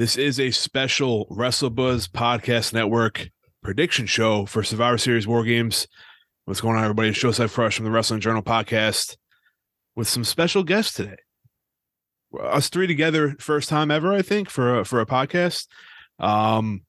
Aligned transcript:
This 0.00 0.16
is 0.16 0.40
a 0.40 0.50
special 0.50 1.26
WrestleBuzz 1.26 2.08
Podcast 2.08 2.72
Network 2.72 3.28
prediction 3.62 4.06
show 4.06 4.46
for 4.46 4.62
Survivor 4.62 4.96
Series 4.96 5.28
War 5.28 5.44
Games. 5.44 5.86
What's 6.46 6.62
going 6.62 6.78
on, 6.78 6.84
everybody? 6.84 7.10
It's 7.10 7.18
Joseph 7.18 7.50
Fresh 7.50 7.76
from 7.76 7.84
the 7.84 7.90
Wrestling 7.90 8.20
Journal 8.20 8.42
podcast 8.42 9.18
with 9.96 10.08
some 10.08 10.24
special 10.24 10.64
guests 10.64 10.94
today. 10.94 11.18
Us 12.40 12.70
three 12.70 12.86
together, 12.86 13.36
first 13.40 13.68
time 13.68 13.90
ever, 13.90 14.10
I 14.10 14.22
think, 14.22 14.48
for 14.48 14.78
a, 14.78 14.84
for 14.86 15.02
a 15.02 15.06
podcast. 15.06 15.66
Um, 16.18 16.84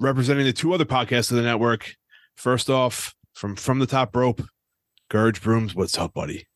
representing 0.00 0.46
the 0.46 0.54
two 0.54 0.72
other 0.72 0.86
podcasts 0.86 1.30
of 1.30 1.36
the 1.36 1.42
network. 1.42 1.96
First 2.34 2.70
off, 2.70 3.14
from 3.34 3.56
from 3.56 3.78
the 3.78 3.86
top 3.86 4.16
rope, 4.16 4.40
Gerge 5.10 5.42
Brooms. 5.42 5.74
What's 5.74 5.98
up, 5.98 6.14
buddy? 6.14 6.46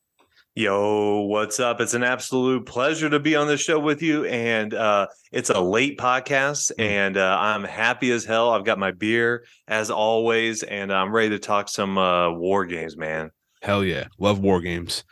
Yo, 0.54 1.22
what's 1.22 1.58
up? 1.58 1.80
It's 1.80 1.94
an 1.94 2.04
absolute 2.04 2.66
pleasure 2.66 3.08
to 3.08 3.18
be 3.18 3.34
on 3.34 3.46
the 3.46 3.56
show 3.56 3.78
with 3.78 4.02
you. 4.02 4.26
And 4.26 4.74
uh, 4.74 5.06
it's 5.32 5.48
a 5.48 5.58
late 5.58 5.98
podcast, 5.98 6.70
Mm. 6.72 6.84
and 6.84 7.16
uh, 7.16 7.38
I'm 7.40 7.64
happy 7.64 8.10
as 8.10 8.26
hell. 8.26 8.50
I've 8.50 8.64
got 8.66 8.79
my 8.79 8.90
beer 8.90 9.44
as 9.66 9.90
always, 9.90 10.62
and 10.62 10.93
I'm 10.93 11.10
ready 11.10 11.30
to 11.30 11.38
talk 11.38 11.70
some 11.70 11.96
uh, 11.96 12.32
war 12.32 12.66
games, 12.66 12.98
man. 12.98 13.30
Hell 13.62 13.82
yeah, 13.82 14.08
love 14.18 14.40
war 14.40 14.60
games, 14.60 15.04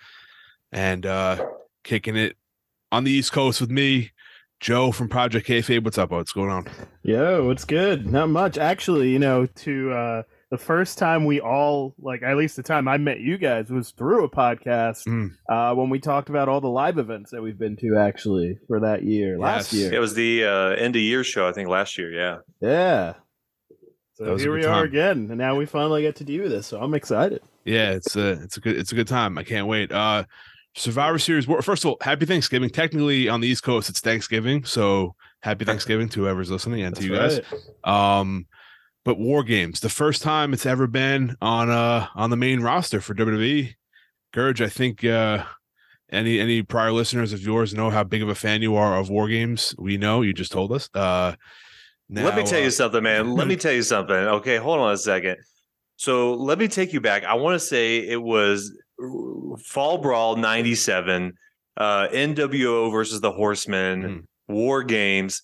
and 0.72 1.06
uh 1.06 1.42
kicking 1.84 2.16
it 2.16 2.36
on 2.92 3.04
the 3.04 3.10
East 3.12 3.32
Coast 3.32 3.60
with 3.62 3.70
me, 3.70 4.10
Joe 4.58 4.90
from 4.92 5.08
Project 5.08 5.46
Kayfabe. 5.46 5.84
What's 5.84 5.96
up? 5.98 6.10
What's 6.10 6.32
going 6.32 6.50
on? 6.50 6.66
Yo, 7.02 7.46
what's 7.46 7.64
good? 7.64 8.06
Not 8.10 8.28
much. 8.28 8.58
Actually, 8.58 9.08
you 9.10 9.20
know, 9.20 9.46
to 9.46 9.92
uh 9.92 10.22
the 10.50 10.58
first 10.58 10.98
time 10.98 11.24
we 11.24 11.40
all 11.40 11.94
like 12.00 12.22
at 12.22 12.36
least 12.36 12.56
the 12.56 12.62
time 12.62 12.88
I 12.88 12.96
met 12.98 13.20
you 13.20 13.38
guys 13.38 13.70
was 13.70 13.90
through 13.92 14.24
a 14.24 14.28
podcast 14.30 15.06
Mm. 15.06 15.30
uh 15.48 15.74
when 15.74 15.90
we 15.90 16.00
talked 16.00 16.28
about 16.28 16.48
all 16.48 16.60
the 16.60 16.68
live 16.68 16.98
events 16.98 17.30
that 17.30 17.40
we've 17.42 17.58
been 17.58 17.76
to 17.76 17.96
actually 17.96 18.58
for 18.66 18.80
that 18.80 19.02
year. 19.04 19.38
Last 19.38 19.72
year. 19.72 19.92
It 19.94 19.98
was 20.00 20.14
the 20.14 20.44
uh, 20.44 20.68
end 20.70 20.96
of 20.96 21.02
year 21.02 21.22
show, 21.24 21.48
I 21.48 21.52
think, 21.52 21.68
last 21.68 21.96
year. 21.98 22.12
Yeah. 22.12 22.38
Yeah. 22.60 23.14
So 24.14 24.36
here 24.36 24.52
good 24.52 24.60
we 24.60 24.64
are 24.66 24.84
again, 24.84 25.28
and 25.30 25.38
now 25.38 25.56
we 25.56 25.64
finally 25.64 26.02
get 26.02 26.16
to 26.16 26.24
do 26.24 26.48
this. 26.48 26.66
So 26.66 26.80
I'm 26.80 26.92
excited. 26.94 27.40
Yeah, 27.64 27.92
it's 27.92 28.16
a 28.16 28.32
it's 28.42 28.56
a 28.56 28.60
good 28.60 28.76
it's 28.76 28.92
a 28.92 28.94
good 28.94 29.08
time. 29.08 29.38
I 29.38 29.44
can't 29.44 29.66
wait. 29.66 29.90
Uh 29.92 30.24
Survivor 30.76 31.18
Series. 31.18 31.46
First 31.46 31.84
of 31.84 31.90
all, 31.90 31.96
happy 32.00 32.26
Thanksgiving. 32.26 32.70
Technically, 32.70 33.28
on 33.28 33.40
the 33.40 33.48
East 33.48 33.62
Coast, 33.62 33.88
it's 33.88 34.00
Thanksgiving, 34.00 34.64
so 34.64 35.14
happy 35.42 35.64
Thanksgiving 35.70 36.08
to 36.10 36.20
whoever's 36.22 36.50
listening 36.50 36.82
and 36.82 36.94
to 36.96 37.02
you 37.04 37.14
guys. 37.16 37.40
Um, 37.82 38.46
but 39.04 39.18
War 39.18 39.42
Games, 39.42 39.80
the 39.80 39.88
first 39.88 40.22
time 40.22 40.52
it's 40.52 40.66
ever 40.66 40.86
been 40.86 41.36
on 41.40 41.70
uh 41.70 42.06
on 42.14 42.30
the 42.30 42.36
main 42.36 42.60
roster 42.60 43.00
for 43.00 43.14
WWE. 43.14 43.74
Gerge, 44.32 44.60
I 44.60 44.68
think 44.68 45.04
uh 45.04 45.44
any 46.10 46.40
any 46.40 46.62
prior 46.62 46.92
listeners 46.92 47.32
of 47.32 47.40
yours 47.42 47.74
know 47.74 47.90
how 47.90 48.04
big 48.04 48.22
of 48.22 48.28
a 48.28 48.34
fan 48.34 48.62
you 48.62 48.76
are 48.76 48.96
of 48.98 49.10
War 49.10 49.28
Games. 49.28 49.74
We 49.78 49.96
know 49.96 50.22
you 50.22 50.32
just 50.32 50.52
told 50.52 50.72
us. 50.72 50.88
Uh 50.94 51.34
let 52.12 52.36
me 52.36 52.42
tell 52.44 52.58
uh, 52.60 52.64
you 52.64 52.70
something, 52.70 53.02
man. 53.04 53.34
Let 53.34 53.46
me 53.46 53.54
tell 53.64 53.72
you 53.72 53.82
something. 53.82 54.16
Okay, 54.16 54.56
hold 54.56 54.80
on 54.80 54.92
a 54.92 54.96
second. 54.98 55.36
So 55.96 56.34
let 56.34 56.58
me 56.58 56.66
take 56.66 56.92
you 56.92 57.00
back. 57.00 57.24
I 57.24 57.34
want 57.34 57.54
to 57.54 57.60
say 57.60 57.98
it 57.98 58.20
was 58.20 58.76
Fall 59.64 59.98
Brawl 59.98 60.34
97, 60.36 61.32
uh, 61.76 62.08
NWO 62.08 62.90
versus 62.90 63.20
the 63.20 63.30
Horsemen, 63.30 64.02
Mm. 64.02 64.24
War 64.48 64.82
Games. 64.82 65.42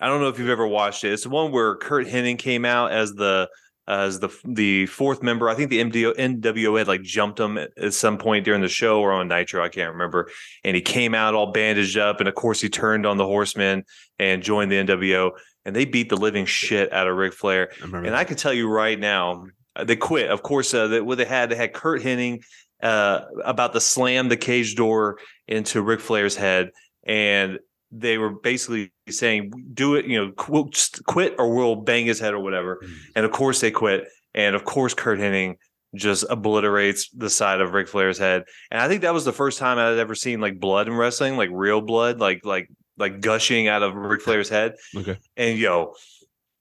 I 0.00 0.08
don't 0.08 0.20
know 0.20 0.28
if 0.28 0.38
you've 0.38 0.48
ever 0.48 0.66
watched 0.66 1.04
it. 1.04 1.12
It's 1.12 1.22
the 1.22 1.30
one 1.30 1.52
where 1.52 1.76
Curt 1.76 2.06
Hennig 2.06 2.38
came 2.38 2.64
out 2.64 2.92
as 2.92 3.12
the 3.14 3.48
as 3.86 4.18
the 4.18 4.30
the 4.44 4.86
fourth 4.86 5.22
member. 5.22 5.48
I 5.48 5.54
think 5.54 5.70
the 5.70 5.80
MDO, 5.80 6.16
NWO 6.16 6.78
had 6.78 6.88
like 6.88 7.02
jumped 7.02 7.38
him 7.38 7.58
at, 7.58 7.70
at 7.76 7.94
some 7.94 8.18
point 8.18 8.44
during 8.44 8.62
the 8.62 8.68
show 8.68 9.00
or 9.00 9.12
on 9.12 9.28
Nitro. 9.28 9.62
I 9.62 9.68
can't 9.68 9.92
remember. 9.92 10.30
And 10.64 10.74
he 10.74 10.82
came 10.82 11.14
out 11.14 11.34
all 11.34 11.52
bandaged 11.52 11.98
up, 11.98 12.20
and 12.20 12.28
of 12.28 12.34
course 12.34 12.60
he 12.60 12.68
turned 12.68 13.06
on 13.06 13.18
the 13.18 13.26
Horsemen 13.26 13.84
and 14.18 14.42
joined 14.42 14.72
the 14.72 14.76
NWO. 14.76 15.32
And 15.66 15.74
they 15.74 15.84
beat 15.84 16.08
the 16.08 16.16
living 16.16 16.44
shit 16.44 16.92
out 16.92 17.06
of 17.06 17.16
Ric 17.16 17.32
Flair. 17.32 17.70
I 17.82 17.86
And 18.06 18.16
I 18.16 18.24
can 18.24 18.36
tell 18.36 18.52
you 18.52 18.68
right 18.68 18.98
now, 18.98 19.46
uh, 19.76 19.84
they 19.84 19.96
quit. 19.96 20.30
Of 20.30 20.42
course, 20.42 20.74
uh, 20.74 20.88
that 20.88 21.06
what 21.06 21.18
they 21.18 21.24
had, 21.24 21.50
they 21.50 21.56
had 21.56 21.72
Curt 21.72 22.02
Hennig 22.02 22.44
uh, 22.82 23.22
about 23.44 23.72
to 23.72 23.80
slam 23.80 24.28
the 24.28 24.36
cage 24.36 24.76
door 24.76 25.18
into 25.48 25.82
Ric 25.82 26.00
Flair's 26.00 26.36
head, 26.36 26.70
and 27.04 27.58
they 27.90 28.18
were 28.18 28.30
basically 28.30 28.92
saying, 29.08 29.52
"Do 29.72 29.94
it, 29.96 30.06
you 30.06 30.18
know, 30.18 30.64
just 30.70 31.04
quit 31.04 31.34
or 31.38 31.54
we'll 31.54 31.76
bang 31.76 32.06
his 32.06 32.20
head 32.20 32.34
or 32.34 32.40
whatever." 32.40 32.80
Mm. 32.82 32.92
And 33.16 33.26
of 33.26 33.32
course, 33.32 33.60
they 33.60 33.70
quit. 33.70 34.08
And 34.34 34.56
of 34.56 34.64
course, 34.64 34.94
Curt 34.94 35.18
Hennig 35.18 35.56
just 35.94 36.24
obliterates 36.28 37.08
the 37.10 37.30
side 37.30 37.60
of 37.60 37.72
Ric 37.72 37.88
Flair's 37.88 38.18
head. 38.18 38.44
And 38.70 38.80
I 38.80 38.88
think 38.88 39.02
that 39.02 39.14
was 39.14 39.24
the 39.24 39.32
first 39.32 39.58
time 39.58 39.78
I'd 39.78 39.98
ever 39.98 40.14
seen 40.14 40.40
like 40.40 40.58
blood 40.58 40.88
in 40.88 40.94
wrestling, 40.94 41.36
like 41.36 41.50
real 41.52 41.80
blood, 41.80 42.20
like 42.20 42.44
like 42.44 42.68
like 42.96 43.20
gushing 43.20 43.68
out 43.68 43.82
of 43.82 43.94
Ric 43.94 44.22
Flair's 44.22 44.48
head. 44.48 44.74
Okay. 44.96 45.18
And 45.36 45.58
yo, 45.58 45.94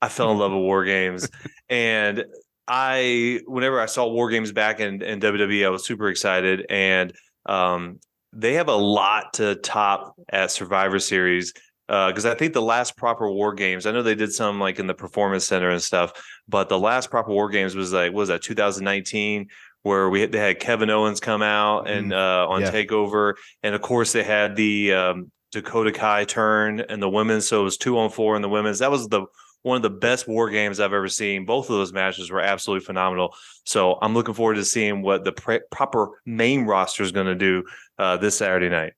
I 0.01 0.09
fell 0.09 0.31
in 0.31 0.37
love 0.37 0.51
with 0.51 0.61
War 0.61 0.83
Games. 0.83 1.29
And 1.69 2.25
I, 2.67 3.39
whenever 3.47 3.79
I 3.81 3.87
saw 3.87 4.07
War 4.07 4.29
Games 4.29 4.51
back 4.51 4.79
in, 4.79 5.01
in 5.01 5.19
WWE, 5.19 5.65
I 5.65 5.69
was 5.69 5.85
super 5.85 6.09
excited. 6.09 6.67
And 6.69 7.13
um, 7.47 7.99
they 8.31 8.53
have 8.53 8.67
a 8.67 8.75
lot 8.75 9.33
to 9.35 9.55
top 9.55 10.13
at 10.29 10.51
Survivor 10.51 10.99
Series. 10.99 11.53
Because 11.87 12.25
I 12.25 12.35
think 12.35 12.53
the 12.53 12.61
last 12.61 12.95
proper 12.95 13.29
War 13.31 13.53
Games, 13.53 13.85
I 13.85 13.91
know 13.91 14.03
they 14.03 14.15
did 14.15 14.31
some 14.31 14.59
like 14.59 14.79
in 14.79 14.87
the 14.87 14.93
Performance 14.93 15.45
Center 15.45 15.69
and 15.69 15.81
stuff, 15.81 16.11
but 16.47 16.69
the 16.69 16.79
last 16.79 17.09
proper 17.09 17.31
War 17.31 17.49
Games 17.49 17.75
was 17.75 17.91
like, 17.93 18.11
what 18.11 18.19
was 18.19 18.29
that 18.29 18.41
2019? 18.41 19.47
Where 19.81 20.09
we 20.09 20.21
had, 20.21 20.31
they 20.31 20.39
had 20.39 20.59
Kevin 20.61 20.89
Owens 20.89 21.19
come 21.19 21.41
out 21.41 21.89
and 21.89 22.13
uh, 22.13 22.47
on 22.49 22.61
Yeah. 22.61 22.71
Takeover, 22.71 23.33
and 23.63 23.75
of 23.75 23.81
course 23.81 24.13
they 24.13 24.23
had 24.23 24.55
the 24.55 24.93
um, 24.93 25.31
Dakota 25.51 25.91
Kai 25.91 26.23
turn 26.23 26.79
and 26.79 27.01
the 27.01 27.09
women's. 27.09 27.47
So 27.47 27.61
it 27.61 27.63
was 27.65 27.77
two 27.77 27.99
on 27.99 28.09
four 28.09 28.37
in 28.37 28.41
the 28.41 28.49
women's. 28.49 28.79
That 28.79 28.91
was 28.91 29.09
the 29.09 29.25
one 29.61 29.75
of 29.77 29.81
the 29.81 29.89
best 29.89 30.27
war 30.27 30.49
games 30.49 30.79
I've 30.79 30.93
ever 30.93 31.09
seen. 31.09 31.45
Both 31.45 31.69
of 31.69 31.75
those 31.75 31.91
matches 31.93 32.31
were 32.31 32.41
absolutely 32.41 32.85
phenomenal. 32.85 33.35
So 33.65 33.97
I'm 34.01 34.13
looking 34.13 34.33
forward 34.33 34.55
to 34.55 34.65
seeing 34.65 35.01
what 35.01 35.23
the 35.23 35.31
pre- 35.31 35.61
proper 35.71 36.21
main 36.25 36.65
roster 36.65 37.03
is 37.03 37.11
going 37.11 37.27
to 37.27 37.35
do 37.35 37.63
uh, 37.97 38.17
this 38.17 38.37
Saturday 38.37 38.69
night. 38.69 38.93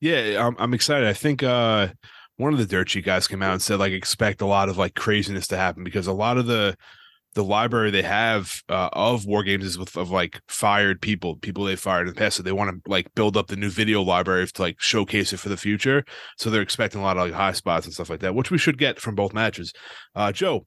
Yeah, 0.00 0.46
I'm, 0.46 0.56
I'm 0.58 0.74
excited. 0.74 1.08
I 1.08 1.14
think 1.14 1.42
uh 1.42 1.88
one 2.36 2.52
of 2.52 2.58
the 2.58 2.66
dirt 2.66 2.90
sheet 2.90 3.04
guys 3.04 3.28
came 3.28 3.42
out 3.42 3.52
and 3.52 3.62
said 3.62 3.78
like 3.78 3.92
expect 3.92 4.40
a 4.40 4.46
lot 4.46 4.68
of 4.68 4.76
like 4.76 4.94
craziness 4.94 5.46
to 5.48 5.56
happen 5.56 5.84
because 5.84 6.06
a 6.06 6.12
lot 6.12 6.38
of 6.38 6.46
the 6.46 6.76
the 7.34 7.44
library 7.44 7.90
they 7.90 8.02
have 8.02 8.62
uh, 8.70 8.88
of 8.94 9.26
war 9.26 9.42
games 9.42 9.64
is 9.64 9.78
with 9.78 9.94
of 9.96 10.10
like 10.10 10.40
fired 10.48 11.02
people, 11.02 11.36
people 11.36 11.64
they 11.64 11.76
fired 11.76 12.08
in 12.08 12.14
the 12.14 12.18
past. 12.18 12.38
So 12.38 12.42
they 12.42 12.50
want 12.50 12.70
to 12.70 12.90
like 12.90 13.14
build 13.14 13.36
up 13.36 13.48
the 13.48 13.56
new 13.56 13.68
video 13.68 14.00
library 14.00 14.46
to 14.46 14.62
like 14.62 14.80
showcase 14.80 15.34
it 15.34 15.36
for 15.36 15.50
the 15.50 15.56
future. 15.58 16.02
So 16.38 16.48
they're 16.48 16.62
expecting 16.62 17.02
a 17.02 17.04
lot 17.04 17.18
of 17.18 17.24
like 17.24 17.34
high 17.34 17.52
spots 17.52 17.84
and 17.84 17.92
stuff 17.92 18.08
like 18.08 18.20
that, 18.20 18.34
which 18.34 18.50
we 18.50 18.56
should 18.56 18.78
get 18.78 18.98
from 18.98 19.14
both 19.14 19.34
matches. 19.34 19.72
Uh 20.14 20.32
Joe, 20.32 20.66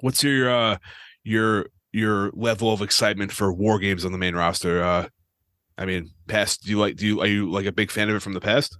what's 0.00 0.22
your 0.22 0.48
uh 0.48 0.78
your 1.24 1.66
your 1.90 2.30
level 2.32 2.72
of 2.72 2.80
excitement 2.80 3.32
for 3.32 3.52
war 3.52 3.80
games 3.80 4.04
on 4.04 4.12
the 4.12 4.18
main 4.18 4.36
roster? 4.36 4.82
Uh 4.82 5.08
I 5.76 5.84
mean, 5.84 6.10
past 6.28 6.62
do 6.62 6.70
you 6.70 6.78
like 6.78 6.96
do 6.96 7.06
you 7.06 7.20
are 7.20 7.26
you 7.26 7.50
like 7.50 7.66
a 7.66 7.72
big 7.72 7.90
fan 7.90 8.08
of 8.08 8.14
it 8.14 8.22
from 8.22 8.34
the 8.34 8.40
past? 8.40 8.78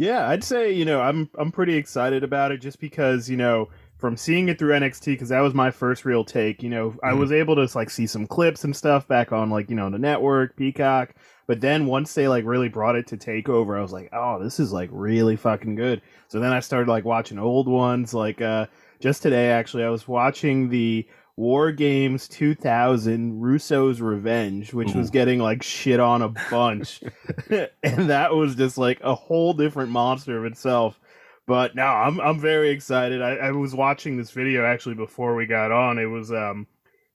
Yeah, 0.00 0.26
I'd 0.30 0.42
say 0.42 0.72
you 0.72 0.86
know 0.86 1.02
I'm 1.02 1.28
I'm 1.38 1.52
pretty 1.52 1.74
excited 1.76 2.24
about 2.24 2.52
it 2.52 2.62
just 2.62 2.80
because 2.80 3.28
you 3.28 3.36
know 3.36 3.68
from 3.98 4.16
seeing 4.16 4.48
it 4.48 4.58
through 4.58 4.72
NXT 4.72 5.04
because 5.04 5.28
that 5.28 5.40
was 5.40 5.52
my 5.52 5.70
first 5.70 6.06
real 6.06 6.24
take. 6.24 6.62
You 6.62 6.70
know, 6.70 6.94
I 7.02 7.10
Mhm. 7.10 7.18
was 7.18 7.32
able 7.32 7.54
to 7.56 7.68
like 7.76 7.90
see 7.90 8.06
some 8.06 8.26
clips 8.26 8.64
and 8.64 8.74
stuff 8.74 9.06
back 9.06 9.30
on 9.30 9.50
like 9.50 9.68
you 9.68 9.76
know 9.76 9.90
the 9.90 9.98
network, 9.98 10.56
Peacock. 10.56 11.14
But 11.46 11.60
then 11.60 11.84
once 11.84 12.14
they 12.14 12.28
like 12.28 12.46
really 12.46 12.70
brought 12.70 12.96
it 12.96 13.08
to 13.08 13.18
Takeover, 13.18 13.76
I 13.76 13.82
was 13.82 13.92
like, 13.92 14.08
oh, 14.14 14.42
this 14.42 14.58
is 14.58 14.72
like 14.72 14.88
really 14.90 15.36
fucking 15.36 15.74
good. 15.74 16.00
So 16.28 16.40
then 16.40 16.54
I 16.54 16.60
started 16.60 16.88
like 16.88 17.04
watching 17.04 17.38
old 17.38 17.68
ones. 17.68 18.14
Like 18.14 18.40
uh 18.40 18.68
just 19.00 19.22
today, 19.22 19.48
actually, 19.50 19.84
I 19.84 19.90
was 19.90 20.08
watching 20.08 20.70
the 20.70 21.06
War 21.40 21.72
Games 21.72 22.28
2000 22.28 23.40
Russo's 23.40 24.02
Revenge, 24.02 24.74
which 24.74 24.92
was 24.92 25.08
getting 25.08 25.38
like 25.38 25.62
shit 25.62 25.98
on 25.98 26.20
a 26.20 26.28
bunch. 26.50 27.02
and 27.82 28.10
that 28.10 28.34
was 28.34 28.56
just 28.56 28.76
like 28.76 29.00
a 29.00 29.14
whole 29.14 29.54
different 29.54 29.90
monster 29.90 30.36
of 30.36 30.44
itself. 30.44 31.00
But 31.46 31.74
no, 31.74 31.86
I'm 31.86 32.20
I'm 32.20 32.38
very 32.38 32.68
excited. 32.68 33.22
I, 33.22 33.36
I 33.36 33.50
was 33.52 33.74
watching 33.74 34.18
this 34.18 34.32
video 34.32 34.66
actually 34.66 34.96
before 34.96 35.34
we 35.34 35.46
got 35.46 35.72
on. 35.72 35.98
It 35.98 36.04
was 36.04 36.30
um 36.30 36.66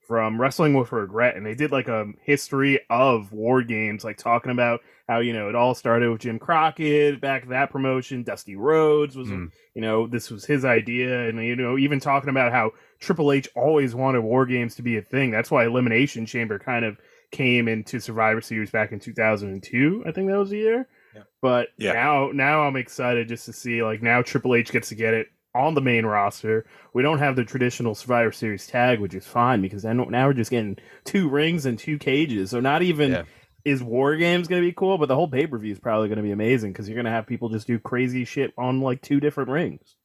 from 0.08 0.42
Wrestling 0.42 0.74
with 0.74 0.92
Regret, 0.92 1.36
and 1.36 1.46
they 1.46 1.54
did 1.54 1.72
like 1.72 1.88
a 1.88 2.08
history 2.24 2.80
of 2.90 3.32
war 3.32 3.62
games, 3.62 4.04
like 4.04 4.18
talking 4.18 4.52
about 4.52 4.82
how 5.08 5.20
you 5.20 5.34
know 5.34 5.50
it 5.50 5.56
all 5.56 5.76
started 5.76 6.10
with 6.12 6.22
Jim 6.22 6.40
Crockett 6.40 7.22
back 7.22 7.48
that 7.50 7.70
promotion. 7.72 8.24
Dusty 8.24 8.56
Rhodes 8.56 9.16
was 9.16 9.30
Mm. 9.30 9.52
you 9.74 9.82
know 9.82 10.08
this 10.08 10.32
was 10.32 10.46
his 10.46 10.66
idea, 10.66 11.28
and 11.30 11.44
you 11.44 11.56
know 11.56 11.78
even 11.78 12.00
talking 12.00 12.30
about 12.30 12.52
how 12.52 12.72
Triple 13.00 13.32
H 13.32 13.48
always 13.56 13.94
wanted 13.94 14.22
war 14.22 14.46
games 14.46 14.76
to 14.76 14.82
be 14.82 14.98
a 14.98 15.02
thing. 15.02 15.32
That's 15.32 15.52
why 15.52 15.66
Elimination 15.66 16.26
Chamber 16.26 16.58
kind 16.60 16.86
of 16.86 16.98
came 17.32 17.68
into 17.68 18.00
Survivor 18.00 18.42
Series 18.42 18.72
back 18.72 18.92
in 18.92 19.00
2002. 19.00 20.04
I 20.08 20.12
think 20.12 20.30
that 20.30 20.38
was 20.38 20.50
the 20.52 20.58
year. 20.58 20.88
Yeah. 21.14 21.22
But 21.42 21.70
Yeah. 21.78 21.94
now, 21.94 22.30
now 22.34 22.62
I'm 22.64 22.76
excited 22.76 23.28
just 23.28 23.46
to 23.46 23.54
see 23.54 23.84
like 23.84 24.02
now 24.02 24.22
Triple 24.22 24.56
H 24.56 24.72
gets 24.72 24.90
to 24.90 24.96
get 24.96 25.14
it 25.14 25.28
on 25.54 25.74
the 25.74 25.82
main 25.82 26.06
roster. 26.06 26.66
We 26.94 27.02
don't 27.04 27.20
have 27.20 27.36
the 27.36 27.46
traditional 27.46 27.96
Survivor 27.96 28.32
Series 28.32 28.68
tag, 28.68 29.00
which 29.00 29.14
is 29.14 29.26
fine 29.26 29.62
because 29.62 29.84
then 29.84 29.98
now 30.10 30.28
we're 30.28 30.34
just 30.34 30.52
getting 30.52 30.78
two 31.06 31.30
rings 31.30 31.66
and 31.66 31.80
two 31.80 31.98
cages. 31.98 32.50
So 32.52 32.60
not 32.60 32.82
even 32.82 33.12
Yeah. 33.12 33.24
Is 33.66 33.82
War 33.82 34.16
Games 34.16 34.48
going 34.48 34.62
to 34.62 34.68
be 34.68 34.72
cool, 34.72 34.98
but 35.00 35.08
the 35.08 35.16
whole 35.16 35.28
pay 35.28 35.48
per 35.48 35.58
view 35.58 35.74
is 35.74 35.80
probably 35.80 36.08
going 36.08 36.18
to 36.18 36.24
be 36.24 36.32
amazing 36.32 36.72
because 36.72 36.88
you're 36.88 36.96
going 36.96 37.06
to 37.06 37.12
have 37.12 37.26
people 37.26 37.50
just 37.50 37.68
do 37.68 37.80
crazy 37.80 38.24
shit 38.24 38.54
on 38.58 38.80
like 38.80 39.02
two 39.02 39.20
different 39.20 39.50
rings. 39.50 39.96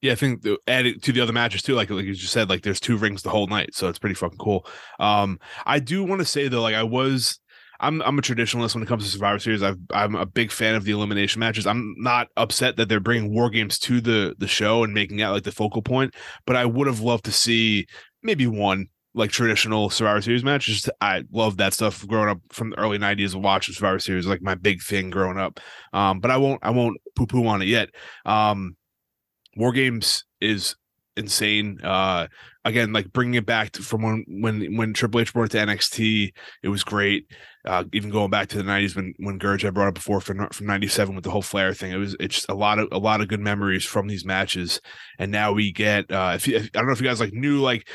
Yeah, 0.00 0.12
I 0.12 0.14
think 0.14 0.42
the, 0.42 0.58
to 1.02 1.12
the 1.12 1.20
other 1.20 1.32
matches 1.32 1.62
too, 1.62 1.74
like 1.74 1.90
like 1.90 2.04
you 2.04 2.14
just 2.14 2.32
said, 2.32 2.48
like 2.48 2.62
there's 2.62 2.80
two 2.80 2.96
rings 2.96 3.22
the 3.22 3.30
whole 3.30 3.46
night, 3.46 3.74
so 3.74 3.88
it's 3.88 3.98
pretty 3.98 4.14
fucking 4.14 4.38
cool. 4.38 4.66
Um, 4.98 5.38
I 5.64 5.78
do 5.78 6.04
want 6.04 6.20
to 6.20 6.26
say 6.26 6.48
though, 6.48 6.62
like 6.62 6.74
I 6.74 6.82
was, 6.82 7.38
I'm 7.80 8.02
I'm 8.02 8.18
a 8.18 8.22
traditionalist 8.22 8.74
when 8.74 8.82
it 8.82 8.88
comes 8.88 9.04
to 9.04 9.10
Survivor 9.10 9.38
Series. 9.38 9.62
I've, 9.62 9.78
I'm 9.92 10.14
a 10.14 10.26
big 10.26 10.50
fan 10.50 10.74
of 10.74 10.84
the 10.84 10.92
elimination 10.92 11.40
matches. 11.40 11.66
I'm 11.66 11.94
not 11.98 12.28
upset 12.36 12.76
that 12.76 12.88
they're 12.88 13.00
bringing 13.00 13.34
War 13.34 13.50
Games 13.50 13.78
to 13.80 14.00
the 14.00 14.34
the 14.38 14.48
show 14.48 14.84
and 14.84 14.94
making 14.94 15.16
that 15.18 15.28
like 15.28 15.44
the 15.44 15.52
focal 15.52 15.82
point, 15.82 16.14
but 16.46 16.56
I 16.56 16.66
would 16.66 16.86
have 16.86 17.00
loved 17.00 17.24
to 17.24 17.32
see 17.32 17.86
maybe 18.22 18.46
one 18.46 18.88
like 19.16 19.30
traditional 19.32 19.90
Survivor 19.90 20.20
Series 20.20 20.44
matches. 20.44 20.88
I 21.00 21.24
love 21.32 21.56
that 21.56 21.74
stuff 21.74 22.06
growing 22.06 22.28
up 22.28 22.38
from 22.52 22.70
the 22.70 22.78
early 22.78 22.98
'90s. 22.98 23.34
Watching 23.34 23.74
Survivor 23.74 23.98
Series 23.98 24.26
like 24.26 24.42
my 24.42 24.54
big 24.54 24.82
thing 24.82 25.10
growing 25.10 25.38
up. 25.38 25.58
Um, 25.92 26.20
but 26.20 26.30
I 26.30 26.36
won't 26.36 26.60
I 26.62 26.70
won't 26.70 26.98
poo 27.16 27.26
poo 27.26 27.46
on 27.46 27.62
it 27.62 27.68
yet. 27.68 27.88
Um, 28.24 28.76
War 29.56 29.72
Games 29.72 30.24
is 30.40 30.76
insane. 31.16 31.80
Uh, 31.82 32.28
again, 32.66 32.92
like 32.92 33.12
bringing 33.12 33.34
it 33.34 33.46
back 33.46 33.70
to, 33.72 33.82
from 33.82 34.02
when 34.02 34.24
when 34.28 34.76
when 34.76 34.92
Triple 34.92 35.20
H 35.20 35.32
brought 35.32 35.44
it 35.44 35.50
to 35.52 35.58
NXT, 35.58 36.32
it 36.62 36.68
was 36.68 36.84
great. 36.84 37.30
Uh, 37.64 37.84
even 37.92 38.10
going 38.10 38.30
back 38.30 38.48
to 38.48 38.58
the 38.58 38.62
'90s 38.62 38.94
when 38.94 39.14
when 39.18 39.38
Gerge 39.38 39.64
I 39.64 39.70
brought 39.70 39.88
up 39.88 39.94
before 39.94 40.20
from 40.20 40.48
from 40.50 40.66
'97 40.66 41.14
with 41.14 41.24
the 41.24 41.30
whole 41.30 41.42
Flair 41.42 41.72
thing, 41.72 41.92
it 41.92 41.96
was 41.96 42.16
it's 42.20 42.34
just 42.36 42.48
a 42.48 42.54
lot 42.54 42.78
of 42.78 42.88
a 42.92 42.98
lot 42.98 43.20
of 43.20 43.28
good 43.28 43.40
memories 43.40 43.84
from 43.84 44.08
these 44.08 44.24
matches. 44.24 44.80
And 45.18 45.32
now 45.32 45.52
we 45.52 45.72
get 45.72 46.10
uh, 46.10 46.32
if, 46.34 46.48
if 46.48 46.64
I 46.74 46.78
don't 46.78 46.86
know 46.86 46.92
if 46.92 47.00
you 47.00 47.06
guys 47.06 47.20
like 47.20 47.32
knew 47.32 47.60
like 47.60 47.88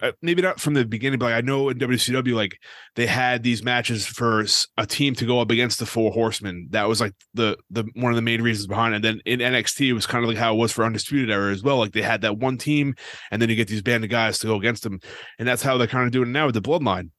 uh, 0.00 0.12
maybe 0.22 0.42
not 0.42 0.60
from 0.60 0.74
the 0.74 0.84
beginning, 0.84 1.18
but 1.18 1.26
like 1.26 1.34
I 1.34 1.40
know 1.40 1.68
in 1.68 1.78
WCW 1.78 2.34
like 2.34 2.58
they 2.94 3.06
had 3.06 3.42
these 3.42 3.62
matches 3.62 4.06
for 4.06 4.44
a 4.76 4.86
team 4.86 5.14
to 5.16 5.26
go 5.26 5.40
up 5.40 5.50
against 5.50 5.78
the 5.78 5.86
Four 5.86 6.12
Horsemen. 6.12 6.68
That 6.70 6.88
was 6.88 7.00
like 7.00 7.14
the 7.34 7.56
the 7.70 7.84
one 7.94 8.12
of 8.12 8.16
the 8.16 8.22
main 8.22 8.42
reasons 8.42 8.66
behind 8.66 8.94
it. 8.94 8.96
And 8.96 9.04
then 9.04 9.20
in 9.24 9.40
NXT, 9.40 9.88
it 9.88 9.92
was 9.92 10.06
kind 10.06 10.24
of 10.24 10.28
like 10.28 10.38
how 10.38 10.54
it 10.54 10.58
was 10.58 10.72
for 10.72 10.84
Undisputed 10.84 11.30
Era 11.30 11.52
as 11.52 11.62
well. 11.62 11.78
Like 11.78 11.92
they 11.92 12.02
had 12.02 12.22
that 12.22 12.38
one 12.38 12.58
team, 12.58 12.94
and 13.30 13.40
then 13.40 13.48
you 13.48 13.56
get 13.56 13.68
these 13.68 13.82
of 14.04 14.10
guys 14.10 14.38
to 14.38 14.46
go 14.46 14.56
against 14.56 14.82
them, 14.82 15.00
and 15.38 15.46
that's 15.46 15.62
how 15.62 15.76
they're 15.76 15.86
kind 15.86 16.06
of 16.06 16.12
doing 16.12 16.28
it 16.28 16.32
now 16.32 16.46
with 16.46 16.54
the 16.54 16.62
Bloodline. 16.62 17.10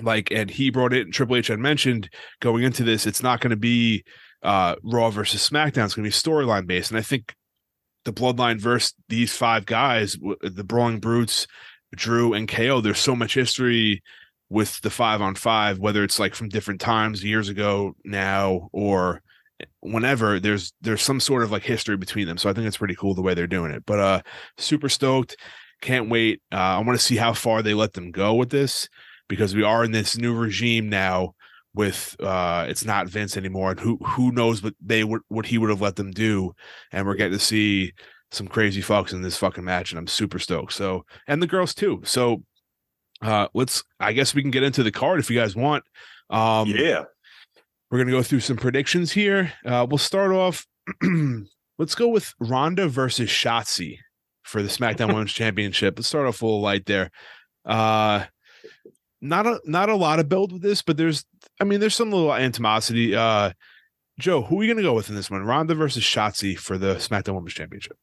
Like 0.00 0.30
and 0.30 0.50
he 0.50 0.70
brought 0.70 0.92
it 0.92 1.02
and 1.02 1.12
Triple 1.12 1.36
H 1.36 1.48
had 1.48 1.58
mentioned 1.58 2.08
going 2.40 2.62
into 2.64 2.82
this 2.82 3.06
it's 3.06 3.22
not 3.22 3.40
going 3.40 3.50
to 3.50 3.56
be 3.56 4.04
uh 4.42 4.74
Raw 4.82 5.10
versus 5.10 5.48
SmackDown 5.48 5.84
it's 5.84 5.94
going 5.94 6.04
to 6.04 6.08
be 6.08 6.10
storyline 6.10 6.66
based. 6.66 6.90
And 6.90 6.98
I 6.98 7.02
think 7.02 7.34
the 8.04 8.12
bloodline 8.12 8.60
versus 8.60 8.94
these 9.08 9.36
five 9.36 9.66
guys 9.66 10.16
the 10.40 10.64
Brawling 10.64 10.98
Brutes 10.98 11.46
Drew 11.94 12.32
and 12.32 12.48
KO 12.48 12.80
there's 12.80 12.98
so 12.98 13.14
much 13.14 13.34
history 13.34 14.02
with 14.48 14.80
the 14.80 14.90
5 14.90 15.22
on 15.22 15.34
5 15.34 15.78
whether 15.78 16.02
it's 16.04 16.18
like 16.18 16.34
from 16.34 16.48
different 16.48 16.80
times 16.80 17.22
years 17.22 17.48
ago 17.48 17.94
now 18.04 18.70
or 18.72 19.22
whenever 19.80 20.40
there's 20.40 20.72
there's 20.80 21.02
some 21.02 21.20
sort 21.20 21.42
of 21.42 21.52
like 21.52 21.62
history 21.62 21.96
between 21.96 22.26
them. 22.26 22.38
So 22.38 22.48
I 22.50 22.52
think 22.52 22.66
it's 22.66 22.78
pretty 22.78 22.96
cool 22.96 23.14
the 23.14 23.22
way 23.22 23.34
they're 23.34 23.46
doing 23.46 23.70
it. 23.70 23.84
But 23.86 24.00
uh 24.00 24.22
super 24.56 24.88
stoked 24.88 25.36
can't 25.82 26.08
wait 26.08 26.40
uh 26.52 26.56
I 26.56 26.78
want 26.78 26.98
to 26.98 27.04
see 27.04 27.16
how 27.16 27.34
far 27.34 27.60
they 27.60 27.74
let 27.74 27.92
them 27.92 28.10
go 28.10 28.34
with 28.34 28.48
this 28.48 28.88
because 29.28 29.54
we 29.54 29.62
are 29.62 29.84
in 29.84 29.92
this 29.92 30.16
new 30.16 30.34
regime 30.34 30.88
now 30.88 31.34
with 31.74 32.16
uh 32.20 32.64
it's 32.68 32.84
not 32.84 33.08
Vince 33.08 33.36
anymore 33.36 33.72
and 33.72 33.80
who 33.80 33.98
who 33.98 34.32
knows 34.32 34.62
what 34.62 34.74
they 34.80 35.04
would 35.04 35.20
what 35.28 35.46
he 35.46 35.58
would 35.58 35.70
have 35.70 35.82
let 35.82 35.96
them 35.96 36.10
do 36.10 36.54
and 36.92 37.06
we're 37.06 37.16
getting 37.16 37.38
to 37.38 37.44
see 37.44 37.92
some 38.30 38.46
crazy 38.46 38.80
fucks 38.80 39.12
in 39.12 39.22
this 39.22 39.36
fucking 39.36 39.64
match 39.64 39.92
and 39.92 39.98
I'm 39.98 40.06
super 40.06 40.38
stoked. 40.38 40.72
So 40.72 41.04
and 41.26 41.42
the 41.42 41.46
girls 41.46 41.74
too. 41.74 42.00
So 42.04 42.42
uh 43.20 43.48
let's 43.52 43.84
I 44.00 44.12
guess 44.12 44.34
we 44.34 44.42
can 44.42 44.50
get 44.50 44.62
into 44.62 44.82
the 44.82 44.92
card 44.92 45.20
if 45.20 45.30
you 45.30 45.38
guys 45.38 45.56
want. 45.56 45.84
Um 46.30 46.68
Yeah. 46.68 47.04
We're 47.90 47.98
going 47.98 48.08
to 48.08 48.12
go 48.12 48.22
through 48.22 48.40
some 48.40 48.56
predictions 48.56 49.12
here. 49.12 49.52
Uh 49.66 49.86
we'll 49.88 49.98
start 49.98 50.32
off 50.32 50.66
let's 51.78 51.94
go 51.94 52.08
with 52.08 52.32
Ronda 52.40 52.88
versus 52.88 53.28
Shotzi 53.28 53.98
for 54.42 54.62
the 54.62 54.68
SmackDown 54.68 55.08
Women's 55.08 55.32
Championship. 55.32 55.98
Let's 55.98 56.08
start 56.08 56.26
off 56.26 56.42
a 56.42 56.46
little 56.46 56.60
light 56.60 56.86
there. 56.86 57.10
Uh 57.64 58.24
not 59.20 59.46
a 59.46 59.60
not 59.64 59.88
a 59.88 59.94
lot 59.96 60.18
of 60.18 60.28
build 60.28 60.52
with 60.52 60.62
this, 60.62 60.82
but 60.82 60.96
there's 60.96 61.24
I 61.60 61.64
mean 61.64 61.80
there's 61.80 61.94
some 61.94 62.10
little 62.10 62.34
animosity. 62.34 63.14
Uh 63.14 63.52
Joe, 64.18 64.42
who 64.42 64.56
are 64.56 64.58
we 64.58 64.68
gonna 64.68 64.82
go 64.82 64.94
with 64.94 65.08
in 65.08 65.14
this 65.14 65.30
one? 65.30 65.44
Ronda 65.44 65.74
versus 65.74 66.02
Shotzi 66.02 66.58
for 66.58 66.76
the 66.78 66.96
SmackDown 66.96 67.34
Women's 67.34 67.54
Championship. 67.54 67.96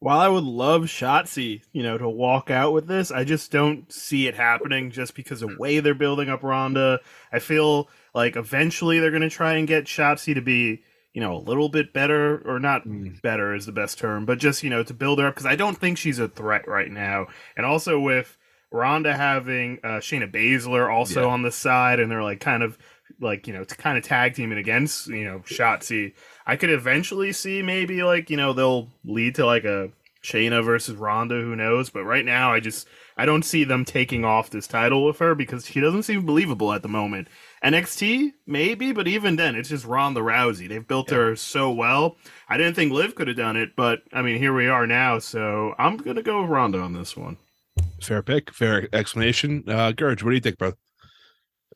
While 0.00 0.20
I 0.20 0.28
would 0.28 0.44
love 0.44 0.82
Shotzi, 0.82 1.62
you 1.72 1.82
know, 1.82 1.96
to 1.96 2.08
walk 2.08 2.50
out 2.50 2.74
with 2.74 2.86
this, 2.86 3.10
I 3.10 3.24
just 3.24 3.50
don't 3.50 3.90
see 3.90 4.26
it 4.26 4.34
happening 4.34 4.90
just 4.90 5.14
because 5.14 5.40
of 5.40 5.48
the 5.48 5.56
way 5.58 5.80
they're 5.80 5.94
building 5.94 6.28
up 6.28 6.42
Ronda. 6.42 7.00
I 7.32 7.38
feel 7.38 7.88
like 8.14 8.36
eventually 8.36 8.98
they're 8.98 9.10
gonna 9.10 9.30
try 9.30 9.54
and 9.54 9.66
get 9.66 9.84
Shotzi 9.84 10.34
to 10.34 10.42
be, 10.42 10.82
you 11.16 11.22
know, 11.22 11.34
a 11.34 11.40
little 11.40 11.70
bit 11.70 11.94
better, 11.94 12.42
or 12.44 12.60
not 12.60 12.86
mm. 12.86 13.22
better 13.22 13.54
is 13.54 13.64
the 13.64 13.72
best 13.72 13.98
term, 13.98 14.26
but 14.26 14.38
just, 14.38 14.62
you 14.62 14.68
know, 14.68 14.82
to 14.82 14.92
build 14.92 15.18
her 15.18 15.28
up 15.28 15.34
because 15.34 15.46
I 15.46 15.56
don't 15.56 15.78
think 15.78 15.96
she's 15.96 16.18
a 16.18 16.28
threat 16.28 16.68
right 16.68 16.90
now. 16.90 17.28
And 17.56 17.64
also 17.64 17.98
with 17.98 18.36
Ronda 18.70 19.16
having 19.16 19.78
uh, 19.82 20.00
Shayna 20.00 20.30
Baszler 20.30 20.92
also 20.92 21.22
yeah. 21.22 21.28
on 21.28 21.40
the 21.40 21.50
side, 21.50 22.00
and 22.00 22.12
they're 22.12 22.22
like 22.22 22.40
kind 22.40 22.62
of 22.62 22.76
like 23.18 23.46
you 23.46 23.54
know 23.54 23.64
to 23.64 23.74
kind 23.76 23.96
of 23.96 24.04
tag 24.04 24.34
teaming 24.34 24.58
against 24.58 25.06
you 25.06 25.24
know 25.24 25.38
Shotzi. 25.38 26.12
I 26.46 26.56
could 26.56 26.68
eventually 26.68 27.32
see 27.32 27.62
maybe 27.62 28.02
like 28.02 28.28
you 28.28 28.36
know 28.36 28.52
they'll 28.52 28.90
lead 29.02 29.36
to 29.36 29.46
like 29.46 29.64
a 29.64 29.90
Shayna 30.22 30.62
versus 30.62 30.96
Ronda, 30.96 31.36
who 31.36 31.56
knows? 31.56 31.88
But 31.88 32.04
right 32.04 32.26
now, 32.26 32.52
I 32.52 32.60
just 32.60 32.86
I 33.16 33.24
don't 33.24 33.44
see 33.44 33.64
them 33.64 33.86
taking 33.86 34.24
off 34.24 34.50
this 34.50 34.66
title 34.66 35.04
with 35.04 35.18
her 35.20 35.34
because 35.34 35.64
she 35.64 35.80
doesn't 35.80 36.02
seem 36.02 36.26
believable 36.26 36.74
at 36.74 36.82
the 36.82 36.88
moment. 36.88 37.28
NXT 37.64 38.32
maybe, 38.46 38.92
but 38.92 39.08
even 39.08 39.36
then, 39.36 39.54
it's 39.54 39.68
just 39.68 39.84
Ronda 39.84 40.20
Rousey. 40.20 40.68
They've 40.68 40.86
built 40.86 41.10
yeah. 41.10 41.18
her 41.18 41.36
so 41.36 41.70
well. 41.70 42.16
I 42.48 42.56
didn't 42.56 42.74
think 42.74 42.92
Liv 42.92 43.14
could 43.14 43.28
have 43.28 43.36
done 43.36 43.56
it, 43.56 43.70
but 43.76 44.02
I 44.12 44.22
mean, 44.22 44.38
here 44.38 44.54
we 44.54 44.68
are 44.68 44.86
now. 44.86 45.18
So 45.18 45.74
I'm 45.78 45.96
gonna 45.96 46.22
go 46.22 46.42
with 46.42 46.50
Ronda 46.50 46.80
on 46.80 46.92
this 46.92 47.16
one. 47.16 47.36
Fair 48.02 48.22
pick, 48.22 48.52
fair 48.52 48.88
explanation. 48.92 49.64
Uh 49.68 49.92
Gerge, 49.92 50.22
what 50.22 50.30
do 50.30 50.36
you 50.36 50.40
think, 50.40 50.58
bro? 50.58 50.72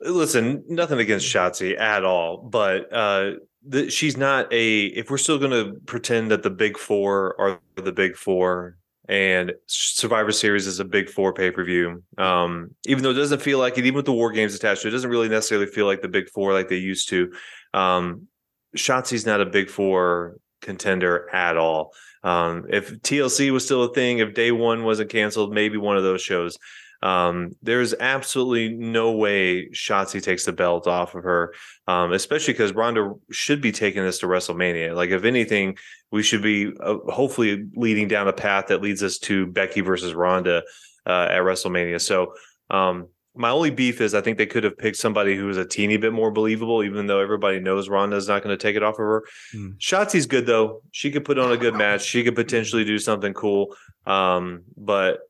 Listen, 0.01 0.65
nothing 0.69 0.99
against 0.99 1.27
Shotzi 1.27 1.79
at 1.79 2.05
all, 2.05 2.39
but 2.39 2.93
uh 2.93 3.33
the, 3.67 3.91
she's 3.91 4.17
not 4.17 4.53
a 4.53 4.87
if 4.87 5.11
we're 5.11 5.19
still 5.19 5.39
going 5.39 5.51
to 5.51 5.79
pretend 5.87 6.31
that 6.31 6.43
the 6.43 6.51
big 6.51 6.79
four 6.79 7.39
are 7.39 7.61
the 7.77 7.93
big 7.93 8.17
four 8.17 8.79
and 9.11 9.53
survivor 9.67 10.31
series 10.31 10.69
is 10.69 10.79
a 10.79 10.85
big 10.85 11.11
four 11.11 11.33
pay-per-view. 11.33 12.01
Um, 12.17 12.71
even 12.87 13.03
though 13.03 13.11
it 13.11 13.15
doesn't 13.15 13.43
feel 13.43 13.59
like 13.59 13.77
it 13.77 13.85
even 13.85 13.97
with 13.97 14.05
the 14.05 14.13
war 14.13 14.31
games 14.31 14.55
attached 14.55 14.85
it 14.85 14.91
doesn't 14.91 15.11
really 15.11 15.29
necessarily 15.29 15.67
feel 15.67 15.87
like 15.87 16.01
the 16.01 16.09
big 16.09 16.31
four 16.31 16.53
like 16.53 16.69
they 16.69 16.77
used 16.77 17.09
to. 17.09 17.33
Um, 17.75 18.29
shotzi's 18.77 19.27
not 19.27 19.41
a 19.41 19.47
big 19.47 19.69
four 19.69 20.37
contender 20.63 21.29
at 21.35 21.57
all. 21.57 21.93
Um, 22.23 22.67
if 22.69 23.03
TLC 23.03 23.51
was 23.51 23.65
still 23.65 23.83
a 23.83 23.93
thing, 23.93 24.19
if 24.19 24.33
day 24.33 24.53
one 24.53 24.85
wasn't 24.85 25.11
canceled, 25.11 25.53
maybe 25.53 25.77
one 25.77 25.97
of 25.97 26.05
those 26.05 26.23
shows. 26.23 26.57
Um, 27.03 27.57
there's 27.63 27.95
absolutely 27.95 28.77
no 28.77 29.13
way 29.13 29.69
Shotzi 29.71 30.23
takes 30.23 30.45
the 30.45 30.53
belt 30.53 30.87
off 30.87 31.15
of 31.15 31.25
her, 31.25 31.55
um, 31.87 32.13
especially 32.13 32.55
because 32.55 32.75
Ronda 32.75 33.15
should 33.31 33.61
be 33.61 33.73
taking 33.73 34.03
this 34.03 34.19
to 34.19 34.27
WrestleMania. 34.27 34.95
Like, 34.95 35.11
if 35.11 35.25
anything, 35.25 35.79
we 36.11 36.23
should 36.23 36.43
be 36.43 36.73
uh, 36.81 36.97
hopefully 37.09 37.67
leading 37.75 38.09
down 38.09 38.29
a 38.29 38.33
path 38.33 38.67
that 38.69 38.83
leads 38.83 39.03
us 39.03 39.19
to 39.19 39.47
Becky 39.47 39.81
versus 39.81 40.15
Ronda 40.15 40.63
uh, 41.07 41.29
at 41.31 41.41
WrestleMania. 41.41 42.01
So, 42.01 42.35
um, 42.69 43.09
my 43.35 43.51
only 43.51 43.71
beef 43.71 44.01
is 44.01 44.13
I 44.15 44.21
think 44.21 44.39
they 44.39 44.47
could 44.47 44.65
have 44.65 44.77
picked 44.77 44.97
somebody 44.97 45.37
who 45.37 45.47
was 45.47 45.57
a 45.57 45.65
teeny 45.65 45.97
bit 45.97 46.13
more 46.13 46.33
believable, 46.33 46.83
even 46.83 47.07
though 47.07 47.21
everybody 47.21 47.61
knows 47.61 47.89
Ronda's 47.89 48.29
not 48.29 48.43
going 48.43 48.57
to 48.57 48.61
take 48.61 48.77
it 48.77 48.83
off 48.83 48.95
of 48.95 48.99
her. 48.99 49.25
Mm. 49.55 49.79
Shotzi's 49.79 50.27
good 50.27 50.47
though; 50.47 50.83
she 50.91 51.11
could 51.11 51.25
put 51.25 51.39
on 51.39 51.53
a 51.53 51.57
good 51.57 51.75
match. 51.77 52.03
She 52.03 52.25
could 52.25 52.35
potentially 52.35 52.85
do 52.85 52.99
something 52.99 53.33
cool. 53.33 53.77
Um, 54.05 54.65
but 54.77 55.21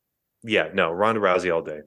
yeah, 0.42 0.68
no, 0.72 0.90
Ronda 0.90 1.20
Rousey 1.20 1.54
all 1.54 1.62
day. 1.62 1.80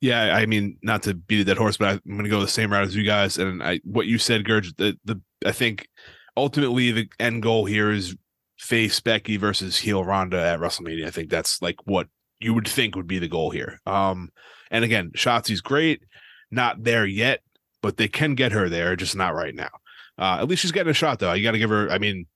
Yeah, 0.00 0.36
I 0.36 0.46
mean, 0.46 0.78
not 0.82 1.02
to 1.04 1.14
beat 1.14 1.40
a 1.40 1.44
dead 1.44 1.58
horse, 1.58 1.76
but 1.76 1.88
I'm 1.88 2.12
going 2.12 2.24
to 2.24 2.30
go 2.30 2.40
the 2.40 2.48
same 2.48 2.72
route 2.72 2.84
as 2.84 2.94
you 2.94 3.02
guys. 3.02 3.36
And 3.36 3.62
I, 3.62 3.80
what 3.84 4.06
you 4.06 4.18
said, 4.18 4.44
Gerge, 4.44 4.74
the 4.76 4.96
the 5.04 5.20
I 5.44 5.52
think 5.52 5.88
ultimately 6.36 6.92
the 6.92 7.08
end 7.18 7.42
goal 7.42 7.64
here 7.64 7.90
is 7.90 8.16
face 8.58 9.00
Becky 9.00 9.36
versus 9.36 9.78
heel 9.78 10.04
Ronda 10.04 10.40
at 10.40 10.60
WrestleMania. 10.60 11.06
I 11.06 11.10
think 11.10 11.30
that's 11.30 11.60
like 11.60 11.76
what 11.84 12.06
you 12.38 12.54
would 12.54 12.68
think 12.68 12.94
would 12.94 13.08
be 13.08 13.18
the 13.18 13.28
goal 13.28 13.50
here. 13.50 13.80
Um, 13.86 14.30
and 14.70 14.84
again, 14.84 15.10
Shotzi's 15.16 15.60
great, 15.60 16.02
not 16.50 16.84
there 16.84 17.06
yet, 17.06 17.40
but 17.82 17.96
they 17.96 18.08
can 18.08 18.34
get 18.34 18.52
her 18.52 18.68
there, 18.68 18.94
just 18.94 19.16
not 19.16 19.34
right 19.34 19.54
now. 19.54 19.70
Uh, 20.16 20.38
at 20.40 20.48
least 20.48 20.62
she's 20.62 20.72
getting 20.72 20.90
a 20.90 20.94
shot 20.94 21.18
though. 21.18 21.32
You 21.32 21.42
got 21.42 21.52
to 21.52 21.58
give 21.58 21.70
her. 21.70 21.90
I 21.90 21.98
mean, 21.98 22.26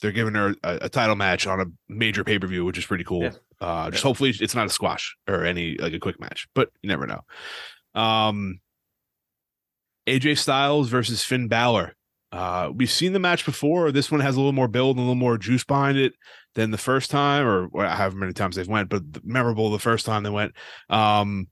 they're 0.00 0.12
giving 0.12 0.34
her 0.34 0.54
a, 0.62 0.78
a 0.82 0.88
title 0.88 1.16
match 1.16 1.46
on 1.46 1.60
a 1.60 1.66
major 1.88 2.24
pay 2.24 2.38
per 2.38 2.46
view, 2.46 2.64
which 2.64 2.78
is 2.78 2.86
pretty 2.86 3.04
cool. 3.04 3.22
Yeah. 3.22 3.30
Uh, 3.60 3.90
just 3.90 4.02
hopefully 4.02 4.34
it's 4.38 4.54
not 4.54 4.66
a 4.66 4.70
squash 4.70 5.16
or 5.26 5.44
any 5.44 5.76
like 5.78 5.94
a 5.94 5.98
quick 5.98 6.20
match, 6.20 6.46
but 6.54 6.70
you 6.82 6.88
never 6.88 7.06
know. 7.06 7.20
Um, 7.94 8.60
AJ 10.06 10.38
Styles 10.38 10.88
versus 10.88 11.22
Finn 11.22 11.48
Balor. 11.48 11.94
Uh, 12.32 12.70
we've 12.74 12.90
seen 12.90 13.12
the 13.12 13.18
match 13.18 13.44
before. 13.44 13.90
This 13.92 14.10
one 14.10 14.20
has 14.20 14.36
a 14.36 14.38
little 14.38 14.52
more 14.52 14.68
build 14.68 14.96
and 14.96 15.00
a 15.00 15.06
little 15.06 15.14
more 15.14 15.38
juice 15.38 15.64
behind 15.64 15.96
it 15.96 16.12
than 16.54 16.70
the 16.70 16.78
first 16.78 17.10
time, 17.10 17.46
or 17.46 17.70
however 17.86 18.16
many 18.16 18.32
times 18.32 18.56
they've 18.56 18.68
went, 18.68 18.88
but 18.88 19.02
memorable 19.24 19.70
the 19.70 19.78
first 19.78 20.04
time 20.04 20.22
they 20.22 20.30
went. 20.30 20.52
Um, 20.90 21.48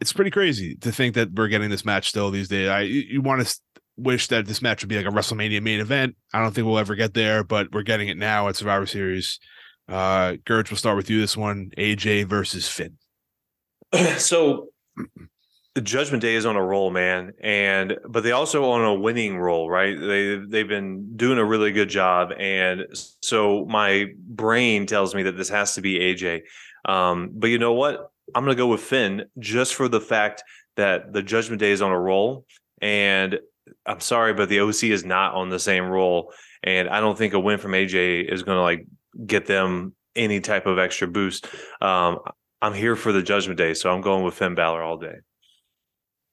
it's 0.00 0.12
pretty 0.12 0.30
crazy 0.30 0.76
to 0.76 0.92
think 0.92 1.14
that 1.14 1.32
we're 1.32 1.48
getting 1.48 1.70
this 1.70 1.84
match 1.84 2.08
still 2.08 2.30
these 2.30 2.48
days. 2.48 2.68
I 2.68 2.82
you, 2.82 3.00
you 3.00 3.20
want 3.20 3.46
to 3.46 3.60
wish 3.96 4.28
that 4.28 4.46
this 4.46 4.62
match 4.62 4.82
would 4.82 4.88
be 4.88 4.96
like 4.96 5.06
a 5.06 5.16
WrestleMania 5.16 5.60
main 5.60 5.80
event. 5.80 6.14
I 6.32 6.40
don't 6.40 6.54
think 6.54 6.66
we'll 6.66 6.78
ever 6.78 6.94
get 6.94 7.14
there, 7.14 7.42
but 7.42 7.72
we're 7.72 7.82
getting 7.82 8.08
it 8.08 8.16
now 8.16 8.48
at 8.48 8.56
Survivor 8.56 8.86
Series. 8.86 9.40
Uh, 9.88 10.36
Gerge, 10.44 10.70
we'll 10.70 10.78
start 10.78 10.96
with 10.96 11.08
you. 11.08 11.20
This 11.20 11.36
one, 11.36 11.72
AJ 11.78 12.26
versus 12.26 12.68
Finn. 12.68 12.98
so 14.18 14.68
the 15.74 15.82
Judgment 15.82 16.20
Day 16.20 16.34
is 16.34 16.44
on 16.44 16.56
a 16.56 16.62
roll, 16.62 16.90
man, 16.90 17.32
and 17.40 17.96
but 18.08 18.22
they 18.22 18.32
also 18.32 18.70
on 18.70 18.84
a 18.84 18.94
winning 18.94 19.38
roll, 19.38 19.70
right? 19.70 19.98
They 19.98 20.36
they've 20.36 20.68
been 20.68 21.16
doing 21.16 21.38
a 21.38 21.44
really 21.44 21.72
good 21.72 21.88
job, 21.88 22.32
and 22.36 22.86
so 23.22 23.64
my 23.66 24.06
brain 24.26 24.86
tells 24.86 25.14
me 25.14 25.22
that 25.22 25.36
this 25.36 25.48
has 25.48 25.74
to 25.74 25.80
be 25.80 25.98
AJ. 26.00 26.42
Um, 26.84 27.30
but 27.32 27.48
you 27.50 27.58
know 27.58 27.74
what? 27.74 28.10
I'm 28.34 28.44
gonna 28.44 28.56
go 28.56 28.66
with 28.66 28.80
Finn 28.80 29.26
just 29.38 29.74
for 29.74 29.88
the 29.88 30.00
fact 30.00 30.42
that 30.76 31.12
the 31.12 31.22
Judgment 31.22 31.60
Day 31.60 31.70
is 31.70 31.80
on 31.80 31.92
a 31.92 31.98
roll, 31.98 32.44
and 32.82 33.38
I'm 33.86 34.00
sorry, 34.00 34.34
but 34.34 34.48
the 34.48 34.60
OC 34.60 34.84
is 34.84 35.04
not 35.04 35.34
on 35.34 35.48
the 35.48 35.60
same 35.60 35.84
roll, 35.84 36.32
and 36.62 36.88
I 36.88 37.00
don't 37.00 37.16
think 37.16 37.34
a 37.34 37.40
win 37.40 37.58
from 37.58 37.72
AJ 37.72 38.32
is 38.32 38.42
gonna 38.42 38.62
like 38.62 38.84
get 39.26 39.46
them 39.46 39.94
any 40.14 40.40
type 40.40 40.66
of 40.66 40.78
extra 40.78 41.06
boost. 41.06 41.46
Um, 41.80 42.18
I'm 42.60 42.74
here 42.74 42.96
for 42.96 43.12
the 43.12 43.22
Judgment 43.22 43.58
Day, 43.58 43.74
so 43.74 43.90
I'm 43.90 44.00
going 44.00 44.24
with 44.24 44.34
Finn 44.34 44.54
Balor 44.54 44.82
all 44.82 44.98
day. 44.98 45.16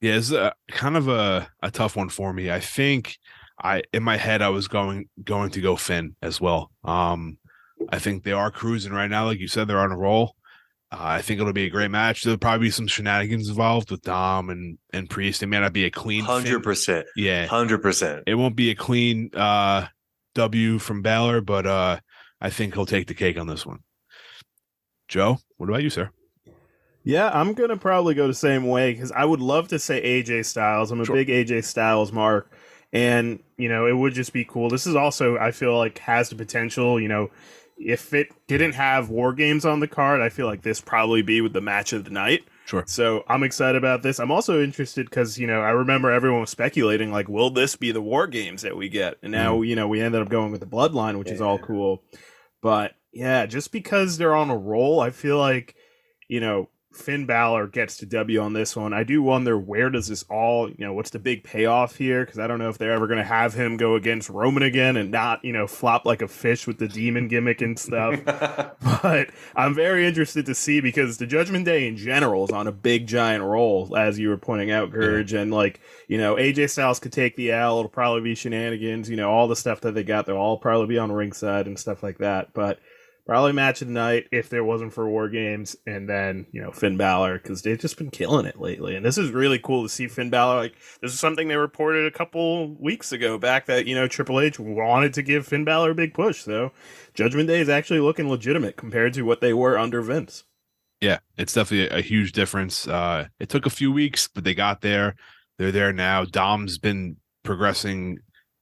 Yeah, 0.02 0.16
it's 0.16 0.32
a, 0.32 0.54
kind 0.70 0.98
of 0.98 1.08
a, 1.08 1.48
a 1.62 1.72
tough 1.72 1.96
one 1.96 2.10
for 2.10 2.34
me. 2.34 2.52
I 2.52 2.60
think 2.60 3.18
I 3.62 3.84
in 3.94 4.04
my 4.04 4.18
head 4.18 4.42
I 4.42 4.50
was 4.50 4.68
going 4.68 5.06
going 5.24 5.52
to 5.52 5.62
go 5.62 5.76
Finn 5.76 6.16
as 6.22 6.42
well. 6.42 6.72
Um, 6.84 7.38
I 7.90 8.00
think 8.00 8.24
they 8.24 8.32
are 8.32 8.52
cruising 8.52 8.94
right 8.94 9.10
now, 9.10 9.26
like 9.26 9.40
you 9.40 9.48
said, 9.48 9.68
they're 9.68 9.80
on 9.80 9.92
a 9.92 9.98
roll. 9.98 10.36
Uh, 10.92 10.98
I 11.02 11.22
think 11.22 11.40
it'll 11.40 11.54
be 11.54 11.66
a 11.66 11.70
great 11.70 11.92
match. 11.92 12.24
There'll 12.24 12.38
probably 12.38 12.68
be 12.68 12.72
some 12.72 12.88
shenanigans 12.88 13.50
involved 13.50 13.92
with 13.92 14.02
Dom 14.02 14.50
and 14.50 14.78
and 14.94 15.10
Priest. 15.10 15.44
It 15.44 15.48
may 15.48 15.60
not 15.60 15.74
be 15.74 15.86
a 15.86 15.92
clean 15.92 16.24
hundred 16.24 16.64
percent. 16.64 17.08
Yeah, 17.16 17.46
hundred 17.48 17.82
percent. 17.82 18.24
It 18.28 18.36
won't 18.36 18.56
be 18.56 18.72
a 18.72 18.76
clean 18.76 19.30
uh, 19.34 19.88
W 20.36 20.80
from 20.80 21.02
Balor, 21.02 21.42
but 21.42 21.66
uh, 21.66 22.00
I 22.42 22.50
think 22.50 22.74
he'll 22.74 22.86
take 22.86 23.08
the 23.08 23.14
cake 23.14 23.38
on 23.38 23.48
this 23.48 23.66
one. 23.66 23.80
Joe, 25.08 25.38
what 25.58 25.70
about 25.70 25.84
you, 25.84 25.90
sir? 25.90 26.10
Yeah, 27.04 27.30
I'm 27.32 27.54
gonna 27.54 27.78
probably 27.78 28.16
go 28.16 28.28
the 28.28 28.34
same 28.34 28.68
way 28.68 28.94
because 28.94 29.12
I 29.12 29.26
would 29.26 29.40
love 29.40 29.68
to 29.68 29.78
say 29.80 30.02
AJ 30.02 30.46
Styles. 30.46 30.92
I'm 30.92 31.02
a 31.02 31.06
sure. 31.06 31.16
big 31.16 31.28
AJ 31.28 31.64
Styles 31.64 32.12
mark, 32.12 32.52
and 32.92 33.40
you 33.58 33.70
know 33.70 33.86
it 33.86 33.94
would 33.94 34.16
just 34.16 34.34
be 34.34 34.44
cool. 34.44 34.70
This 34.70 34.88
is 34.88 34.96
also 34.96 35.38
I 35.38 35.52
feel 35.52 35.78
like 35.78 36.00
has 36.00 36.30
the 36.30 36.36
potential. 36.36 37.00
You 37.00 37.08
know, 37.08 37.30
if 37.78 38.12
it 38.16 38.30
didn't 38.48 38.74
have 38.74 39.12
War 39.12 39.34
Games 39.34 39.66
on 39.66 39.82
the 39.82 39.88
card, 39.88 40.20
I 40.20 40.30
feel 40.30 40.48
like 40.48 40.64
this 40.64 40.82
probably 40.82 41.22
be 41.22 41.42
with 41.42 41.54
the 41.54 41.62
match 41.62 41.94
of 41.94 42.06
the 42.06 42.10
night. 42.10 42.44
Sure. 42.66 42.84
So 42.88 43.24
I'm 43.28 43.44
excited 43.44 43.78
about 43.78 44.02
this. 44.02 44.20
I'm 44.20 44.32
also 44.32 44.62
interested 44.62 45.08
because 45.08 45.38
you 45.38 45.46
know 45.46 45.62
I 45.62 45.70
remember 45.70 46.12
everyone 46.12 46.42
was 46.42 46.50
speculating 46.50 47.12
like, 47.12 47.30
will 47.30 47.52
this 47.52 47.76
be 47.76 47.92
the 47.92 48.02
War 48.02 48.26
Games 48.26 48.64
that 48.64 48.76
we 48.76 48.90
get? 48.90 49.18
And 49.22 49.32
now 49.32 49.58
mm. 49.58 49.68
you 49.68 49.76
know 49.76 49.88
we 49.88 50.02
ended 50.02 50.22
up 50.22 50.30
going 50.30 50.52
with 50.52 50.62
the 50.62 50.68
Bloodline, 50.68 51.20
which 51.20 51.28
yeah. 51.28 51.36
is 51.36 51.42
all 51.42 51.60
cool. 51.60 52.04
But 52.64 52.94
yeah, 53.14 53.46
just 53.46 53.72
because 53.72 54.18
they're 54.18 54.36
on 54.36 54.50
a 54.50 54.58
roll, 54.58 55.00
I 55.00 55.12
feel 55.12 55.38
like 55.38 55.76
you 56.28 56.40
know 56.40 56.70
Finn 56.96 57.26
Balor 57.26 57.68
gets 57.68 57.98
to 57.98 58.06
W 58.06 58.40
on 58.40 58.54
this 58.54 58.76
one. 58.76 58.94
I 58.94 59.04
do 59.04 59.22
wonder 59.22 59.58
where 59.58 59.90
does 59.90 60.08
this 60.08 60.24
all, 60.30 60.70
you 60.70 60.76
know, 60.80 60.94
what's 60.94 61.10
the 61.10 61.20
big 61.20 61.44
payoff 61.44 61.96
here? 61.98 62.26
Because 62.26 62.40
I 62.40 62.48
don't 62.48 62.60
know 62.60 62.70
if 62.70 62.78
they're 62.78 62.94
ever 62.94 63.08
going 63.08 63.20
to 63.20 63.24
have 63.24 63.54
him 63.54 63.78
go 63.78 63.96
against 63.96 64.30
Roman 64.30 64.64
again 64.64 64.96
and 64.98 65.12
not, 65.12 65.44
you 65.44 65.54
know, 65.54 65.68
flop 65.68 66.06
like 66.06 66.22
a 66.22 66.28
fish 66.28 66.66
with 66.66 66.80
the 66.80 66.88
demon 66.88 67.28
gimmick 67.28 67.62
and 67.62 67.78
stuff. 67.78 68.20
but 69.02 69.30
I'm 69.56 69.76
very 69.76 70.08
interested 70.08 70.46
to 70.46 70.56
see 70.56 70.80
because 70.80 71.18
the 71.18 71.28
Judgment 71.28 71.66
Day 71.66 71.88
in 71.88 71.98
general 71.98 72.46
is 72.46 72.52
on 72.52 72.68
a 72.68 72.72
big 72.72 73.08
giant 73.08 73.44
roll, 73.44 73.96
as 73.96 74.18
you 74.18 74.30
were 74.30 74.38
pointing 74.38 74.72
out, 74.72 74.92
Gerge. 74.92 75.34
Yeah. 75.34 75.42
And 75.42 75.52
like, 75.54 75.82
you 76.08 76.18
know, 76.18 76.36
AJ 76.36 76.70
Styles 76.70 77.00
could 77.00 77.14
take 77.14 77.36
the 77.36 77.52
L. 77.52 77.80
It'll 77.80 77.90
probably 77.90 78.22
be 78.22 78.36
shenanigans. 78.36 79.10
You 79.10 79.18
know, 79.18 79.30
all 79.30 79.48
the 79.48 79.56
stuff 79.56 79.82
that 79.82 79.94
they 79.94 80.04
got, 80.04 80.26
they'll 80.26 80.38
all 80.38 80.58
probably 80.58 80.88
be 80.88 80.98
on 80.98 81.12
ringside 81.12 81.68
and 81.68 81.78
stuff 81.78 82.04
like 82.04 82.20
that. 82.20 82.54
But 82.54 82.80
probably 83.26 83.54
match 83.54 83.82
of 83.82 83.88
the 83.88 83.94
night 83.94 84.28
if 84.32 84.50
there 84.50 84.64
wasn't 84.64 84.94
for 84.94 85.10
War 85.10 85.30
Games, 85.30 85.76
and 85.86 86.08
then 86.08 86.46
you 86.52 86.62
know 86.62 86.72
Finn 86.72 86.98
Balor 86.98 87.40
because 87.40 87.62
they've 87.62 87.80
just 87.80 87.98
been 87.98 88.12
killing 88.12 88.46
it 88.46 88.60
lately, 88.60 88.96
and 88.96 89.06
this 89.06 89.18
is 89.18 89.32
really 89.32 89.60
cool 89.60 89.84
to 89.84 89.90
see 89.90 90.08
Finn 90.08 90.30
Balor. 90.30 90.56
Like 90.56 90.76
this 91.02 91.14
is 91.14 91.20
something 91.20 91.48
they 91.48 91.58
reported 91.58 92.06
a 92.06 92.16
couple 92.16 92.76
weeks 92.76 93.12
ago 93.12 93.38
back 93.38 93.66
that 93.66 93.88
you 93.88 93.96
know 93.96 94.08
Triple 94.08 94.40
H 94.40 94.60
wanted 94.60 95.14
to 95.16 95.22
give 95.22 95.48
Finn 95.48 95.66
Balor 95.66 95.92
a 95.92 95.96
big 95.96 96.14
push. 96.14 96.42
So 96.42 96.72
Judgment 97.14 97.48
Day 97.48 97.60
is 97.60 97.70
actually 97.70 98.00
looking 98.00 98.30
legitimate 98.30 98.78
compared 98.78 99.14
to 99.14 99.24
what 99.24 99.42
they 99.42 99.54
were 99.54 99.78
under 99.78 100.02
Vince. 100.02 100.44
Yeah, 101.02 101.20
it's 101.38 101.54
definitely 101.54 101.96
a, 101.96 102.02
huge 102.02 102.32
difference. 102.32 102.88
Uh, 102.88 103.28
it 103.40 103.50
took 103.50 103.66
a 103.66 103.70
few 103.70 103.92
weeks, 103.92 104.30
but 104.34 104.44
they 104.44 104.56
got 104.56 104.82
there. 104.82 105.16
They're 105.58 105.72
there 105.72 105.92
now. 105.92 106.24
Dom's 106.24 106.78
been 106.78 107.18
progressing 107.44 108.20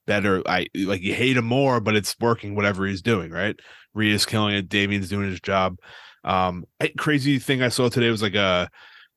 better. 0.08 0.42
I 0.48 0.68
like 0.76 1.02
you 1.02 1.14
hate 1.14 1.38
him 1.38 1.46
more, 1.46 1.80
but 1.80 1.96
it's 1.96 2.16
working 2.20 2.56
whatever 2.56 2.86
he's 2.86 3.02
doing, 3.02 3.32
right? 3.32 3.56
Rhea's 3.94 4.26
killing 4.26 4.56
it. 4.56 4.70
Damian's 4.70 5.10
doing 5.10 5.30
his 5.30 5.42
job. 5.42 5.78
Um, 6.24 6.66
crazy 6.98 7.40
thing 7.40 7.62
I 7.62 7.70
saw 7.70 7.90
today 7.90 8.10
was 8.10 8.22
like 8.22 8.36
a 8.36 8.70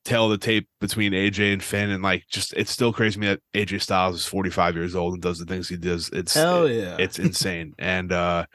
tail 0.05 0.27
of 0.27 0.31
the 0.31 0.39
tape 0.39 0.69
between 0.81 1.13
AJ 1.13 1.53
and 1.53 1.63
Finn, 1.63 1.91
and 1.91 2.03
like 2.03 2.25
just 2.31 2.53
it's 2.55 2.71
still 2.71 2.93
crazy 2.93 3.21
me 3.21 3.27
that 3.29 3.41
AJ 3.55 3.83
Styles 3.83 4.17
is 4.17 4.27
45 4.27 4.75
years 4.77 4.95
old 4.95 5.15
and 5.15 5.23
does 5.23 5.39
the 5.39 5.45
things 5.45 5.69
he 5.69 5.77
does. 5.77 6.09
It's 6.13 6.35
hell 6.35 6.69
yeah, 6.69 6.95
it, 6.95 7.01
it's 7.01 7.19
insane. 7.19 7.75
and 7.79 8.13
uh 8.13 8.47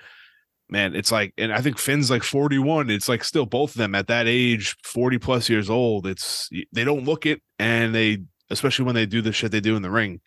man, 0.69 0.95
it's 0.95 1.11
like, 1.11 1.33
and 1.37 1.51
I 1.51 1.59
think 1.59 1.77
Finn's 1.77 2.09
like 2.09 2.23
41. 2.23 2.89
It's 2.89 3.09
like 3.09 3.25
still 3.25 3.45
both 3.45 3.71
of 3.71 3.77
them 3.77 3.93
at 3.93 4.07
that 4.07 4.25
age, 4.27 4.77
40 4.85 5.17
plus 5.17 5.49
years 5.49 5.69
old. 5.69 6.07
It's 6.07 6.49
they 6.71 6.83
don't 6.85 7.03
look 7.03 7.25
it, 7.25 7.41
and 7.59 7.93
they 7.93 8.19
especially 8.49 8.85
when 8.85 8.95
they 8.95 9.05
do 9.05 9.21
the 9.21 9.31
shit 9.31 9.51
they 9.51 9.59
do 9.61 9.75
in 9.75 9.81
the 9.81 9.91
ring, 9.91 10.21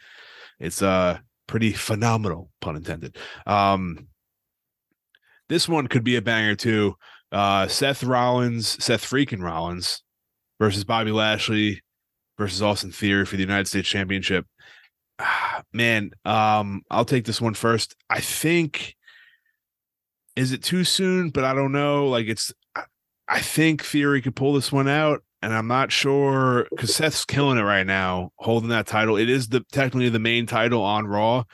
it's 0.60 0.82
uh 0.82 1.18
pretty 1.46 1.72
phenomenal, 1.72 2.50
pun 2.60 2.76
intended. 2.76 3.16
Um 3.46 4.08
this 5.54 5.68
one 5.68 5.86
could 5.86 6.02
be 6.02 6.16
a 6.16 6.22
banger 6.22 6.56
too. 6.56 6.96
Uh, 7.30 7.68
Seth 7.68 8.02
Rollins, 8.02 8.82
Seth 8.84 9.08
freaking 9.08 9.40
Rollins 9.40 10.02
versus 10.58 10.82
Bobby 10.82 11.12
Lashley 11.12 11.80
versus 12.36 12.60
Austin 12.60 12.90
Theory 12.90 13.24
for 13.24 13.36
the 13.36 13.42
United 13.42 13.68
States 13.68 13.88
Championship. 13.88 14.46
Ah, 15.20 15.62
man, 15.72 16.10
um, 16.24 16.82
I'll 16.90 17.04
take 17.04 17.24
this 17.24 17.40
one 17.40 17.54
first. 17.54 17.94
I 18.10 18.20
think 18.20 18.96
is 20.34 20.50
it 20.50 20.64
too 20.64 20.82
soon, 20.82 21.30
but 21.30 21.44
I 21.44 21.54
don't 21.54 21.70
know. 21.70 22.08
Like 22.08 22.26
it's 22.26 22.52
I 23.28 23.40
think 23.40 23.84
Theory 23.84 24.22
could 24.22 24.34
pull 24.34 24.54
this 24.54 24.72
one 24.72 24.88
out, 24.88 25.22
and 25.40 25.54
I'm 25.54 25.68
not 25.68 25.92
sure 25.92 26.66
because 26.70 26.96
Seth's 26.96 27.24
killing 27.24 27.58
it 27.58 27.62
right 27.62 27.86
now, 27.86 28.30
holding 28.38 28.70
that 28.70 28.88
title. 28.88 29.16
It 29.16 29.30
is 29.30 29.48
the 29.48 29.60
technically 29.70 30.08
the 30.08 30.18
main 30.18 30.46
title 30.46 30.82
on 30.82 31.06
Raw, 31.06 31.44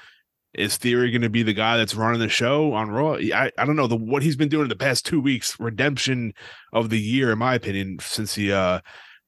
is 0.52 0.76
Theory 0.76 1.10
going 1.10 1.22
to 1.22 1.30
be 1.30 1.42
the 1.42 1.52
guy 1.52 1.76
that's 1.76 1.94
running 1.94 2.20
the 2.20 2.28
show 2.28 2.72
on 2.72 2.90
Raw? 2.90 3.14
I, 3.14 3.52
I 3.56 3.64
don't 3.64 3.76
know 3.76 3.86
the 3.86 3.96
what 3.96 4.22
he's 4.22 4.36
been 4.36 4.48
doing 4.48 4.64
in 4.64 4.68
the 4.68 4.76
past 4.76 5.06
two 5.06 5.20
weeks. 5.20 5.58
Redemption 5.60 6.32
of 6.72 6.90
the 6.90 6.98
year, 6.98 7.32
in 7.32 7.38
my 7.38 7.54
opinion, 7.54 7.98
since 8.00 8.34
he 8.34 8.52
uh 8.52 8.80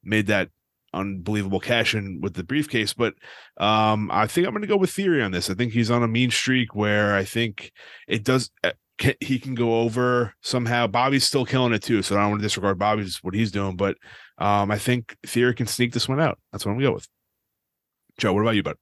made 0.03 0.27
that 0.27 0.49
unbelievable 0.95 1.61
cash 1.61 1.95
in 1.95 2.21
with 2.21 2.35
the 2.35 2.43
briefcase. 2.43 2.93
But 2.93 3.15
um 3.59 4.11
I 4.11 4.27
think 4.27 4.47
I'm 4.47 4.53
going 4.53 4.63
to 4.63 4.69
go 4.69 4.77
with 4.77 4.91
Theory 4.91 5.23
on 5.23 5.31
this. 5.31 5.49
I 5.49 5.55
think 5.55 5.73
he's 5.73 5.91
on 5.91 6.03
a 6.03 6.09
mean 6.09 6.31
streak 6.31 6.75
where 6.75 7.15
I 7.15 7.25
think 7.25 7.73
it 8.09 8.25
does. 8.25 8.51
Uh, 8.65 8.73
he 9.21 9.41
can 9.41 9.55
go 9.55 9.81
over 9.81 10.35
somehow. 10.43 10.87
Bobby's 10.87 11.25
still 11.25 11.45
killing 11.45 11.73
it 11.73 11.83
too, 11.83 12.03
so 12.03 12.17
I 12.17 12.21
don't 12.21 12.31
want 12.31 12.41
to 12.41 12.47
disregard 12.47 12.79
Bobby's 12.79 13.19
what 13.23 13.35
he's 13.35 13.53
doing. 13.53 13.77
But 13.77 13.97
um 14.39 14.71
I 14.71 14.79
think 14.79 15.17
Theory 15.25 15.55
can 15.55 15.67
sneak 15.67 15.93
this 15.93 16.09
one 16.09 16.21
out. 16.21 16.39
That's 16.51 16.67
what 16.67 16.73
I'm 16.73 16.79
going 16.79 16.87
to 16.87 16.91
go 16.91 16.95
with. 16.95 17.09
Joe, 18.19 18.33
what 18.33 18.43
about 18.43 18.57
you, 18.57 18.63
bud? 18.63 18.77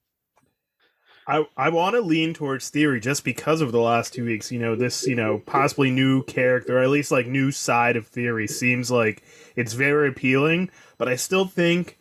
I, 1.30 1.46
I 1.56 1.68
want 1.68 1.94
to 1.94 2.00
lean 2.00 2.34
towards 2.34 2.70
theory 2.70 2.98
just 2.98 3.24
because 3.24 3.60
of 3.60 3.70
the 3.70 3.80
last 3.80 4.12
two 4.12 4.24
weeks. 4.24 4.50
You 4.50 4.58
know, 4.58 4.74
this, 4.74 5.06
you 5.06 5.14
know, 5.14 5.40
possibly 5.46 5.90
new 5.92 6.24
character, 6.24 6.78
or 6.78 6.82
at 6.82 6.90
least 6.90 7.12
like 7.12 7.28
new 7.28 7.52
side 7.52 7.96
of 7.96 8.08
theory 8.08 8.48
seems 8.48 8.90
like 8.90 9.22
it's 9.54 9.74
very 9.74 10.08
appealing. 10.08 10.70
But 10.98 11.08
I 11.08 11.14
still 11.14 11.44
think 11.44 11.98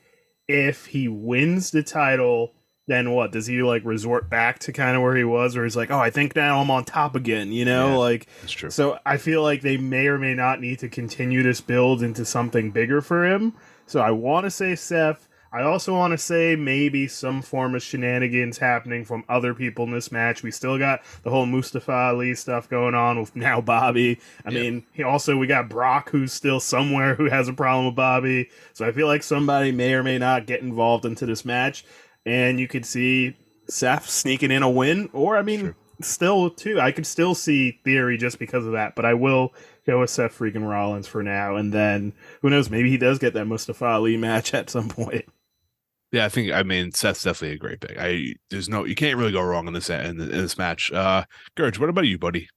if 0.47 0.87
he 0.87 1.07
wins 1.07 1.69
the 1.69 1.83
title, 1.83 2.53
then 2.87 3.11
what? 3.11 3.31
Does 3.31 3.45
he 3.45 3.61
like 3.61 3.85
resort 3.85 4.31
back 4.31 4.57
to 4.59 4.73
kind 4.73 4.97
of 4.97 5.03
where 5.03 5.15
he 5.15 5.23
was, 5.23 5.55
or 5.55 5.63
he's 5.63 5.77
like, 5.77 5.91
oh, 5.91 5.99
I 5.99 6.09
think 6.09 6.35
now 6.35 6.59
I'm 6.59 6.71
on 6.71 6.83
top 6.85 7.15
again, 7.15 7.51
you 7.51 7.65
know? 7.65 7.89
Yeah, 7.89 7.97
like, 7.97 8.27
that's 8.41 8.53
true. 8.53 8.71
So 8.71 8.97
I 9.05 9.17
feel 9.17 9.43
like 9.43 9.61
they 9.61 9.77
may 9.77 10.07
or 10.07 10.17
may 10.17 10.33
not 10.33 10.59
need 10.59 10.79
to 10.79 10.89
continue 10.89 11.43
this 11.43 11.61
build 11.61 12.01
into 12.01 12.25
something 12.25 12.71
bigger 12.71 12.99
for 12.99 13.27
him. 13.27 13.53
So 13.85 13.99
I 13.99 14.09
want 14.09 14.45
to 14.45 14.49
say 14.49 14.75
Seth. 14.75 15.27
I 15.51 15.63
also 15.63 15.95
want 15.95 16.11
to 16.11 16.17
say 16.17 16.55
maybe 16.55 17.07
some 17.07 17.41
form 17.41 17.73
of 17.73 17.81
shenanigans 17.81 18.59
happening 18.59 19.03
from 19.03 19.23
other 19.27 19.55
people 19.55 19.85
in 19.85 19.91
this 19.91 20.11
match. 20.11 20.43
We 20.43 20.51
still 20.51 20.77
got 20.77 21.01
the 21.23 21.31
whole 21.31 21.47
Mustafa 21.47 21.91
Ali 21.91 22.35
stuff 22.35 22.69
going 22.69 22.93
on 22.93 23.19
with 23.19 23.35
now 23.35 23.59
Bobby. 23.59 24.19
I 24.45 24.51
mean, 24.51 24.85
he 24.93 25.01
also 25.01 25.37
we 25.37 25.47
got 25.47 25.67
Brock 25.67 26.11
who's 26.11 26.33
still 26.33 26.59
somewhere 26.59 27.15
who 27.15 27.25
has 27.29 27.47
a 27.47 27.53
problem 27.53 27.87
with 27.87 27.95
Bobby. 27.95 28.49
So 28.73 28.85
I 28.85 28.91
feel 28.91 29.07
like 29.07 29.23
somebody 29.23 29.71
may 29.71 29.93
or 29.93 30.03
may 30.03 30.19
not 30.19 30.45
get 30.45 30.61
involved 30.61 31.05
into 31.05 31.25
this 31.25 31.43
match, 31.43 31.83
and 32.25 32.59
you 32.59 32.67
could 32.67 32.85
see 32.85 33.35
Seth 33.67 34.07
sneaking 34.07 34.51
in 34.51 34.61
a 34.61 34.69
win. 34.69 35.09
Or 35.13 35.35
I 35.35 35.41
mean, 35.41 35.59
sure. 35.59 35.75
still 36.01 36.49
too, 36.51 36.79
I 36.79 36.91
could 36.91 37.07
still 37.07 37.33
see 37.33 37.79
Theory 37.83 38.17
just 38.17 38.37
because 38.37 38.67
of 38.67 38.73
that. 38.73 38.95
But 38.95 39.05
I 39.05 39.15
will 39.15 39.55
go 39.87 40.01
with 40.01 40.11
Seth 40.11 40.37
freaking 40.37 40.69
Rollins 40.69 41.07
for 41.07 41.23
now, 41.23 41.55
and 41.55 41.73
then 41.73 42.13
who 42.43 42.51
knows? 42.51 42.69
Maybe 42.69 42.91
he 42.91 42.97
does 42.97 43.17
get 43.17 43.33
that 43.33 43.45
Mustafa 43.45 43.85
Ali 43.85 44.15
match 44.15 44.53
at 44.53 44.69
some 44.69 44.89
point. 44.89 45.25
Yeah, 46.11 46.25
I 46.25 46.29
think 46.29 46.51
I 46.51 46.63
mean 46.63 46.91
Seth's 46.91 47.23
definitely 47.23 47.55
a 47.55 47.59
great 47.59 47.81
pick. 47.81 47.97
I 47.99 48.33
there's 48.49 48.67
no 48.69 48.83
you 48.83 48.95
can't 48.95 49.17
really 49.17 49.31
go 49.31 49.41
wrong 49.41 49.67
in 49.67 49.73
this 49.73 49.89
in, 49.89 50.19
in 50.19 50.29
this 50.29 50.57
match. 50.57 50.91
Uh 50.91 51.23
Gerge, 51.55 51.79
what 51.79 51.89
about 51.89 52.07
you, 52.07 52.17
buddy? 52.17 52.49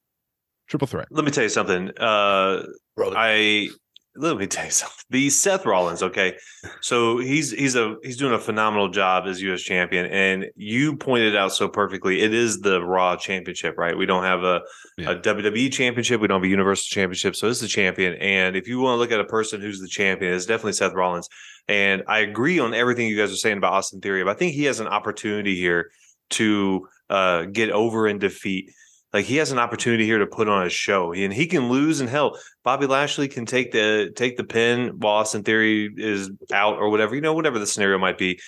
Triple 0.68 0.86
threat. 0.88 1.08
Let 1.10 1.24
me 1.24 1.30
tell 1.30 1.44
you 1.44 1.50
something. 1.50 1.90
Uh 1.98 2.62
I 2.98 3.68
let 4.14 4.36
me 4.36 4.46
tell 4.46 4.66
you 4.66 4.70
something. 4.70 4.96
The 5.10 5.30
Seth 5.30 5.64
Rollins, 5.64 6.02
okay. 6.02 6.36
So 6.80 7.18
he's 7.18 7.50
he's 7.50 7.76
a 7.76 7.96
he's 8.02 8.16
doing 8.16 8.34
a 8.34 8.38
phenomenal 8.38 8.88
job 8.88 9.24
as 9.26 9.40
US 9.42 9.62
champion. 9.62 10.06
And 10.06 10.46
you 10.54 10.96
pointed 10.96 11.34
out 11.34 11.52
so 11.52 11.68
perfectly, 11.68 12.20
it 12.20 12.34
is 12.34 12.60
the 12.60 12.82
Raw 12.84 13.16
championship, 13.16 13.76
right? 13.78 13.96
We 13.96 14.04
don't 14.06 14.24
have 14.24 14.42
a, 14.44 14.60
Yeah. 14.98 15.10
a 15.12 15.16
WWE 15.20 15.72
championship, 15.72 16.20
we 16.20 16.28
don't 16.28 16.40
have 16.40 16.44
a 16.44 16.48
universal 16.48 16.84
championship. 16.88 17.36
So 17.36 17.48
it's 17.48 17.60
the 17.60 17.68
champion. 17.68 18.14
And 18.14 18.54
if 18.56 18.68
you 18.68 18.80
want 18.80 18.96
to 18.96 19.00
look 19.00 19.12
at 19.12 19.20
a 19.20 19.24
person 19.24 19.60
who's 19.60 19.80
the 19.80 19.88
champion, 19.88 20.34
it's 20.34 20.46
definitely 20.46 20.74
Seth 20.74 20.92
Rollins. 20.92 21.28
And 21.68 22.02
I 22.08 22.18
agree 22.20 22.58
on 22.58 22.74
everything 22.74 23.06
you 23.08 23.16
guys 23.16 23.32
are 23.32 23.36
saying 23.36 23.58
about 23.58 23.72
Austin 23.72 24.00
Theory, 24.00 24.24
but 24.24 24.30
I 24.30 24.34
think 24.34 24.52
he 24.52 24.64
has 24.64 24.80
an 24.80 24.88
opportunity 24.88 25.56
here 25.56 25.90
to 26.30 26.86
uh, 27.08 27.44
get 27.44 27.70
over 27.70 28.06
and 28.06 28.20
defeat. 28.20 28.70
Like 29.12 29.26
he 29.26 29.36
has 29.36 29.52
an 29.52 29.58
opportunity 29.58 30.06
here 30.06 30.18
to 30.18 30.26
put 30.26 30.48
on 30.48 30.66
a 30.66 30.70
show, 30.70 31.12
and 31.12 31.32
he 31.32 31.46
can 31.46 31.68
lose. 31.68 32.00
And 32.00 32.08
hell, 32.08 32.38
Bobby 32.64 32.86
Lashley 32.86 33.28
can 33.28 33.44
take 33.44 33.70
the 33.70 34.10
take 34.16 34.38
the 34.38 34.44
pin 34.44 34.92
while 34.98 35.16
Austin 35.16 35.42
Theory 35.42 35.92
is 35.96 36.30
out 36.50 36.78
or 36.78 36.88
whatever. 36.88 37.14
You 37.14 37.20
know, 37.20 37.34
whatever 37.34 37.58
the 37.58 37.66
scenario 37.66 37.98
might 37.98 38.16
be. 38.16 38.40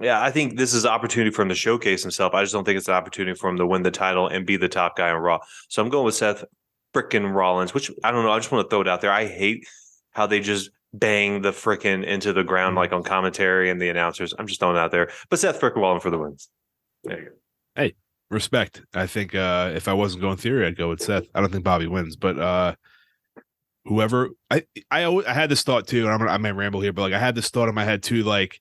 Yeah, 0.00 0.20
I 0.20 0.30
think 0.32 0.56
this 0.56 0.74
is 0.74 0.84
opportunity 0.84 1.30
for 1.30 1.42
him 1.42 1.48
to 1.50 1.54
showcase 1.54 2.02
himself. 2.02 2.34
I 2.34 2.42
just 2.42 2.52
don't 2.52 2.64
think 2.64 2.78
it's 2.78 2.88
an 2.88 2.94
opportunity 2.94 3.36
for 3.36 3.48
him 3.48 3.58
to 3.58 3.66
win 3.66 3.82
the 3.82 3.90
title 3.92 4.26
and 4.26 4.44
be 4.44 4.56
the 4.56 4.68
top 4.68 4.96
guy 4.96 5.10
on 5.10 5.20
Raw. 5.20 5.38
So 5.68 5.82
I'm 5.82 5.88
going 5.88 6.04
with 6.04 6.16
Seth 6.16 6.44
frickin' 6.94 7.32
Rollins, 7.32 7.72
which 7.72 7.90
I 8.02 8.10
don't 8.10 8.24
know. 8.24 8.32
I 8.32 8.38
just 8.38 8.50
want 8.50 8.66
to 8.66 8.70
throw 8.70 8.80
it 8.80 8.88
out 8.88 9.00
there. 9.00 9.12
I 9.12 9.26
hate 9.26 9.66
how 10.10 10.26
they 10.26 10.40
just 10.40 10.70
bang 10.92 11.42
the 11.42 11.50
frickin' 11.50 12.04
into 12.04 12.32
the 12.32 12.42
ground 12.42 12.74
like 12.74 12.92
on 12.92 13.04
commentary 13.04 13.70
and 13.70 13.80
the 13.80 13.88
announcers. 13.88 14.34
I'm 14.36 14.48
just 14.48 14.58
throwing 14.58 14.76
it 14.76 14.80
out 14.80 14.90
there. 14.90 15.10
But 15.30 15.38
Seth 15.38 15.60
frickin' 15.60 15.76
Rollins 15.76 16.02
for 16.02 16.10
the 16.10 16.18
wins. 16.18 16.48
There 17.04 17.20
you 17.20 17.24
go. 17.26 17.32
Respect. 18.30 18.82
I 18.94 19.06
think 19.06 19.34
uh 19.34 19.72
if 19.74 19.88
I 19.88 19.94
wasn't 19.94 20.22
going 20.22 20.36
theory, 20.36 20.66
I'd 20.66 20.76
go 20.76 20.90
with 20.90 21.00
Seth. 21.02 21.24
I 21.34 21.40
don't 21.40 21.50
think 21.50 21.64
Bobby 21.64 21.86
wins, 21.86 22.16
but 22.16 22.38
uh 22.38 22.74
whoever 23.86 24.30
I 24.50 24.64
I 24.90 25.04
always, 25.04 25.26
I 25.26 25.32
had 25.32 25.50
this 25.50 25.62
thought 25.62 25.86
too, 25.86 26.04
and 26.04 26.10
I'm 26.12 26.18
gonna 26.18 26.30
I 26.30 26.36
may 26.38 26.52
ramble 26.52 26.80
here, 26.80 26.92
but 26.92 27.02
like 27.02 27.14
I 27.14 27.18
had 27.18 27.34
this 27.34 27.48
thought 27.48 27.68
in 27.68 27.74
my 27.74 27.84
head 27.84 28.02
too, 28.02 28.22
like 28.22 28.60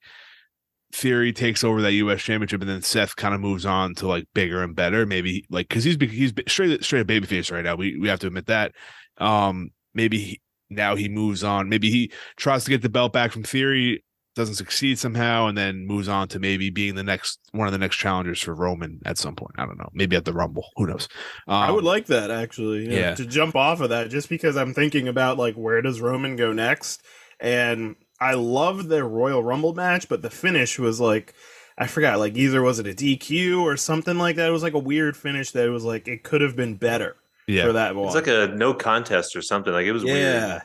Theory 0.94 1.34
takes 1.34 1.66
over 1.66 1.82
that 1.82 1.92
U.S. 1.92 2.22
Championship, 2.22 2.62
and 2.62 2.70
then 2.70 2.82
Seth 2.82 3.18
kind 3.18 3.36
of 3.36 3.42
moves 3.42 3.66
on 3.66 3.94
to 3.96 4.08
like 4.08 4.26
bigger 4.34 4.64
and 4.64 4.74
better. 4.74 5.06
Maybe 5.06 5.46
like 5.50 5.68
because 5.68 5.84
he's 5.84 5.98
he's 6.00 6.32
straight 6.48 6.82
straight 6.82 7.02
up 7.02 7.08
babyface 7.08 7.52
right 7.52 7.64
now. 7.64 7.76
We 7.76 7.98
we 7.98 8.08
have 8.08 8.20
to 8.22 8.28
admit 8.28 8.46
that. 8.46 8.72
Um, 9.18 9.72
maybe 9.94 10.18
he, 10.18 10.42
now 10.70 10.96
he 10.96 11.10
moves 11.10 11.44
on. 11.44 11.68
Maybe 11.68 11.92
he 11.92 12.12
tries 12.38 12.64
to 12.64 12.70
get 12.70 12.82
the 12.82 12.90
belt 12.90 13.12
back 13.12 13.34
from 13.34 13.44
Theory, 13.44 14.02
doesn't 14.38 14.56
succeed 14.56 14.98
somehow, 14.98 15.48
and 15.48 15.58
then 15.58 15.86
moves 15.86 16.08
on 16.08 16.28
to 16.30 16.40
maybe 16.40 16.70
being 16.70 16.96
the 16.96 17.04
next 17.04 17.40
one 17.52 17.68
of 17.68 17.74
the 17.74 17.78
next 17.78 17.98
challengers 17.98 18.42
for 18.42 18.54
Roman 18.54 19.02
at 19.06 19.18
some 19.18 19.36
point. 19.36 19.56
I 19.58 19.66
don't 19.66 19.78
know. 19.78 19.90
Maybe 19.94 20.16
at 20.16 20.24
the 20.24 20.34
Rumble. 20.34 20.70
Who 20.78 20.88
knows? 20.88 21.10
Um, 21.48 21.56
I 21.56 21.72
would 21.72 21.84
like 21.84 22.06
that 22.06 22.32
actually. 22.32 22.84
you 22.84 22.90
know, 22.90 22.96
yeah. 22.96 23.16
To 23.16 23.26
jump 23.26 23.56
off 23.56 23.82
of 23.82 23.90
that, 23.90 24.10
just 24.10 24.30
because 24.30 24.56
I'm 24.56 24.74
thinking 24.74 25.08
about 25.08 25.38
like 25.38 25.56
where 25.56 25.82
does 25.82 26.00
Roman 26.00 26.38
go 26.38 26.54
next, 26.54 27.02
and 27.40 27.96
I 28.22 28.36
love 28.36 28.88
their 28.88 29.06
Royal 29.06 29.44
Rumble 29.44 29.74
match, 29.74 30.08
but 30.08 30.22
the 30.22 30.30
finish 30.30 30.80
was 30.80 31.00
like. 31.00 31.34
I 31.80 31.86
forgot, 31.86 32.18
like 32.18 32.36
either 32.36 32.64
was 32.64 32.80
it 32.80 32.88
a 32.88 32.90
DQ 32.90 33.62
or 33.62 33.78
something 33.78 34.18
like 34.18 34.38
that. 34.38 34.50
It 34.50 34.52
was 34.52 34.64
like 34.64 34.74
a 34.74 34.80
weird 34.80 35.16
finish 35.16 35.52
that 35.52 35.68
it 35.68 35.70
was 35.70 35.84
like 35.84 36.08
it 36.08 36.24
could 36.24 36.42
have 36.42 36.56
been 36.56 36.74
better 36.74 37.18
yeah. 37.46 37.66
for 37.66 37.74
that 37.74 37.96
one. 37.96 38.08
It's 38.08 38.16
like 38.16 38.26
a 38.26 38.48
no 38.48 38.74
contest 38.74 39.36
or 39.36 39.44
something. 39.44 39.72
Like 39.72 39.86
it 39.86 39.92
was 39.92 40.04
yeah. 40.04 40.14
weird. 40.14 40.62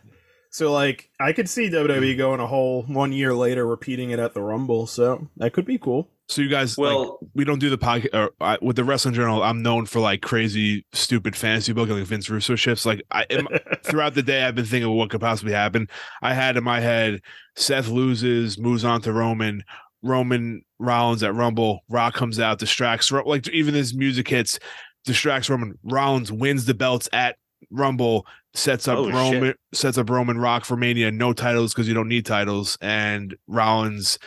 So 0.53 0.71
like 0.71 1.11
I 1.19 1.33
could 1.33 1.49
see 1.49 1.71
WWE 1.71 2.17
going 2.17 2.39
a 2.39 2.47
whole 2.47 2.83
one 2.83 3.11
year 3.13 3.35
later 3.35 3.67
repeating 3.67 4.11
it 4.11 4.19
at 4.19 4.35
the 4.35 4.43
Rumble. 4.43 4.87
So 4.87 5.29
that 5.39 5.55
could 5.55 5.65
be 5.65 5.79
cool. 5.79 6.09
So 6.29 6.41
you 6.41 6.49
guys, 6.49 6.79
like, 6.79 6.95
Well, 6.95 7.19
we 7.35 7.45
don't 7.45 7.59
do 7.59 7.71
the 7.71 7.79
podcast 7.79 8.15
or 8.15 8.59
with 8.63 8.77
the 8.77 8.85
wrestling 8.85 9.15
journal. 9.15 9.43
I'm 9.43 9.63
known 9.63 9.87
for 9.87 10.01
like 10.01 10.23
crazy, 10.23 10.87
stupid 10.93 11.35
fantasy 11.37 11.73
booking, 11.73 11.97
like 11.97 12.05
Vince 12.05 12.29
Russo 12.31 12.55
shifts. 12.55 12.87
Like 12.87 13.03
I, 13.11 13.25
in 13.29 13.47
throughout 13.83 14.15
the 14.15 14.23
day, 14.23 14.45
I've 14.45 14.55
been 14.55 14.65
thinking 14.65 14.91
of 14.91 14.97
what 14.97 15.11
could 15.11 15.21
possibly 15.21 15.53
happen. 15.53 15.89
I 16.21 16.35
had 16.35 16.57
in 16.57 16.65
my 16.65 16.81
head, 16.81 17.23
Seth 17.57 17.89
loses, 17.89 18.59
moves 18.59 18.85
on 18.85 19.01
to 19.03 19.13
Roman. 19.13 19.65
Roman 20.03 20.65
Rollins 20.79 21.23
at 21.23 21.35
Rumble. 21.35 21.81
Rock 21.89 22.15
comes 22.15 22.41
out, 22.41 22.59
distracts. 22.59 23.11
Like 23.11 23.49
even 23.49 23.75
his 23.75 23.95
music 23.95 24.29
hits, 24.29 24.59
distracts 25.05 25.49
Roman. 25.49 25.79
Rollins 25.83 26.33
wins 26.33 26.65
the 26.67 26.75
belts 26.75 27.09
at 27.13 27.37
Rumble. 27.71 28.27
Sets 28.55 28.87
up 28.89 28.99
Oh, 28.99 29.07
shit. 29.07 29.15
Roman. 29.15 29.55
Sets 29.73 29.97
up 29.99 30.11
Roman 30.11 30.39
Rock 30.39 30.65
for 30.65 30.77
Mania. 30.77 31.11
No 31.11 31.33
titles 31.33 31.73
because 31.73 31.89
you 31.89 31.95
don't 31.95 32.09
need 32.09 32.27
titles. 32.27 32.77
And 32.81 33.35
Rollins 33.47 34.19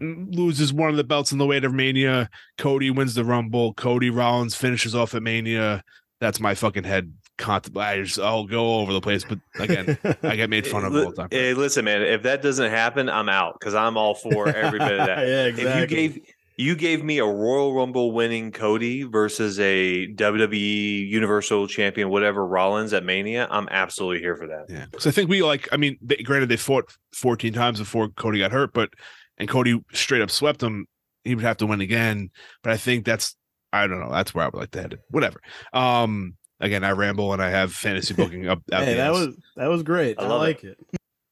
loses 0.00 0.72
one 0.72 0.90
of 0.90 0.96
the 0.96 1.04
belts 1.04 1.32
in 1.32 1.38
the 1.38 1.46
weight 1.46 1.64
of 1.64 1.72
Mania. 1.72 2.28
Cody 2.58 2.90
wins 2.90 3.14
the 3.14 3.24
Rumble. 3.24 3.72
Cody 3.74 4.10
Rollins 4.10 4.54
finishes 4.54 4.94
off 4.94 5.14
at 5.14 5.22
Mania. 5.22 5.82
That's 6.20 6.40
my 6.40 6.54
fucking 6.54 6.84
head. 6.84 7.12
I 7.42 8.02
just 8.02 8.18
I'll 8.18 8.44
go 8.44 8.62
all 8.62 8.82
over 8.82 8.92
the 8.92 9.00
place, 9.00 9.24
but 9.24 9.38
again, 9.58 9.96
I 10.22 10.36
get 10.36 10.50
made 10.50 10.66
fun 10.66 10.84
of 10.84 10.94
all 10.94 11.08
the 11.10 11.16
time. 11.16 11.28
Hey, 11.30 11.54
listen, 11.54 11.86
man. 11.86 12.02
If 12.02 12.22
that 12.24 12.42
doesn't 12.42 12.70
happen, 12.70 13.08
I'm 13.08 13.30
out 13.30 13.56
because 13.58 13.74
I'm 13.74 13.96
all 13.96 14.14
for 14.14 14.46
every 14.50 14.78
bit 14.78 15.00
of 15.00 15.06
that. 15.06 15.18
yeah, 15.26 15.46
If 15.46 15.58
exactly. 15.58 16.02
you 16.02 16.08
gave 16.10 16.22
you 16.60 16.76
gave 16.76 17.02
me 17.02 17.18
a 17.18 17.24
Royal 17.24 17.74
Rumble 17.74 18.12
winning 18.12 18.52
Cody 18.52 19.02
versus 19.04 19.58
a 19.58 20.06
WWE 20.14 21.08
Universal 21.08 21.68
Champion, 21.68 22.10
whatever 22.10 22.46
Rollins 22.46 22.92
at 22.92 23.02
Mania, 23.02 23.48
I'm 23.50 23.66
absolutely 23.70 24.20
here 24.20 24.36
for 24.36 24.46
that. 24.46 24.66
Yeah, 24.68 24.84
because 24.90 25.06
I 25.06 25.10
think 25.10 25.30
we 25.30 25.42
like. 25.42 25.68
I 25.72 25.78
mean, 25.78 25.96
they, 26.02 26.16
granted, 26.16 26.50
they 26.50 26.58
fought 26.58 26.94
14 27.14 27.54
times 27.54 27.78
before 27.78 28.08
Cody 28.08 28.40
got 28.40 28.52
hurt, 28.52 28.74
but 28.74 28.90
and 29.38 29.48
Cody 29.48 29.82
straight 29.92 30.20
up 30.20 30.30
swept 30.30 30.62
him. 30.62 30.86
He 31.24 31.34
would 31.34 31.44
have 31.44 31.56
to 31.58 31.66
win 31.66 31.80
again, 31.80 32.30
but 32.62 32.72
I 32.72 32.76
think 32.76 33.06
that's 33.06 33.36
I 33.72 33.86
don't 33.86 34.00
know. 34.00 34.10
That's 34.10 34.34
where 34.34 34.44
I 34.44 34.48
would 34.48 34.60
like 34.60 34.70
to 34.72 34.82
head 34.82 34.92
it. 34.92 35.00
Whatever. 35.08 35.40
Um, 35.72 36.34
again, 36.60 36.84
I 36.84 36.90
ramble 36.90 37.32
and 37.32 37.42
I 37.42 37.48
have 37.48 37.72
fantasy 37.72 38.12
booking 38.16 38.48
up. 38.48 38.60
out 38.70 38.84
hey, 38.84 38.92
the 38.92 38.96
that 38.98 39.10
ass. 39.10 39.14
was 39.14 39.36
that 39.56 39.66
was 39.68 39.82
great. 39.82 40.18
I 40.20 40.24
I, 40.24 40.26
love 40.28 40.42
like 40.42 40.62
it. 40.62 40.76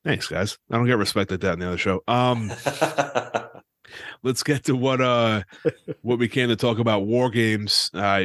thanks, 0.05 0.27
guys. 0.27 0.57
I 0.71 0.77
don't 0.77 0.87
get 0.87 0.97
respect 0.97 1.31
like 1.31 1.41
that 1.41 1.53
in 1.55 1.59
the 1.61 1.69
other 1.69 1.77
show. 1.79 2.03
Um, 2.09 2.51
let's 4.23 4.43
get 4.43 4.65
to 4.65 4.77
what 4.77 5.01
uh 5.01 5.43
what 6.03 6.19
we 6.19 6.29
came 6.29 6.49
to 6.49 6.57
talk 6.57 6.79
about. 6.79 7.07
War 7.07 7.31
games. 7.31 7.91
Uh, 7.95 8.25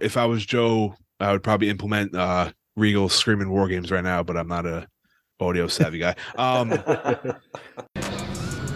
if 0.00 0.16
I 0.16 0.26
was 0.26 0.44
Joe, 0.44 0.94
I 1.20 1.32
would 1.32 1.42
probably 1.42 1.68
implement 1.68 2.14
uh 2.14 2.52
Regal 2.76 3.08
screaming 3.08 3.50
war 3.50 3.68
games 3.68 3.90
right 3.90 4.02
now, 4.02 4.22
but 4.22 4.36
I'm 4.36 4.48
not 4.48 4.66
a 4.66 4.88
audio 5.40 5.68
savvy 5.68 5.98
guy. 5.98 6.16
Um. 6.36 6.70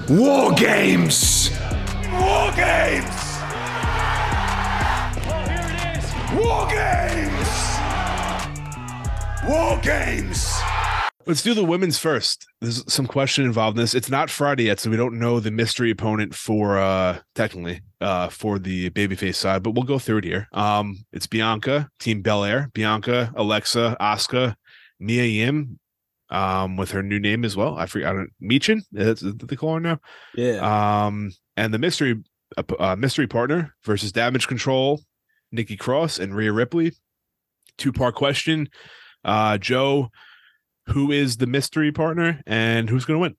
War 0.09 0.55
games! 0.55 1.51
War 2.11 2.51
games! 2.53 3.29
War 6.33 6.67
games! 6.67 7.49
War 9.47 9.79
games! 9.83 10.78
Let's 11.29 11.43
do 11.43 11.53
the 11.53 11.63
women's 11.63 11.99
first. 11.99 12.47
There's 12.63 12.91
some 12.91 13.07
question 13.07 13.45
involved 13.45 13.77
in 13.77 13.83
this. 13.83 13.95
It's 13.95 14.09
not 14.09 14.31
Friday 14.31 14.65
yet, 14.65 14.81
so 14.81 14.89
we 14.89 14.97
don't 14.97 15.19
know 15.19 15.41
the 15.41 15.51
mystery 15.51 15.91
opponent 15.91 16.35
for 16.35 16.79
uh 16.79 17.19
technically 17.35 17.83
uh 18.01 18.31
for 18.31 18.59
the 18.59 18.89
babyface 18.89 19.35
side, 19.35 19.63
but 19.63 19.73
we'll 19.73 19.85
go 19.85 19.99
through 19.99 20.19
it 20.19 20.25
here. 20.25 20.49
Um 20.53 21.05
it's 21.13 21.27
Bianca, 21.27 21.91
Team 22.01 22.23
Bel 22.23 22.45
Air, 22.45 22.71
Bianca, 22.73 23.31
Alexa, 23.37 23.95
Asuka, 24.01 24.55
Mia 24.99 25.25
Yim, 25.25 25.79
um, 26.31 26.79
with 26.79 26.93
her 26.93 27.03
new 27.03 27.21
name 27.21 27.45
as 27.45 27.55
well. 27.55 27.77
I 27.77 27.85
forget 27.85 28.09
I 28.09 28.13
don't 28.15 28.33
Michin, 28.43 28.81
that's 28.91 29.21
the 29.21 29.33
they 29.33 29.55
call 29.55 29.75
her 29.75 29.81
now. 29.81 30.01
Yeah. 30.35 31.05
Um, 31.05 31.31
and 31.59 31.75
the 31.75 31.79
mystery 31.79 32.23
uh, 32.57 32.63
uh, 32.79 32.97
mystery 32.97 33.27
partner 33.27 33.75
versus 33.85 34.13
Damage 34.13 34.49
Control, 34.49 35.03
Nikki 35.53 35.77
Cross 35.77 36.21
and 36.21 36.35
Rhea 36.35 36.55
Ripley. 36.55 36.93
Two 37.77 37.93
part 37.93 38.15
question. 38.15 38.71
Uh, 39.25 39.59
Joe, 39.59 40.09
who 40.91 41.11
is 41.13 41.37
the 41.39 41.47
mystery 41.47 41.93
partner 41.93 42.43
and 42.47 42.89
who's 42.91 43.05
going 43.05 43.17
to 43.17 43.23
win? 43.23 43.37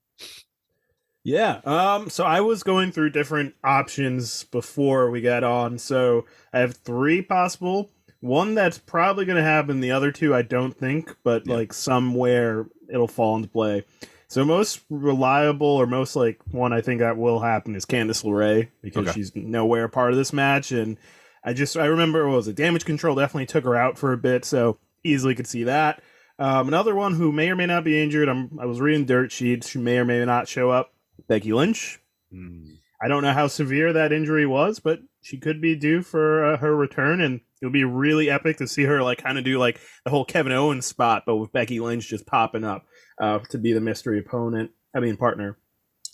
Yeah. 1.22 1.60
Um. 1.64 2.08
So 2.08 2.24
I 2.24 2.40
was 2.40 2.62
going 2.62 2.92
through 2.92 3.10
different 3.10 3.54
options 3.62 4.44
before 4.44 5.10
we 5.10 5.20
got 5.20 5.44
on. 5.44 5.78
So 5.78 6.24
I 6.52 6.60
have 6.60 6.76
three 6.76 7.20
possible. 7.22 7.90
One 8.20 8.54
that's 8.54 8.78
probably 8.78 9.24
going 9.24 9.36
to 9.36 9.42
happen. 9.42 9.80
The 9.80 9.90
other 9.92 10.12
two 10.12 10.34
I 10.34 10.42
don't 10.42 10.72
think, 10.76 11.14
but 11.22 11.46
Yeah. 11.46 11.56
like 11.56 11.72
somewhere 11.72 12.66
it'll 12.90 13.08
fall 13.08 13.36
into 13.36 13.48
play. 13.48 13.84
So 14.28 14.44
most 14.44 14.80
reliable 14.88 15.66
or 15.66 15.86
most 15.86 16.16
like 16.16 16.38
one 16.52 16.72
I 16.72 16.80
think 16.80 17.00
that 17.00 17.16
will 17.16 17.40
happen 17.40 17.74
is 17.74 17.84
Candice 17.84 18.24
LeRae 18.24 18.68
because 18.80 19.08
Okay. 19.08 19.12
she's 19.12 19.34
nowhere 19.34 19.88
part 19.88 20.12
of 20.12 20.16
this 20.16 20.32
match, 20.32 20.70
and 20.72 20.96
I 21.44 21.52
just 21.52 21.76
I 21.76 21.86
remember 21.86 22.28
was 22.28 22.46
it 22.48 22.56
damage 22.56 22.84
control 22.84 23.16
definitely 23.16 23.46
took 23.46 23.64
her 23.64 23.74
out 23.76 23.98
for 23.98 24.12
a 24.12 24.18
bit, 24.18 24.44
so 24.44 24.78
easily 25.04 25.34
could 25.34 25.46
see 25.48 25.64
that. 25.64 26.02
Um, 26.40 26.68
another 26.68 26.94
one 26.94 27.14
who 27.14 27.30
may 27.32 27.50
or 27.50 27.56
may 27.56 27.66
not 27.66 27.84
be 27.84 28.02
injured. 28.02 28.28
I'm 28.28 28.58
I 28.58 28.64
was 28.64 28.80
reading 28.80 29.04
dirt 29.04 29.30
sheets. 29.30 29.68
She 29.68 29.78
may 29.78 29.98
or 29.98 30.06
may 30.06 30.24
not 30.24 30.48
show 30.48 30.70
up. 30.70 30.94
Becky 31.28 31.52
Lynch. 31.52 32.00
Hmm. 32.32 32.64
I 33.02 33.08
don't 33.08 33.22
know 33.22 33.32
how 33.32 33.46
severe 33.46 33.92
that 33.92 34.12
injury 34.12 34.46
was, 34.46 34.80
but 34.80 35.00
she 35.22 35.38
could 35.38 35.60
be 35.60 35.76
due 35.76 36.02
for 36.02 36.44
uh, 36.44 36.56
her 36.56 36.74
return, 36.74 37.20
and 37.20 37.40
it 37.60 37.66
would 37.66 37.72
be 37.72 37.84
really 37.84 38.30
epic 38.30 38.56
to 38.56 38.66
see 38.66 38.84
her 38.84 39.02
like 39.02 39.18
kind 39.18 39.36
of 39.36 39.44
do 39.44 39.58
like 39.58 39.80
the 40.04 40.10
whole 40.10 40.24
Kevin 40.24 40.52
Owens 40.52 40.86
spot, 40.86 41.24
but 41.26 41.36
with 41.36 41.52
Becky 41.52 41.78
Lynch 41.78 42.08
just 42.08 42.26
popping 42.26 42.64
up 42.64 42.86
uh, 43.20 43.40
to 43.50 43.58
be 43.58 43.74
the 43.74 43.80
mystery 43.80 44.18
opponent. 44.18 44.70
I 44.94 45.00
mean 45.00 45.18
partner. 45.18 45.58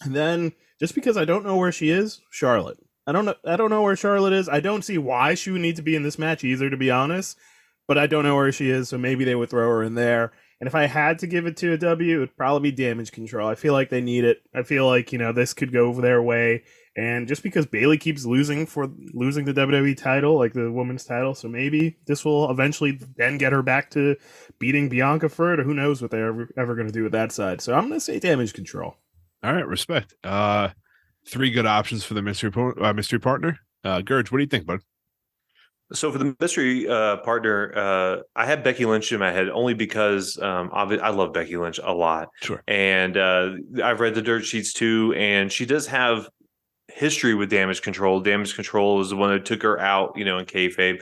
And 0.02 0.14
then 0.14 0.52
just 0.80 0.94
because 0.94 1.16
I 1.16 1.24
don't 1.24 1.46
know 1.46 1.56
where 1.56 1.72
she 1.72 1.90
is, 1.90 2.20
Charlotte. 2.30 2.78
I 3.06 3.12
don't 3.12 3.24
know. 3.24 3.34
I 3.44 3.54
don't 3.54 3.70
know 3.70 3.82
where 3.82 3.94
Charlotte 3.94 4.32
is. 4.32 4.48
I 4.48 4.58
don't 4.58 4.84
see 4.84 4.98
why 4.98 5.34
she 5.34 5.52
would 5.52 5.60
need 5.60 5.76
to 5.76 5.82
be 5.82 5.94
in 5.94 6.02
this 6.02 6.18
match 6.18 6.42
either, 6.42 6.68
to 6.68 6.76
be 6.76 6.90
honest. 6.90 7.38
But 7.88 7.98
I 7.98 8.06
don't 8.06 8.24
know 8.24 8.34
where 8.34 8.50
she 8.52 8.70
is, 8.70 8.88
so 8.88 8.98
maybe 8.98 9.24
they 9.24 9.34
would 9.34 9.50
throw 9.50 9.68
her 9.68 9.82
in 9.82 9.94
there. 9.94 10.32
And 10.60 10.66
if 10.66 10.74
I 10.74 10.86
had 10.86 11.18
to 11.18 11.26
give 11.26 11.46
it 11.46 11.56
to 11.58 11.72
a 11.72 11.78
W, 11.78 12.16
it 12.16 12.18
would 12.18 12.36
probably 12.36 12.70
be 12.70 12.76
Damage 12.76 13.12
Control. 13.12 13.46
I 13.46 13.54
feel 13.54 13.74
like 13.74 13.90
they 13.90 14.00
need 14.00 14.24
it. 14.24 14.38
I 14.54 14.62
feel 14.62 14.86
like 14.86 15.12
you 15.12 15.18
know 15.18 15.32
this 15.32 15.52
could 15.52 15.72
go 15.72 15.92
their 16.00 16.22
way. 16.22 16.64
And 16.96 17.28
just 17.28 17.42
because 17.42 17.66
Bayley 17.66 17.98
keeps 17.98 18.24
losing 18.24 18.64
for 18.64 18.88
losing 19.12 19.44
the 19.44 19.52
WWE 19.52 19.96
title, 19.96 20.36
like 20.38 20.54
the 20.54 20.72
women's 20.72 21.04
title, 21.04 21.34
so 21.34 21.46
maybe 21.46 21.98
this 22.06 22.24
will 22.24 22.50
eventually 22.50 22.98
then 23.16 23.36
get 23.36 23.52
her 23.52 23.62
back 23.62 23.90
to 23.90 24.16
beating 24.58 24.88
Bianca 24.88 25.28
for 25.28 25.52
it, 25.52 25.60
or 25.60 25.64
who 25.64 25.74
knows 25.74 26.00
what 26.00 26.10
they're 26.10 26.28
ever, 26.28 26.48
ever 26.56 26.74
going 26.74 26.86
to 26.86 26.92
do 26.92 27.02
with 27.02 27.12
that 27.12 27.32
side. 27.32 27.60
So 27.60 27.74
I'm 27.74 27.88
going 27.88 27.94
to 27.94 28.00
say 28.00 28.18
Damage 28.18 28.54
Control. 28.54 28.96
All 29.42 29.52
right, 29.52 29.66
respect. 29.66 30.14
Uh, 30.24 30.70
three 31.28 31.50
good 31.50 31.66
options 31.66 32.02
for 32.02 32.14
the 32.14 32.22
mystery 32.22 32.50
uh, 32.80 32.94
mystery 32.94 33.20
partner. 33.20 33.58
Uh, 33.84 34.00
Gerge, 34.00 34.32
what 34.32 34.38
do 34.38 34.44
you 34.44 34.48
think, 34.48 34.64
bud? 34.64 34.80
So 35.92 36.10
for 36.10 36.18
the 36.18 36.34
mystery 36.40 36.88
uh, 36.88 37.18
partner, 37.18 37.72
uh, 37.76 38.16
I 38.34 38.44
had 38.44 38.64
Becky 38.64 38.84
Lynch 38.84 39.12
in 39.12 39.20
my 39.20 39.30
head 39.30 39.48
only 39.48 39.74
because 39.74 40.36
um, 40.40 40.70
I 40.72 41.10
love 41.10 41.32
Becky 41.32 41.56
Lynch 41.56 41.78
a 41.82 41.92
lot. 41.92 42.28
Sure. 42.42 42.62
And 42.66 43.16
uh, 43.16 43.50
I've 43.82 44.00
read 44.00 44.14
the 44.14 44.22
dirt 44.22 44.44
sheets 44.44 44.72
too, 44.72 45.14
and 45.16 45.50
she 45.50 45.64
does 45.64 45.86
have 45.86 46.28
history 46.88 47.34
with 47.34 47.50
damage 47.50 47.82
control. 47.82 48.20
Damage 48.20 48.54
control 48.54 49.00
is 49.00 49.10
the 49.10 49.16
one 49.16 49.30
that 49.30 49.44
took 49.44 49.62
her 49.62 49.78
out, 49.78 50.14
you 50.16 50.24
know, 50.24 50.38
in 50.38 50.46
kayfabe, 50.46 51.00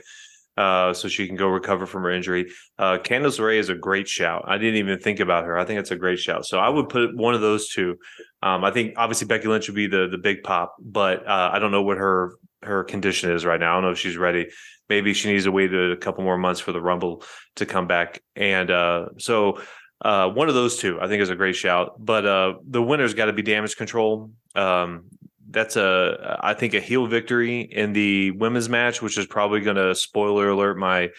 uh, 0.57 0.93
so 0.93 1.07
she 1.07 1.25
can 1.25 1.35
go 1.35 1.47
recover 1.47 1.85
from 1.85 2.03
her 2.03 2.11
injury. 2.11 2.51
Uh, 2.77 2.97
Candice 2.97 3.39
LeRae 3.39 3.57
is 3.57 3.69
a 3.69 3.75
great 3.75 4.07
shout. 4.07 4.45
I 4.47 4.57
didn't 4.59 4.75
even 4.75 4.99
think 4.99 5.19
about 5.19 5.45
her. 5.45 5.57
I 5.57 5.65
think 5.65 5.79
it's 5.79 5.91
a 5.91 5.95
great 5.95 6.19
shout. 6.19 6.45
So 6.45 6.59
I 6.59 6.69
would 6.69 6.89
put 6.89 7.15
one 7.15 7.33
of 7.33 7.41
those 7.41 7.69
two. 7.69 7.97
Um, 8.43 8.63
I 8.63 8.71
think 8.71 8.93
obviously 8.97 9.27
Becky 9.27 9.47
Lynch 9.47 9.67
would 9.67 9.75
be 9.75 9.87
the 9.87 10.07
the 10.07 10.19
big 10.19 10.43
pop, 10.43 10.75
but 10.79 11.27
uh, 11.27 11.49
I 11.51 11.59
don't 11.59 11.71
know 11.71 11.81
what 11.81 11.97
her 11.97 12.33
her 12.61 12.83
condition 12.83 13.31
is 13.31 13.45
right 13.45 13.59
now. 13.59 13.71
I 13.71 13.75
don't 13.75 13.83
know 13.83 13.91
if 13.91 13.99
she's 13.99 14.17
ready. 14.17 14.47
Maybe 14.89 15.13
she 15.13 15.31
needs 15.31 15.45
to 15.45 15.51
wait 15.51 15.73
a 15.73 15.97
couple 15.97 16.23
more 16.23 16.37
months 16.37 16.59
for 16.59 16.71
the 16.71 16.81
Rumble 16.81 17.23
to 17.55 17.65
come 17.65 17.87
back. 17.87 18.21
And 18.35 18.69
uh, 18.69 19.07
so 19.17 19.61
uh, 20.01 20.29
one 20.29 20.49
of 20.49 20.55
those 20.55 20.77
two, 20.77 20.99
I 21.01 21.07
think, 21.07 21.21
is 21.21 21.29
a 21.29 21.35
great 21.35 21.55
shout. 21.55 21.93
But 21.97 22.25
uh, 22.25 22.53
the 22.67 22.81
winner's 22.81 23.13
got 23.13 23.25
to 23.25 23.33
be 23.33 23.41
Damage 23.41 23.75
Control. 23.75 24.31
Um, 24.53 25.05
that's 25.49 25.75
a 25.75 26.39
I 26.41 26.53
think 26.53 26.73
a 26.73 26.79
heel 26.79 27.07
victory 27.07 27.61
in 27.61 27.93
the 27.93 28.31
women's 28.31 28.67
match, 28.67 29.01
which 29.01 29.17
is 29.17 29.25
probably 29.25 29.61
going 29.61 29.77
to 29.77 29.95
spoiler 29.95 30.49
alert 30.49 30.77
my 30.77 31.09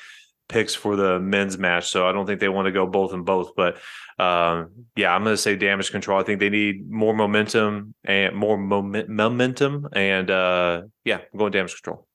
picks 0.48 0.74
for 0.74 0.96
the 0.96 1.18
men's 1.18 1.58
match. 1.58 1.88
So 1.88 2.06
I 2.06 2.12
don't 2.12 2.26
think 2.26 2.40
they 2.40 2.48
want 2.48 2.66
to 2.66 2.72
go 2.72 2.86
both 2.86 3.12
and 3.12 3.24
both. 3.24 3.52
But 3.56 3.76
um, 4.18 4.86
yeah, 4.94 5.14
I'm 5.14 5.24
going 5.24 5.34
to 5.34 5.40
say 5.40 5.56
damage 5.56 5.90
control. 5.90 6.20
I 6.20 6.22
think 6.22 6.40
they 6.40 6.50
need 6.50 6.90
more 6.90 7.14
momentum 7.14 7.94
and 8.04 8.34
more 8.34 8.56
moment, 8.56 9.08
momentum. 9.08 9.88
And 9.92 10.30
uh, 10.30 10.82
yeah, 11.04 11.18
I'm 11.32 11.38
going 11.38 11.52
damage 11.52 11.74
control. 11.74 12.05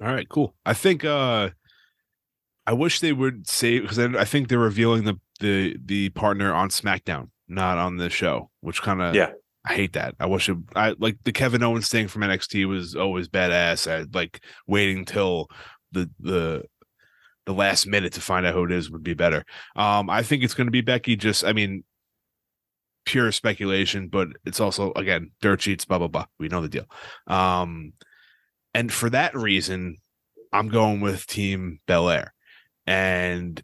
All 0.00 0.08
right, 0.08 0.28
cool. 0.28 0.54
I 0.64 0.74
think 0.74 1.04
uh, 1.04 1.50
I 2.66 2.72
wish 2.72 3.00
they 3.00 3.12
would 3.12 3.48
say 3.48 3.80
because 3.80 3.98
I 3.98 4.24
think 4.24 4.48
they're 4.48 4.58
revealing 4.58 5.04
the 5.04 5.18
the 5.40 5.76
the 5.84 6.10
partner 6.10 6.52
on 6.52 6.68
SmackDown, 6.68 7.30
not 7.48 7.78
on 7.78 7.96
the 7.96 8.10
show, 8.10 8.50
which 8.60 8.82
kind 8.82 9.00
of 9.00 9.14
yeah 9.14 9.32
I 9.66 9.74
hate 9.74 9.94
that. 9.94 10.14
I 10.20 10.26
wish 10.26 10.48
it, 10.48 10.56
I 10.76 10.94
like 10.98 11.18
the 11.24 11.32
Kevin 11.32 11.62
Owens 11.62 11.88
thing 11.88 12.06
from 12.08 12.22
NXT 12.22 12.68
was 12.68 12.94
always 12.94 13.28
badass. 13.28 13.90
I 13.90 14.06
like 14.12 14.40
waiting 14.66 15.04
till 15.04 15.48
the 15.92 16.08
the 16.20 16.64
the 17.46 17.54
last 17.54 17.86
minute 17.86 18.12
to 18.12 18.20
find 18.20 18.46
out 18.46 18.54
who 18.54 18.64
it 18.64 18.72
is 18.72 18.90
would 18.90 19.02
be 19.02 19.14
better. 19.14 19.44
Um, 19.74 20.08
I 20.08 20.22
think 20.22 20.44
it's 20.44 20.54
going 20.54 20.66
to 20.66 20.72
be 20.72 20.82
Becky. 20.82 21.16
Just, 21.16 21.44
I 21.44 21.52
mean, 21.52 21.84
pure 23.06 23.32
speculation, 23.32 24.08
but 24.08 24.28
it's 24.44 24.60
also 24.60 24.92
again 24.94 25.30
dirt 25.40 25.62
sheets. 25.62 25.84
Blah 25.84 25.98
blah 25.98 26.08
blah. 26.08 26.26
We 26.38 26.48
know 26.48 26.60
the 26.60 26.68
deal. 26.68 26.86
Um, 27.26 27.92
and 28.76 28.92
for 28.92 29.08
that 29.08 29.34
reason, 29.34 29.96
I'm 30.52 30.68
going 30.68 31.00
with 31.00 31.26
Team 31.26 31.80
Bel 31.86 32.10
Air. 32.10 32.34
And 32.86 33.62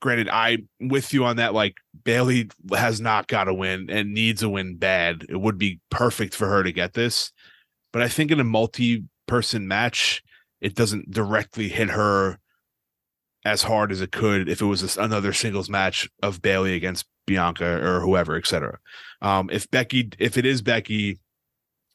granted, 0.00 0.28
I'm 0.28 0.68
with 0.78 1.14
you 1.14 1.24
on 1.24 1.36
that. 1.36 1.54
Like 1.54 1.76
Bayley 2.04 2.50
has 2.70 3.00
not 3.00 3.26
got 3.26 3.48
a 3.48 3.54
win 3.54 3.88
and 3.88 4.12
needs 4.12 4.42
a 4.42 4.50
win 4.50 4.76
bad. 4.76 5.24
It 5.30 5.40
would 5.40 5.56
be 5.56 5.80
perfect 5.90 6.34
for 6.34 6.46
her 6.46 6.62
to 6.62 6.72
get 6.72 6.92
this, 6.92 7.32
but 7.90 8.02
I 8.02 8.08
think 8.08 8.30
in 8.30 8.38
a 8.38 8.44
multi-person 8.44 9.66
match, 9.66 10.22
it 10.60 10.74
doesn't 10.74 11.10
directly 11.10 11.70
hit 11.70 11.88
her 11.88 12.38
as 13.46 13.62
hard 13.62 13.90
as 13.90 14.02
it 14.02 14.12
could 14.12 14.46
if 14.46 14.60
it 14.60 14.66
was 14.66 14.98
another 14.98 15.32
singles 15.32 15.70
match 15.70 16.06
of 16.22 16.42
Bayley 16.42 16.74
against 16.74 17.06
Bianca 17.26 17.82
or 17.82 18.00
whoever, 18.00 18.36
etc. 18.36 18.78
Um, 19.22 19.48
if 19.50 19.70
Becky, 19.70 20.10
if 20.18 20.36
it 20.36 20.44
is 20.44 20.60
Becky, 20.60 21.18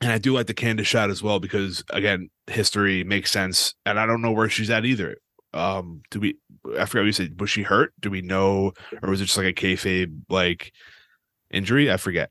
and 0.01 0.11
I 0.11 0.17
do 0.17 0.33
like 0.33 0.47
the 0.47 0.53
Candice 0.53 0.85
shot 0.85 1.09
as 1.09 1.23
well 1.23 1.39
because 1.39 1.83
again, 1.89 2.29
history 2.47 3.03
makes 3.03 3.31
sense, 3.31 3.73
and 3.85 3.99
I 3.99 4.05
don't 4.05 4.21
know 4.21 4.31
where 4.31 4.49
she's 4.49 4.69
at 4.69 4.85
either. 4.85 5.17
Um, 5.53 6.01
do 6.11 6.19
we? 6.19 6.37
I 6.77 6.85
forgot 6.85 7.01
what 7.01 7.05
you 7.05 7.11
said. 7.13 7.39
Was 7.39 7.49
she 7.49 7.63
hurt? 7.63 7.93
Do 7.99 8.09
we 8.09 8.21
know, 8.21 8.73
or 9.01 9.09
was 9.09 9.21
it 9.21 9.25
just 9.25 9.37
like 9.37 9.47
a 9.47 9.53
kayfabe 9.53 10.13
like 10.29 10.71
injury? 11.51 11.91
I 11.91 11.97
forget. 11.97 12.29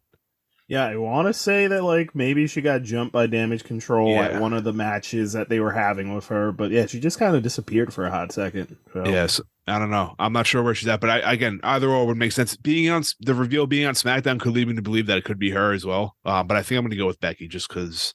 Yeah, 0.67 0.87
I 0.87 0.97
want 0.97 1.29
to 1.29 1.35
say 1.35 1.67
that 1.67 1.85
like 1.85 2.15
maybe 2.15 2.47
she 2.47 2.63
got 2.63 2.83
jumped 2.83 3.13
by 3.13 3.27
damage 3.27 3.65
control 3.65 4.13
yeah. 4.13 4.29
at 4.29 4.41
one 4.41 4.55
of 4.55 4.65
the 4.65 4.73
matches 4.73 5.35
that 5.35 5.51
they 5.51 5.61
were 5.61 5.73
having 5.73 6.15
with 6.15 6.27
her, 6.29 6.53
but 6.53 6.71
yeah, 6.71 6.87
she 6.87 7.01
just 7.01 7.19
kind 7.19 7.37
of 7.37 7.43
disappeared 7.43 7.93
for 7.93 8.07
a 8.07 8.11
hot 8.11 8.33
second. 8.33 8.75
So. 8.95 9.05
Yes, 9.05 9.43
I 9.67 9.79
don't 9.79 9.91
know. 9.91 10.15
I'm 10.19 10.33
not 10.33 10.47
sure 10.47 10.63
where 10.63 10.75
she's 10.75 10.89
at, 10.89 11.01
but 11.01 11.11
I 11.11 11.19
again 11.33 11.61
either 11.63 11.91
or 11.91 12.07
would 12.07 12.17
make 12.17 12.33
sense. 12.33 12.57
Being 12.57 12.89
on 12.89 13.03
the 13.21 13.35
reveal, 13.35 13.67
being 13.67 13.87
on 13.87 13.95
SmackDown 13.95 14.41
could 14.41 14.55
lead 14.55 14.69
me 14.69 14.75
to 14.75 14.83
believe 14.83 15.07
that 15.07 15.19
it 15.19 15.25
could 15.25 15.39
be 15.39 15.51
her 15.51 15.73
as 15.73 15.85
well. 15.85 16.17
Uh, 16.25 16.43
but 16.43 16.57
I 16.57 16.63
think 16.63 16.79
I'm 16.79 16.85
going 16.85 16.93
to 16.93 16.97
go 16.97 17.07
with 17.07 17.21
Becky 17.21 17.47
just 17.47 17.69
because 17.69 18.15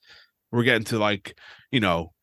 we're 0.51 0.63
getting 0.63 0.85
to 0.85 0.97
like 0.97 1.37
you 1.71 1.79
know 1.79 2.13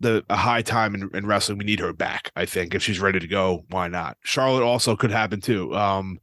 the 0.00 0.24
a 0.28 0.36
high 0.36 0.62
time 0.62 0.94
in, 0.94 1.10
in, 1.14 1.26
wrestling. 1.26 1.56
We 1.56 1.64
need 1.64 1.80
her 1.80 1.94
back. 1.94 2.30
I 2.36 2.44
think 2.44 2.74
if 2.74 2.82
she's 2.82 3.00
ready 3.00 3.18
to 3.18 3.26
go, 3.26 3.64
why 3.70 3.88
not? 3.88 4.18
Charlotte 4.22 4.62
also 4.62 4.94
could 4.94 5.10
happen 5.10 5.40
too. 5.40 5.74
Um, 5.74 6.18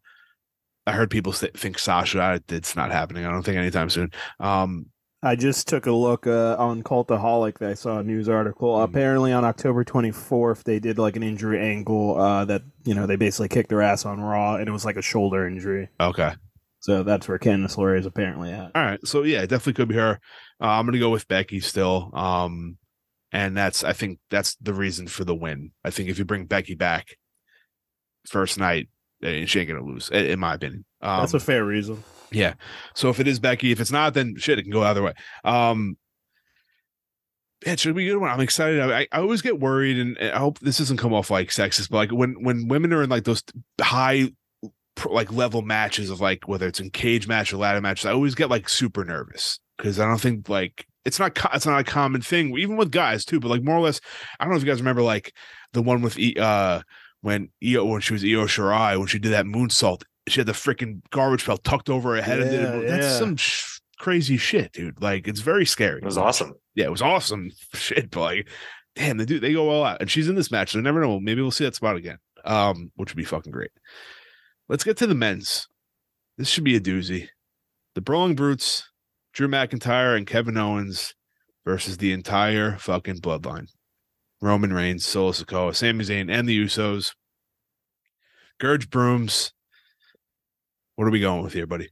I 0.88 0.92
heard 0.92 1.10
people 1.10 1.32
think 1.32 1.80
Sasha. 1.80 2.42
It's 2.50 2.76
not 2.76 2.92
happening. 2.92 3.26
I 3.26 3.32
don't 3.32 3.44
think 3.44 3.58
anytime 3.58 3.90
soon. 3.90 4.12
Um, 4.40 4.88
I 5.24 5.36
just 5.36 5.68
took 5.68 5.88
a 5.88 5.92
look 5.92 6.28
uh, 6.28 6.56
on 6.60 6.84
Cultaholic. 6.84 7.60
I 7.66 7.74
saw 7.74 8.00
a 8.00 8.04
news 8.04 8.30
article. 8.30 8.76
Mm-hmm. 8.76 8.84
Apparently, 8.84 9.34
on 9.34 9.44
October 9.44 9.84
24th, 9.84 10.64
they 10.64 10.80
did 10.80 11.00
like 11.00 11.16
an 11.16 11.24
injury 11.24 11.60
angle 11.60 12.20
uh, 12.20 12.46
that 12.46 12.62
you 12.84 12.94
know 12.94 13.08
they 13.08 13.16
basically 13.16 13.48
kicked 13.50 13.70
their 13.70 13.82
ass 13.82 14.06
on 14.06 14.22
Raw, 14.22 14.56
and 14.56 14.68
it 14.68 14.72
was 14.72 14.86
like 14.86 14.98
a 14.98 15.02
shoulder 15.02 15.48
injury. 15.48 15.90
Okay, 16.00 16.34
so 16.80 17.02
that's 17.02 17.28
where 17.28 17.40
Candice 17.40 17.78
LeRae 17.78 18.00
is 18.00 18.06
apparently 18.06 18.52
at. 18.52 18.72
All 18.76 18.84
right, 18.84 19.00
so 19.04 19.24
yeah, 19.24 19.42
it 19.42 19.48
definitely 19.48 19.74
could 19.74 19.90
be 19.90 19.96
her. 19.96 20.20
Uh, 20.62 20.68
I'm 20.68 20.86
gonna 20.86 21.00
go 21.00 21.10
with 21.10 21.28
Becky 21.28 21.60
still. 21.60 22.12
Um, 22.14 22.78
and 23.32 23.58
that's 23.58 23.84
I 23.84 23.94
think 23.94 24.20
that's 24.30 24.56
the 24.62 24.74
reason 24.74 25.08
for 25.08 25.26
the 25.26 25.36
win. 25.36 25.72
I 25.84 25.90
think 25.90 26.10
if 26.10 26.18
you 26.18 26.26
bring 26.26 26.46
Becky 26.46 26.76
back 26.76 27.18
first 28.26 28.58
night, 28.58 28.88
eh, 29.24 29.46
she 29.46 29.60
ain't 29.60 29.70
gonna 29.70 29.84
lose, 29.84 30.10
in 30.10 30.40
my 30.40 30.56
opinion. 30.56 30.86
Um, 31.02 31.20
that's 31.20 31.34
a 31.34 31.40
fair 31.40 31.66
reason. 31.66 32.04
Yeah. 32.32 32.56
So 32.94 33.10
if 33.10 33.20
it 33.20 33.28
is 33.28 33.40
Becky, 33.40 33.72
if 33.72 33.80
it's 33.80 33.92
not, 33.92 34.14
then 34.14 34.36
shit, 34.38 34.60
it 34.60 34.64
can 34.64 34.72
go 34.72 34.84
either 34.84 35.04
way. 35.04 35.14
Um, 35.44 35.98
it 37.66 37.80
should 37.80 37.96
be 37.96 38.08
a 38.08 38.12
good 38.12 38.20
one. 38.20 38.30
I'm 38.30 38.42
excited. 38.42 38.80
I, 38.80 39.08
I 39.12 39.20
always 39.20 39.42
get 39.42 39.60
worried, 39.60 39.98
and 39.98 40.18
I 40.20 40.38
hope 40.38 40.60
this 40.60 40.78
doesn't 40.78 40.98
come 40.98 41.14
off 41.14 41.32
like 41.32 41.50
sexist, 41.50 41.90
but 41.90 41.98
like 41.98 42.12
when 42.12 42.44
when 42.44 42.68
women 42.68 42.94
are 42.94 43.04
in 43.04 43.10
like 43.10 43.24
those 43.24 43.44
high 43.82 44.32
like 45.10 45.32
level 45.32 45.62
matches 45.62 46.10
of 46.10 46.22
like 46.22 46.48
whether 46.48 46.68
it's 46.68 46.80
in 46.80 46.90
cage 46.90 47.28
match 47.28 47.54
or 47.54 47.58
ladder 47.58 47.82
matches, 47.82 48.06
I 48.06 48.12
always 48.12 48.36
get 48.36 48.50
like 48.50 48.70
super 48.70 49.04
nervous 49.04 49.60
because 49.78 50.00
I 50.00 50.08
don't 50.08 50.22
think 50.22 50.48
like 50.50 50.86
it's 51.06 51.20
not 51.20 51.38
it's 51.54 51.66
not 51.66 51.80
a 51.80 51.84
common 51.84 52.22
thing 52.22 52.58
even 52.58 52.78
with 52.78 52.92
guys 52.92 53.24
too 53.24 53.40
but 53.40 53.48
like 53.48 53.64
more 53.64 53.76
or 53.76 53.82
less 53.82 54.02
i 54.40 54.44
don't 54.44 54.52
know 54.52 54.58
if 54.58 54.64
you 54.64 54.70
guys 54.70 54.82
remember 54.82 55.04
like 55.04 55.32
the 55.74 55.82
one 55.82 56.02
with 56.02 56.18
uh 56.38 56.82
when 57.26 57.50
Io 57.66 57.84
when 57.86 58.02
she 58.02 58.14
was 58.14 58.24
Io 58.24 58.46
Shirai 58.46 59.00
when 59.00 59.08
she 59.08 59.18
did 59.18 59.32
that 59.32 59.46
moonsault 59.46 60.04
she 60.28 60.40
had 60.40 60.46
the 60.46 60.54
freaking 60.54 61.02
garbage 61.10 61.44
belt 61.44 61.64
tucked 61.64 61.90
over 61.90 62.16
her 62.16 62.22
head 62.22 62.38
yeah, 62.38 62.44
and 62.44 62.52
did 62.52 62.62
it. 62.62 62.88
that's 62.88 63.18
some 63.18 63.36
sh- 63.36 63.80
crazy 63.98 64.38
shit 64.38 64.72
dude. 64.74 65.02
Like 65.02 65.28
it's 65.28 65.40
very 65.40 65.66
scary. 65.66 65.98
It 65.98 66.06
was 66.06 66.20
awesome. 66.20 66.54
Yeah 66.76 66.86
it 66.86 66.92
was 66.92 67.02
awesome 67.02 67.50
shit 67.74 68.12
but 68.12 68.22
like 68.22 68.50
damn 68.96 69.18
they 69.18 69.26
do 69.26 69.40
they 69.40 69.54
go 69.54 69.70
all 69.72 69.84
out. 69.84 70.02
And 70.02 70.12
she's 70.12 70.30
in 70.30 70.36
this 70.36 70.52
match 70.52 70.74
so 70.74 70.82
never 70.82 71.02
know. 71.02 71.20
Maybe 71.20 71.42
we'll 71.42 71.50
see 71.50 71.64
that 71.66 71.74
spot 71.74 71.96
again 71.96 72.20
um 72.44 72.92
which 72.96 73.12
would 73.12 73.18
be 73.18 73.26
fucking 73.26 73.52
great. 73.52 73.72
Let's 74.70 74.84
get 74.84 74.98
to 74.98 75.08
the 75.08 75.16
men's. 75.16 75.68
This 76.38 76.48
should 76.48 76.64
be 76.64 76.76
a 76.76 76.80
doozy. 76.82 77.30
The 77.96 78.02
brawling 78.02 78.36
brutes 78.36 78.88
Drew 79.34 79.48
McIntyre 79.48 80.16
and 80.16 80.28
Kevin 80.28 80.58
Owens 80.58 81.16
versus 81.66 81.98
the 81.98 82.14
entire 82.14 82.78
fucking 82.78 83.22
bloodline. 83.22 83.68
Roman 84.42 84.74
Reigns, 84.74 85.06
Solo 85.06 85.32
Sikoa, 85.32 85.76
Sami 85.76 86.04
Zayn, 86.04 86.32
and 86.32 86.48
the 86.48 86.64
Usos. 86.64 87.14
Gerge 88.60 88.90
Brooms. 88.90 89.54
What 90.96 91.08
are 91.08 91.12
we 91.12 91.20
going 91.20 91.44
with 91.44 91.54
here, 91.54 91.68
buddy? 91.68 91.90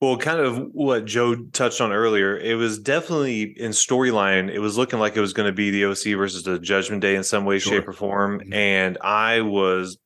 Well, 0.00 0.16
kind 0.16 0.38
of 0.38 0.68
what 0.72 1.06
Joe 1.06 1.34
touched 1.52 1.80
on 1.80 1.92
earlier. 1.92 2.38
It 2.38 2.54
was 2.54 2.78
definitely 2.78 3.42
in 3.42 3.72
storyline. 3.72 4.48
It 4.48 4.60
was 4.60 4.78
looking 4.78 5.00
like 5.00 5.16
it 5.16 5.20
was 5.20 5.32
going 5.32 5.48
to 5.48 5.52
be 5.52 5.70
the 5.70 5.86
OC 5.86 6.16
versus 6.16 6.44
the 6.44 6.60
Judgment 6.60 7.02
Day 7.02 7.16
in 7.16 7.24
some 7.24 7.44
way, 7.44 7.58
sure. 7.58 7.74
shape, 7.74 7.88
or 7.88 7.92
form. 7.92 8.38
Mm-hmm. 8.38 8.52
And 8.52 8.98
I 9.00 9.40
was 9.40 9.98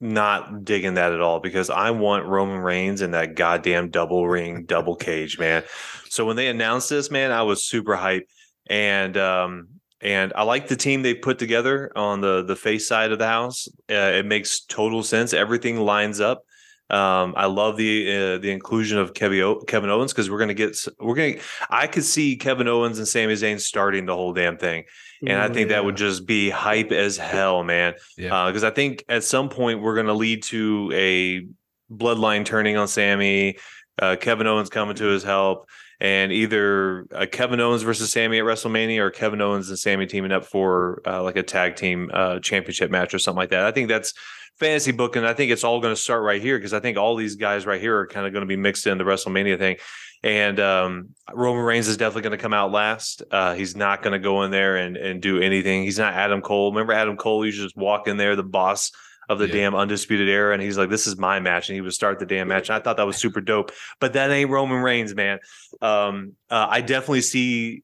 not 0.00 0.64
digging 0.64 0.94
that 0.94 1.12
at 1.12 1.20
all 1.20 1.40
because 1.40 1.68
I 1.68 1.90
want 1.90 2.26
Roman 2.26 2.58
Reigns 2.58 3.02
in 3.02 3.10
that 3.10 3.34
goddamn 3.36 3.90
double 3.90 4.26
ring, 4.26 4.64
double 4.64 4.96
cage, 4.96 5.38
man. 5.38 5.62
So 6.08 6.24
when 6.24 6.36
they 6.36 6.48
announced 6.48 6.88
this, 6.88 7.10
man, 7.10 7.30
I 7.30 7.42
was 7.42 7.68
super 7.68 7.96
hyped. 7.96 8.28
And 8.66 9.16
um 9.18 9.68
and 10.04 10.32
I 10.36 10.42
like 10.42 10.68
the 10.68 10.76
team 10.76 11.02
they 11.02 11.14
put 11.14 11.38
together 11.38 11.90
on 11.96 12.20
the 12.20 12.44
the 12.44 12.54
face 12.54 12.86
side 12.86 13.10
of 13.10 13.18
the 13.18 13.26
house. 13.26 13.66
Uh, 13.90 13.94
it 13.94 14.26
makes 14.26 14.60
total 14.60 15.02
sense. 15.02 15.32
Everything 15.32 15.80
lines 15.80 16.20
up. 16.20 16.44
Um, 16.90 17.32
I 17.36 17.46
love 17.46 17.78
the 17.78 18.12
uh, 18.12 18.38
the 18.38 18.50
inclusion 18.50 18.98
of 18.98 19.14
Kevin 19.14 19.40
o- 19.40 19.60
Kevin 19.60 19.88
Owens 19.88 20.12
because 20.12 20.30
we're 20.30 20.38
gonna 20.38 20.54
get 20.54 20.76
we're 21.00 21.14
gonna 21.14 21.36
I 21.70 21.86
could 21.86 22.04
see 22.04 22.36
Kevin 22.36 22.68
Owens 22.68 22.98
and 22.98 23.08
Sami 23.08 23.32
Zayn 23.32 23.58
starting 23.58 24.04
the 24.04 24.14
whole 24.14 24.34
damn 24.34 24.58
thing, 24.58 24.84
and 25.26 25.40
I 25.40 25.48
Ooh, 25.48 25.54
think 25.54 25.70
that 25.70 25.84
would 25.84 25.96
just 25.96 26.26
be 26.26 26.50
hype 26.50 26.92
as 26.92 27.16
hell, 27.16 27.64
man. 27.64 27.94
Yeah. 28.18 28.46
Because 28.46 28.64
I 28.64 28.70
think 28.70 29.02
at 29.08 29.24
some 29.24 29.48
point 29.48 29.80
we're 29.80 29.96
gonna 29.96 30.12
lead 30.12 30.42
to 30.44 30.92
a 30.94 31.46
bloodline 31.90 32.44
turning 32.44 32.76
on 32.76 32.86
Sami, 32.86 33.56
uh, 34.00 34.16
Kevin 34.20 34.46
Owens 34.46 34.68
coming 34.68 34.96
to 34.96 35.06
his 35.06 35.22
help, 35.22 35.66
and 36.00 36.32
either 36.32 37.06
uh, 37.14 37.26
Kevin 37.30 37.60
Owens 37.60 37.82
versus 37.82 38.12
Sami 38.12 38.38
at 38.38 38.44
WrestleMania 38.44 38.98
or 38.98 39.10
Kevin 39.10 39.40
Owens 39.40 39.68
and 39.68 39.78
Sami 39.78 40.06
teaming 40.06 40.32
up 40.32 40.44
for 40.44 41.02
uh, 41.06 41.22
like 41.22 41.36
a 41.36 41.42
tag 41.42 41.76
team 41.76 42.10
uh, 42.12 42.40
championship 42.40 42.90
match 42.90 43.14
or 43.14 43.18
something 43.18 43.38
like 43.38 43.50
that. 43.50 43.64
I 43.64 43.70
think 43.70 43.88
that's 43.88 44.14
fantasy 44.58 44.92
booking. 44.92 45.24
I 45.24 45.34
think 45.34 45.50
it's 45.50 45.64
all 45.64 45.80
going 45.80 45.94
to 45.94 46.00
start 46.00 46.22
right 46.22 46.40
here 46.40 46.58
because 46.58 46.72
I 46.72 46.80
think 46.80 46.96
all 46.96 47.16
these 47.16 47.36
guys 47.36 47.66
right 47.66 47.80
here 47.80 47.98
are 47.98 48.06
kind 48.06 48.26
of 48.26 48.32
going 48.32 48.42
to 48.42 48.46
be 48.46 48.56
mixed 48.56 48.86
in 48.86 48.98
the 48.98 49.04
WrestleMania 49.04 49.58
thing. 49.58 49.76
And 50.22 50.58
um, 50.58 51.10
Roman 51.34 51.62
Reigns 51.62 51.86
is 51.86 51.98
definitely 51.98 52.22
going 52.22 52.38
to 52.38 52.42
come 52.42 52.54
out 52.54 52.72
last. 52.72 53.22
Uh, 53.30 53.54
he's 53.54 53.76
not 53.76 54.02
going 54.02 54.14
to 54.14 54.18
go 54.18 54.42
in 54.42 54.50
there 54.50 54.76
and, 54.76 54.96
and 54.96 55.20
do 55.20 55.38
anything. 55.38 55.82
He's 55.82 55.98
not 55.98 56.14
Adam 56.14 56.40
Cole. 56.40 56.72
Remember 56.72 56.94
Adam 56.94 57.16
Cole? 57.16 57.44
You 57.44 57.52
just 57.52 57.76
walk 57.76 58.08
in 58.08 58.16
there, 58.16 58.34
the 58.34 58.42
boss 58.42 58.90
of 59.28 59.38
the 59.38 59.46
Yeah. 59.48 59.54
damn 59.54 59.74
undisputed 59.74 60.28
era, 60.28 60.52
and 60.52 60.62
he's 60.62 60.76
like, 60.78 60.90
"This 60.90 61.06
is 61.06 61.16
my 61.16 61.40
match," 61.40 61.68
and 61.68 61.74
he 61.74 61.80
would 61.80 61.92
start 61.94 62.18
the 62.18 62.26
damn 62.26 62.48
match. 62.48 62.68
And 62.68 62.76
I 62.76 62.80
thought 62.80 62.96
that 62.98 63.06
was 63.06 63.16
super 63.16 63.40
dope. 63.40 63.70
But 64.00 64.12
that 64.14 64.30
ain't 64.30 64.50
Roman 64.50 64.82
Reigns, 64.82 65.14
man. 65.14 65.38
Um, 65.80 66.32
uh, 66.50 66.66
I 66.68 66.80
definitely 66.80 67.22
see 67.22 67.82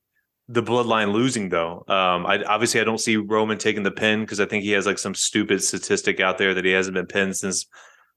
the 0.48 0.62
bloodline 0.62 1.12
losing 1.12 1.48
though. 1.48 1.85
Um, 1.87 2.26
I 2.26 2.42
obviously 2.42 2.81
I 2.81 2.85
don't 2.85 2.98
see 3.00 3.16
Roman 3.16 3.57
taking 3.57 3.85
the 3.85 3.90
pin 3.92 4.20
because 4.22 4.40
I 4.40 4.46
think 4.46 4.64
he 4.64 4.72
has 4.72 4.85
like 4.85 4.98
some 4.98 5.14
stupid 5.14 5.62
statistic 5.62 6.18
out 6.18 6.38
there 6.38 6.55
that 6.55 6.64
he 6.64 6.72
hasn't 6.72 6.94
been 6.94 7.07
pinned 7.07 7.37
since 7.37 7.66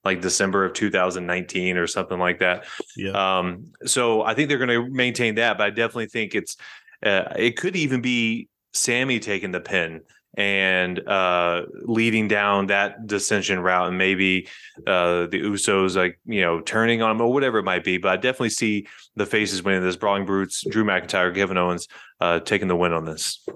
like 0.03 0.19
December 0.19 0.65
of 0.65 0.73
2019 0.73 1.77
or 1.77 1.85
something 1.87 2.17
like 2.19 2.39
that. 2.39 2.65
Yeah. 2.97 3.11
Um, 3.39 3.71
so 3.85 4.23
I 4.23 4.33
think 4.33 4.49
they're 4.49 4.57
going 4.57 4.69
to 4.69 4.89
maintain 4.91 5.35
that, 5.35 5.57
but 5.59 5.65
I 5.65 5.69
definitely 5.69 6.07
think 6.07 6.33
it's 6.33 6.57
uh, 7.05 7.25
it 7.37 7.55
could 7.55 7.75
even 7.75 8.01
be 8.01 8.49
Sami 8.73 9.19
taking 9.19 9.51
the 9.51 9.61
pin 9.61 10.01
and 10.35 10.99
uh 11.07 11.63
leading 11.83 12.27
down 12.27 12.67
that 12.67 13.05
dissension 13.05 13.59
route 13.59 13.87
and 13.89 13.97
maybe 13.97 14.47
uh 14.87 15.27
the 15.27 15.41
usos 15.41 15.95
like 15.95 16.19
you 16.25 16.41
know 16.41 16.59
turning 16.61 17.01
on 17.01 17.11
him 17.11 17.21
or 17.21 17.31
whatever 17.31 17.59
it 17.59 17.63
might 17.63 17.83
be 17.83 17.97
but 17.97 18.11
i 18.11 18.15
definitely 18.15 18.49
see 18.49 18.87
the 19.15 19.25
faces 19.25 19.61
winning 19.61 19.83
this 19.83 19.95
brawling 19.95 20.25
brutes 20.25 20.63
drew 20.69 20.83
mcintyre 20.83 21.33
kevin 21.35 21.57
owens 21.57 21.87
uh 22.19 22.39
taking 22.39 22.67
the 22.67 22.75
win 22.75 22.93
on 22.93 23.05
this 23.05 23.47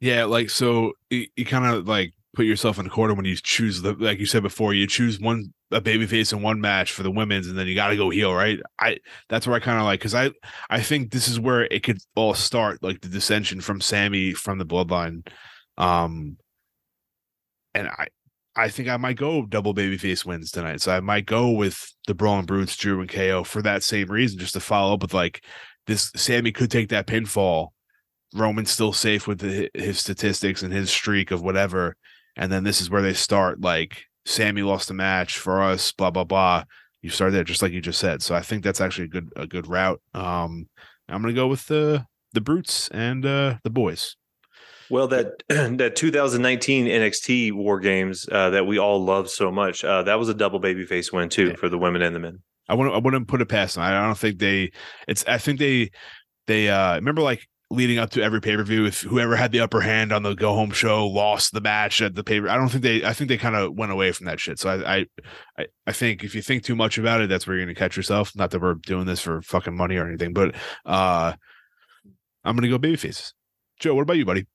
Yeah, 0.00 0.24
like 0.24 0.50
so 0.50 0.92
you, 1.10 1.26
you 1.36 1.44
kind 1.44 1.66
of 1.66 1.86
like 1.86 2.14
put 2.34 2.46
yourself 2.46 2.78
in 2.78 2.84
the 2.84 2.90
corner 2.90 3.12
when 3.12 3.24
you 3.24 3.36
choose 3.36 3.82
the 3.82 3.94
like 3.94 4.18
you 4.18 4.26
said 4.26 4.42
before, 4.42 4.72
you 4.72 4.86
choose 4.86 5.20
one 5.20 5.52
a 5.72 5.80
baby 5.80 6.06
face 6.06 6.32
in 6.32 6.42
one 6.42 6.60
match 6.60 6.92
for 6.92 7.02
the 7.02 7.10
women's 7.10 7.46
and 7.46 7.58
then 7.58 7.66
you 7.66 7.74
got 7.74 7.88
to 7.88 7.96
go 7.96 8.10
heel, 8.10 8.34
right? 8.34 8.60
I 8.78 8.98
that's 9.28 9.46
where 9.46 9.56
I 9.56 9.60
kind 9.60 9.78
of 9.78 9.84
like 9.84 10.00
cuz 10.00 10.14
I 10.14 10.30
I 10.70 10.80
think 10.80 11.10
this 11.10 11.28
is 11.28 11.38
where 11.38 11.64
it 11.64 11.82
could 11.82 11.98
all 12.14 12.34
start 12.34 12.82
like 12.82 13.00
the 13.02 13.08
dissension 13.08 13.60
from 13.60 13.80
Sami 13.80 14.32
from 14.32 14.58
the 14.58 14.66
bloodline. 14.66 15.26
Um 15.80 16.36
and 17.74 17.88
I 17.88 18.08
I 18.56 18.68
think 18.68 18.88
I 18.88 18.96
might 18.96 19.16
go 19.16 19.46
double 19.46 19.74
babyface 19.74 20.24
wins 20.24 20.50
tonight. 20.50 20.80
So 20.80 20.92
I 20.92 21.00
might 21.00 21.26
go 21.26 21.50
with 21.50 21.92
the 22.06 22.14
Brawling 22.14 22.46
Brutes, 22.46 22.76
Drew 22.76 23.00
and 23.00 23.08
KO 23.08 23.44
for 23.44 23.62
that 23.62 23.82
same 23.82 24.10
reason, 24.10 24.38
just 24.38 24.54
to 24.54 24.60
follow 24.60 24.94
up 24.94 25.02
with 25.02 25.14
like 25.14 25.44
this 25.86 26.12
Sami 26.16 26.52
could 26.52 26.70
take 26.70 26.90
that 26.90 27.06
pinfall 27.06 27.68
Roman's 28.34 28.70
still 28.70 28.92
safe 28.92 29.26
with 29.26 29.40
the, 29.40 29.70
his 29.74 29.98
statistics 29.98 30.62
and 30.62 30.72
his 30.72 30.90
streak 30.90 31.30
of 31.30 31.42
whatever. 31.42 31.96
And 32.36 32.50
then 32.50 32.64
this 32.64 32.80
is 32.80 32.90
where 32.90 33.02
they 33.02 33.14
start 33.14 33.60
like 33.60 34.04
Sami 34.24 34.62
lost 34.62 34.88
the 34.88 34.94
match 34.94 35.38
for 35.38 35.62
us, 35.62 35.92
blah 35.92 36.10
blah 36.10 36.24
blah. 36.24 36.64
You 37.02 37.10
start 37.10 37.32
there 37.32 37.44
just 37.44 37.62
like 37.62 37.72
you 37.72 37.80
just 37.80 37.98
said. 37.98 38.22
So 38.22 38.34
I 38.34 38.40
think 38.42 38.62
that's 38.62 38.80
actually 38.80 39.06
a 39.06 39.08
good 39.08 39.30
a 39.36 39.46
good 39.46 39.66
route. 39.66 40.00
Um 40.14 40.68
I'm 41.08 41.22
gonna 41.22 41.34
go 41.34 41.48
with 41.48 41.66
the 41.66 42.06
the 42.32 42.40
brutes 42.40 42.88
and 42.90 43.24
uh 43.26 43.56
the 43.64 43.70
boys. 43.70 44.16
Well 44.90 45.08
that 45.08 45.42
that 45.48 45.96
2019 45.96 46.86
nxt 46.86 47.52
war 47.52 47.80
games 47.80 48.28
uh 48.30 48.50
that 48.50 48.66
we 48.66 48.78
all 48.78 49.02
love 49.04 49.30
so 49.30 49.50
much 49.50 49.84
uh 49.84 50.02
that 50.02 50.18
was 50.18 50.28
a 50.28 50.34
double 50.34 50.60
babyface 50.60 51.12
win 51.12 51.28
too 51.28 51.48
Yeah. 51.48 51.56
for 51.56 51.68
the 51.68 51.78
women 51.78 52.02
and 52.02 52.14
the 52.14 52.20
men 52.20 52.40
I 52.68 52.74
wouldn't 52.74 52.94
I 52.94 52.98
wouldn't 52.98 53.26
put 53.26 53.40
it 53.40 53.48
past 53.48 53.74
them. 53.74 53.82
I 53.84 53.90
don't 54.06 54.16
think 54.16 54.38
they 54.38 54.70
it's 55.08 55.24
I 55.26 55.38
think 55.38 55.58
they 55.58 55.90
they 56.46 56.68
uh 56.68 56.94
remember 56.96 57.20
like 57.22 57.48
leading 57.72 57.98
up 57.98 58.10
to 58.10 58.22
every 58.22 58.40
pay-per-view 58.40 58.84
if 58.86 59.00
whoever 59.02 59.34
had 59.36 59.50
the 59.52 59.58
upper 59.60 59.80
hand 59.80 60.12
on 60.12 60.22
the 60.22 60.34
go 60.34 60.54
home 60.54 60.70
show 60.70 61.06
lost 61.06 61.52
the 61.52 61.60
match 61.60 62.00
at 62.00 62.14
the 62.14 62.22
pay 62.22 62.38
I 62.38 62.56
don't 62.56 62.68
think 62.68 62.82
they 62.84 63.04
I 63.04 63.12
think 63.12 63.28
they 63.28 63.38
kind 63.38 63.56
of 63.56 63.74
went 63.74 63.90
away 63.90 64.12
from 64.12 64.26
that 64.26 64.38
shit. 64.38 64.60
So 64.60 64.70
I, 64.70 64.98
I 64.98 65.06
I 65.58 65.66
I 65.88 65.92
think 65.92 66.22
if 66.22 66.34
you 66.36 66.42
think 66.42 66.62
too 66.62 66.76
much 66.76 66.96
about 66.96 67.20
it, 67.20 67.28
that's 67.28 67.44
where 67.44 67.56
you're 67.56 67.64
gonna 67.66 67.74
catch 67.74 67.96
yourself. 67.96 68.36
Not 68.36 68.52
that 68.52 68.62
we're 68.62 68.74
doing 68.74 69.06
this 69.06 69.20
for 69.20 69.42
fucking 69.42 69.76
money 69.76 69.96
or 69.96 70.06
anything, 70.06 70.32
but 70.32 70.54
uh 70.86 71.32
I'm 72.44 72.54
gonna 72.56 72.68
go 72.68 72.78
baby 72.78 72.96
faces. 72.96 73.34
Joe, 73.80 73.94
what 73.96 74.02
about 74.02 74.16
you, 74.16 74.24
buddy? 74.24 74.46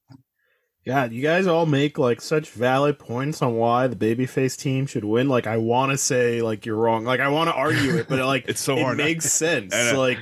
God, 0.86 1.12
you 1.14 1.22
guys 1.24 1.48
all 1.48 1.66
make 1.66 1.98
like 1.98 2.22
such 2.22 2.50
valid 2.52 3.00
points 3.00 3.42
on 3.42 3.56
why 3.56 3.88
the 3.88 3.96
babyface 3.96 4.56
team 4.58 4.86
should 4.86 5.04
win. 5.04 5.28
Like, 5.28 5.48
I 5.48 5.58
want 5.58 5.92
to 5.92 5.98
say 5.98 6.42
like 6.44 6.66
you're 6.66 6.76
wrong. 6.76 7.06
Like, 7.06 7.20
I 7.20 7.30
want 7.30 7.50
to 7.50 7.56
argue 7.56 7.96
it, 7.98 8.08
but 8.08 8.20
like 8.26 8.46
It's 8.48 8.62
so 8.62 8.78
it 8.78 8.84
hard. 8.84 8.98
makes 8.98 9.32
sense. 9.32 9.74
I. 9.74 9.94
Like, 9.94 10.20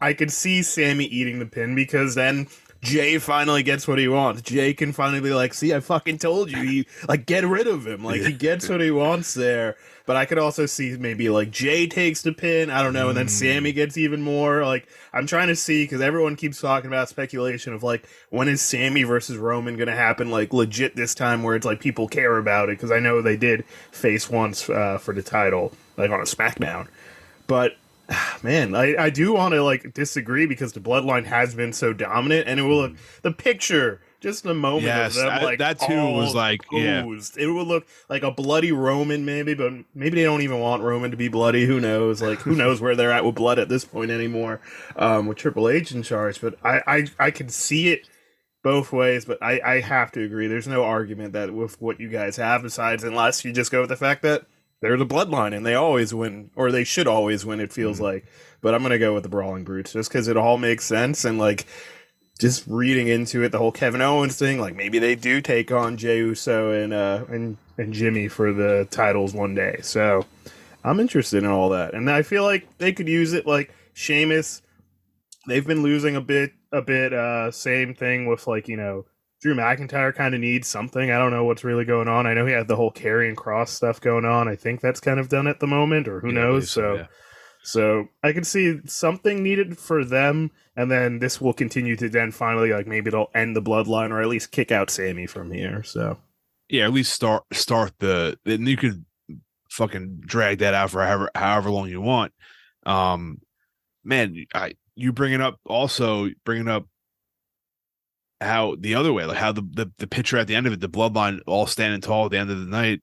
I 0.00 0.12
could 0.14 0.30
see 0.30 0.62
Sami 0.62 1.04
eating 1.04 1.38
the 1.38 1.46
pin 1.46 1.74
because 1.74 2.14
then 2.14 2.48
Jey 2.82 3.18
finally 3.18 3.62
gets 3.62 3.86
what 3.88 3.98
he 3.98 4.08
wants. 4.08 4.42
Jey 4.42 4.72
can 4.74 4.92
finally 4.92 5.20
be 5.20 5.32
like, 5.34 5.52
"See, 5.54 5.74
I 5.74 5.80
fucking 5.80 6.18
told 6.18 6.50
you." 6.50 6.62
He 6.62 6.86
like 7.08 7.26
get 7.26 7.44
rid 7.44 7.66
of 7.66 7.86
him. 7.86 8.04
Like 8.04 8.20
he 8.22 8.32
gets 8.32 8.68
what 8.70 8.80
he 8.80 8.90
wants 8.90 9.34
there. 9.34 9.76
But 10.06 10.16
I 10.16 10.24
could 10.24 10.38
also 10.38 10.66
see 10.66 10.96
maybe 10.96 11.28
like 11.28 11.50
Jey 11.50 11.86
takes 11.88 12.22
the 12.22 12.32
pin. 12.32 12.70
I 12.70 12.82
don't 12.82 12.92
know, 12.92 13.08
and 13.08 13.16
then 13.16 13.26
Mm. 13.26 13.30
Sami 13.30 13.72
gets 13.72 13.98
even 13.98 14.22
more. 14.22 14.64
Like 14.64 14.86
I'm 15.12 15.26
trying 15.26 15.48
to 15.48 15.56
see 15.56 15.84
because 15.84 16.00
everyone 16.00 16.36
keeps 16.36 16.60
talking 16.60 16.86
about 16.86 17.08
speculation 17.08 17.72
of 17.74 17.82
like 17.82 18.08
when 18.30 18.48
is 18.48 18.62
Sami 18.62 19.02
versus 19.02 19.36
Roman 19.36 19.76
going 19.76 19.88
to 19.88 19.96
happen? 19.96 20.30
Like 20.30 20.52
legit 20.52 20.94
this 20.96 21.14
time 21.14 21.42
where 21.42 21.56
it's 21.56 21.66
like 21.66 21.80
people 21.80 22.06
care 22.08 22.38
about 22.38 22.68
it 22.68 22.78
because 22.78 22.92
I 22.92 23.00
know 23.00 23.20
they 23.20 23.36
did 23.36 23.64
face 23.90 24.30
once 24.30 24.70
uh, 24.70 24.98
for 24.98 25.12
the 25.12 25.22
title 25.22 25.72
like 25.96 26.10
on 26.10 26.20
a 26.20 26.24
SmackDown, 26.24 26.86
but 27.46 27.76
man, 28.42 28.74
I, 28.74 28.96
I 28.96 29.10
do 29.10 29.32
want 29.32 29.54
to 29.54 29.62
like 29.62 29.92
disagree 29.92 30.46
because 30.46 30.72
the 30.72 30.80
bloodline 30.80 31.24
has 31.24 31.54
been 31.54 31.72
so 31.72 31.92
dominant, 31.92 32.46
and 32.46 32.60
it 32.60 32.62
will 32.62 32.76
look 32.76 32.92
the 33.22 33.32
picture 33.32 34.00
just 34.20 34.44
a 34.46 34.54
moment 34.54 34.84
Yes, 34.84 35.16
of 35.16 35.22
them 35.22 35.26
that- 35.28 35.42
like 35.42 35.58
that 35.58 35.80
too 35.80 36.10
was 36.12 36.34
like, 36.34 36.62
yeah. 36.72 37.04
It 37.04 37.46
would 37.46 37.66
look 37.66 37.86
like 38.08 38.22
a 38.22 38.30
bloody 38.30 38.72
Roman, 38.72 39.24
maybe, 39.24 39.54
but 39.54 39.72
maybe 39.94 40.16
they 40.16 40.24
don't 40.24 40.42
even 40.42 40.58
want 40.60 40.82
Roman 40.82 41.10
to 41.10 41.16
be 41.16 41.28
bloody. 41.28 41.66
Who 41.66 41.80
knows? 41.80 42.22
Like 42.22 42.38
who 42.40 42.54
knows 42.54 42.80
where 42.80 42.96
they're 42.96 43.12
at 43.12 43.24
with 43.24 43.34
blood 43.34 43.58
at 43.58 43.68
this 43.68 43.84
point 43.84 44.10
anymore? 44.10 44.60
Um, 44.96 45.26
with 45.26 45.38
Triple 45.38 45.68
H 45.68 45.92
in 45.92 46.02
charge, 46.02 46.40
but 46.40 46.56
I 46.64 46.80
I 46.86 47.06
I 47.26 47.30
can 47.30 47.48
see 47.48 47.88
it 47.92 48.08
both 48.62 48.92
ways, 48.92 49.24
but 49.24 49.38
I, 49.40 49.60
I 49.64 49.80
have 49.80 50.10
to 50.12 50.24
agree. 50.24 50.48
There's 50.48 50.66
no 50.66 50.82
argument 50.82 51.34
that 51.34 51.54
with 51.54 51.80
what 51.80 52.00
you 52.00 52.08
guys 52.08 52.36
have, 52.36 52.62
besides 52.62 53.04
unless 53.04 53.44
you 53.44 53.52
just 53.52 53.70
go 53.70 53.80
with 53.82 53.90
the 53.90 53.96
fact 53.96 54.22
that 54.22 54.44
they're 54.80 54.96
the 54.96 55.06
bloodline 55.06 55.54
and 55.56 55.64
they 55.64 55.74
always 55.74 56.12
win, 56.12 56.50
or 56.56 56.72
they 56.72 56.82
should 56.84 57.06
always 57.06 57.46
win. 57.46 57.60
It 57.60 57.72
feels 57.72 58.00
like, 58.00 58.24
but 58.60 58.74
I'm 58.74 58.82
gonna 58.82 58.98
go 58.98 59.14
with 59.14 59.22
the 59.22 59.28
Brawling 59.28 59.62
Brutes 59.64 59.92
just 59.92 60.10
because 60.10 60.26
it 60.26 60.36
all 60.36 60.58
makes 60.58 60.84
sense 60.84 61.24
and 61.24 61.38
like 61.38 61.66
just 62.38 62.64
reading 62.66 63.08
into 63.08 63.42
it, 63.42 63.50
the 63.50 63.58
whole 63.58 63.72
Kevin 63.72 64.02
Owens 64.02 64.38
thing, 64.38 64.60
like 64.60 64.76
maybe 64.76 64.98
they 64.98 65.14
do 65.14 65.40
take 65.40 65.72
on 65.72 65.96
Jey 65.96 66.18
Uso 66.18 66.70
and 66.72 66.92
uh 66.92 67.24
and 67.28 67.56
and 67.78 67.92
Jimmy 67.92 68.28
for 68.28 68.52
the 68.52 68.86
titles 68.90 69.34
one 69.34 69.54
day. 69.54 69.78
So 69.82 70.24
I'm 70.84 71.00
interested 71.00 71.42
in 71.42 71.50
all 71.50 71.70
that, 71.70 71.94
and 71.94 72.10
I 72.10 72.22
feel 72.22 72.44
like 72.44 72.66
they 72.78 72.92
could 72.92 73.08
use 73.08 73.32
it 73.32 73.46
like 73.46 73.72
Sheamus. 73.94 74.62
They've 75.48 75.66
been 75.66 75.82
losing 75.82 76.16
a 76.16 76.20
bit, 76.20 76.52
a 76.72 76.82
bit. 76.82 77.12
Uh, 77.12 77.50
same 77.50 77.94
thing 77.94 78.26
with 78.26 78.46
like 78.46 78.68
you 78.68 78.76
know 78.76 79.06
Drew 79.40 79.54
McIntyre 79.54 80.14
kind 80.14 80.34
of 80.34 80.40
needs 80.40 80.68
something. 80.68 81.10
I 81.10 81.18
don't 81.18 81.30
know 81.30 81.44
what's 81.44 81.64
really 81.64 81.84
going 81.84 82.08
on. 82.08 82.26
I 82.26 82.34
know 82.34 82.46
he 82.46 82.52
had 82.52 82.68
the 82.68 82.76
whole 82.76 82.92
Karrion 82.92 83.34
Kross 83.34 83.68
stuff 83.68 84.00
going 84.00 84.24
on. 84.24 84.48
I 84.48 84.56
think 84.56 84.80
that's 84.80 85.00
kind 85.00 85.20
of 85.20 85.28
done 85.28 85.46
at 85.46 85.60
the 85.60 85.66
moment, 85.66 86.08
or 86.08 86.20
who 86.20 86.28
Yeah, 86.28 86.34
knows. 86.34 86.70
So, 86.70 86.94
yeah. 86.94 87.06
So 87.66 88.06
I 88.22 88.32
can 88.32 88.44
see 88.44 88.78
something 88.84 89.42
needed 89.42 89.76
for 89.76 90.04
them, 90.04 90.52
and 90.76 90.88
then 90.88 91.18
this 91.18 91.40
will 91.40 91.52
continue 91.52 91.96
to 91.96 92.08
then 92.08 92.30
finally 92.30 92.72
like 92.72 92.86
maybe 92.86 93.08
it'll 93.08 93.30
end 93.34 93.56
the 93.56 93.60
bloodline 93.62 94.12
or 94.12 94.22
at 94.22 94.28
least 94.28 94.52
kick 94.52 94.70
out 94.70 94.88
Sami 94.88 95.26
from 95.26 95.50
here. 95.50 95.82
So 95.82 96.16
yeah, 96.68 96.84
at 96.84 96.92
least 96.92 97.12
start 97.12 97.42
start 97.52 97.92
the 97.98 98.38
then 98.44 98.66
you 98.68 98.76
could 98.76 99.04
fucking 99.68 100.20
drag 100.20 100.60
that 100.60 100.74
out 100.74 100.92
for 100.92 101.04
however 101.04 101.28
however 101.34 101.70
long 101.72 101.88
you 101.88 102.00
want. 102.00 102.32
Um, 102.86 103.40
man, 104.04 104.46
I 104.54 104.74
you 104.94 105.12
bringing 105.12 105.40
up 105.40 105.58
also 105.66 106.28
bringing 106.44 106.68
up 106.68 106.86
how 108.40 108.76
the 108.78 108.94
other 108.94 109.12
way, 109.12 109.24
like 109.24 109.38
how 109.38 109.50
the 109.50 109.62
the, 109.62 109.90
the 109.98 110.06
picture 110.06 110.38
at 110.38 110.46
the 110.46 110.54
end 110.54 110.68
of 110.68 110.72
it, 110.72 110.78
the 110.78 110.88
bloodline 110.88 111.40
all 111.48 111.66
standing 111.66 112.00
tall 112.00 112.26
at 112.26 112.30
the 112.30 112.38
end 112.38 112.52
of 112.52 112.60
the 112.60 112.66
night. 112.66 113.02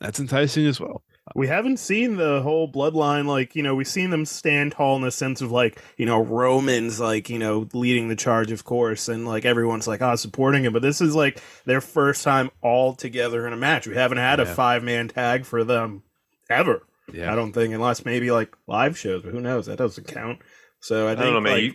That's 0.00 0.20
enticing 0.20 0.66
as 0.66 0.80
well. 0.80 1.02
We 1.34 1.46
haven't 1.46 1.76
seen 1.78 2.16
the 2.16 2.40
whole 2.40 2.70
bloodline, 2.72 3.26
like, 3.26 3.54
you 3.54 3.62
know, 3.62 3.74
we've 3.74 3.86
seen 3.86 4.08
them 4.08 4.24
stand 4.24 4.72
tall 4.72 4.96
in 4.96 5.02
the 5.02 5.10
sense 5.10 5.42
of, 5.42 5.52
like, 5.52 5.78
you 5.98 6.06
know, 6.06 6.22
Roman's, 6.22 6.98
like, 7.00 7.28
you 7.28 7.38
know, 7.38 7.68
leading 7.74 8.08
the 8.08 8.16
charge, 8.16 8.50
of 8.50 8.64
course, 8.64 9.08
and, 9.08 9.26
like, 9.26 9.44
everyone's, 9.44 9.86
like, 9.86 10.00
ah, 10.00 10.14
supporting 10.14 10.64
him. 10.64 10.72
But 10.72 10.80
this 10.80 11.02
is, 11.02 11.14
like, 11.14 11.42
their 11.66 11.82
first 11.82 12.24
time 12.24 12.50
all 12.62 12.94
together 12.94 13.46
in 13.46 13.52
a 13.52 13.58
match. 13.58 13.86
We 13.86 13.94
haven't 13.94 14.18
had 14.18 14.40
a 14.40 14.46
five 14.46 14.82
man 14.82 15.08
tag 15.08 15.44
for 15.44 15.64
them 15.64 16.02
ever. 16.48 16.82
Yeah. 17.12 17.30
I 17.30 17.36
don't 17.36 17.52
think, 17.52 17.74
unless 17.74 18.06
maybe, 18.06 18.30
like, 18.30 18.56
live 18.66 18.96
shows, 18.96 19.22
but 19.22 19.32
who 19.32 19.40
knows? 19.40 19.66
That 19.66 19.78
doesn't 19.78 20.06
count. 20.06 20.38
So 20.80 21.08
I 21.08 21.12
I, 21.12 21.14
don't 21.14 21.34
know, 21.34 21.40
man. 21.40 21.52
like, 21.52 21.62
you, 21.64 21.72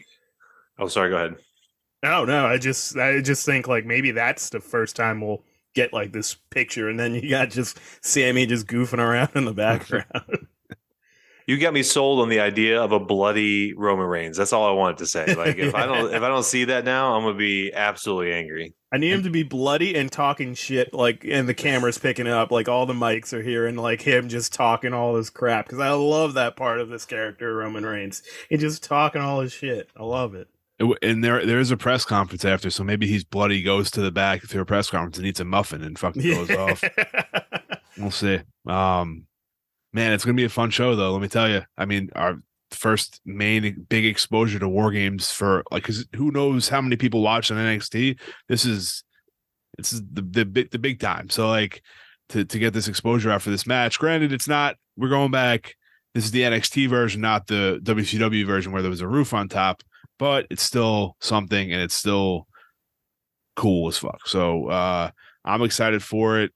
oh, 0.80 0.88
sorry. 0.88 1.12
Go 1.12 1.18
ahead. 1.18 1.36
no, 2.02 2.26
no, 2.26 2.48
I 2.48 2.58
just, 2.58 2.98
I 2.98 3.22
just 3.22 3.46
think, 3.46 3.68
like, 3.68 3.86
maybe 3.86 4.12
that's 4.12 4.50
the 4.50 4.62
first 4.62 4.96
time 4.96 5.22
we'll 5.22 5.44
get, 5.74 5.94
like, 5.94 6.12
this 6.12 6.36
picture, 6.50 6.90
and 6.90 7.00
then 7.00 7.16
you 7.16 7.30
got 7.30 7.50
just 7.50 7.80
Sami 8.02 8.46
just 8.46 8.68
goofing 8.68 9.00
around 9.00 9.32
in 9.36 9.46
the 9.46 9.54
background. 9.54 10.48
You 11.46 11.58
got 11.58 11.74
me 11.74 11.84
sold 11.84 12.22
on 12.22 12.30
the 12.30 12.40
idea 12.40 12.82
of 12.82 12.94
a 12.94 13.00
bloody 13.00 13.74
Roman 13.74 14.06
Reigns. 14.06 14.38
That's 14.38 14.54
all 14.54 14.66
I 14.66 14.72
wanted 14.72 15.00
to 15.00 15.06
say. 15.06 15.36
Like 15.36 15.58
if 15.58 15.76
I 15.76 15.86
don't 15.86 16.14
if 16.14 16.22
I 16.24 16.30
don't 16.30 16.46
see 16.46 16.64
that 16.66 16.86
now, 16.86 17.16
I'm 17.16 17.24
gonna 17.24 17.36
be 17.38 17.74
absolutely 17.74 18.32
angry. 18.32 18.74
I 18.94 18.98
need 18.98 19.12
him 19.12 19.24
to 19.24 19.32
be 19.32 19.42
bloody 19.42 19.96
and 19.96 20.12
talking 20.12 20.54
shit, 20.54 20.94
like, 20.94 21.26
and 21.28 21.50
the 21.50 21.56
camera's 21.56 21.98
picking 21.98 22.28
up, 22.28 22.52
like, 22.52 22.70
all 22.70 22.86
the 22.86 22.94
mics 22.94 23.34
are 23.34 23.42
here, 23.42 23.66
and 23.66 23.80
like 23.80 24.04
him 24.04 24.30
just 24.30 24.54
talking 24.54 24.94
all 24.94 25.16
this 25.16 25.32
crap. 25.32 25.66
Because 25.66 25.80
I 25.80 25.90
love 25.90 26.36
that 26.36 26.56
part 26.56 26.80
of 26.80 26.90
this 26.90 27.04
character, 27.04 27.56
Roman 27.56 27.84
Reigns. 27.88 28.22
He 28.50 28.58
just 28.58 28.84
talking 28.84 29.20
all 29.20 29.40
his 29.40 29.52
shit. 29.52 29.90
I 29.98 30.04
love 30.04 30.36
it. 30.36 30.48
And 31.02 31.24
there, 31.24 31.46
there 31.46 31.60
is 31.60 31.72
a 31.72 31.78
press 31.78 32.06
conference 32.06 32.46
after, 32.46 32.70
so 32.70 32.84
maybe 32.84 33.08
he's 33.08 33.24
bloody, 33.24 33.62
goes 33.62 33.92
to 33.92 34.02
the 34.02 34.12
back 34.12 34.44
through 34.44 34.62
a 34.62 34.66
press 34.66 34.90
conference 34.90 35.18
and 35.18 35.26
eats 35.28 35.40
a 35.40 35.46
muffin 35.46 35.84
and 35.84 35.98
fucking 35.98 36.22
goes 36.22 36.52
off. 36.52 36.84
We'll 37.98 38.12
see. 38.12 38.40
Um, 38.66 39.28
man, 39.92 40.14
it's 40.14 40.26
gonna 40.26 40.36
be 40.36 40.46
a 40.46 40.50
fun 40.50 40.70
show 40.70 40.96
though. 40.96 41.12
Let 41.12 41.22
me 41.22 41.28
tell 41.28 41.50
you. 41.50 41.62
I 41.78 41.86
mean, 41.86 42.10
our 42.16 42.38
first 42.72 43.22
main 43.26 43.86
big 43.88 44.06
exposure 44.06 44.60
to 44.60 44.68
war 44.68 44.92
games 44.92 45.32
for 45.32 45.64
like, 45.72 45.84
cause 45.84 46.08
who 46.16 46.32
knows 46.32 46.70
how 46.70 46.82
many 46.82 46.96
people 46.96 47.22
watch 47.22 47.52
on 47.52 47.58
NXT? 47.58 48.20
This 48.50 48.66
is 48.66 49.04
this 49.78 49.94
is 49.94 50.02
the 50.12 50.22
the 50.22 50.46
big 50.46 50.72
the 50.72 50.80
big 50.80 51.00
time. 51.00 51.30
So 51.30 51.50
like 51.50 51.84
to 52.30 52.46
to 52.46 52.60
get 52.60 52.74
this 52.74 52.88
exposure 52.88 53.30
after 53.30 53.52
this 53.52 53.68
match. 53.68 54.00
Granted, 54.00 54.34
it's 54.34 54.48
not. 54.48 54.76
We're 54.98 55.10
going 55.10 55.32
back. 55.32 55.76
This 56.14 56.26
is 56.26 56.32
the 56.32 56.42
NXT 56.42 56.90
version, 56.90 57.22
not 57.22 57.48
the 57.48 57.80
WCW 57.82 58.46
version 58.46 58.72
where 58.72 58.84
there 58.84 58.92
was 58.92 59.02
a 59.02 59.08
roof 59.08 59.34
on 59.34 59.50
top. 59.50 59.82
But 60.20 60.48
it's 60.50 60.64
still 60.64 61.16
something, 61.20 61.72
and 61.72 61.82
it's 61.82 61.96
still 61.96 62.48
cool 63.56 63.88
as 63.88 63.98
fuck. 63.98 64.28
So 64.28 64.68
uh 64.68 65.12
I'm 65.46 65.62
excited 65.62 66.02
for 66.02 66.40
it. 66.40 66.52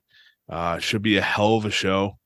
Uh, 0.49 0.79
should 0.79 1.01
be 1.01 1.17
a 1.17 1.21
hell 1.21 1.57
of 1.57 1.65
a 1.65 1.69
show. 1.71 2.17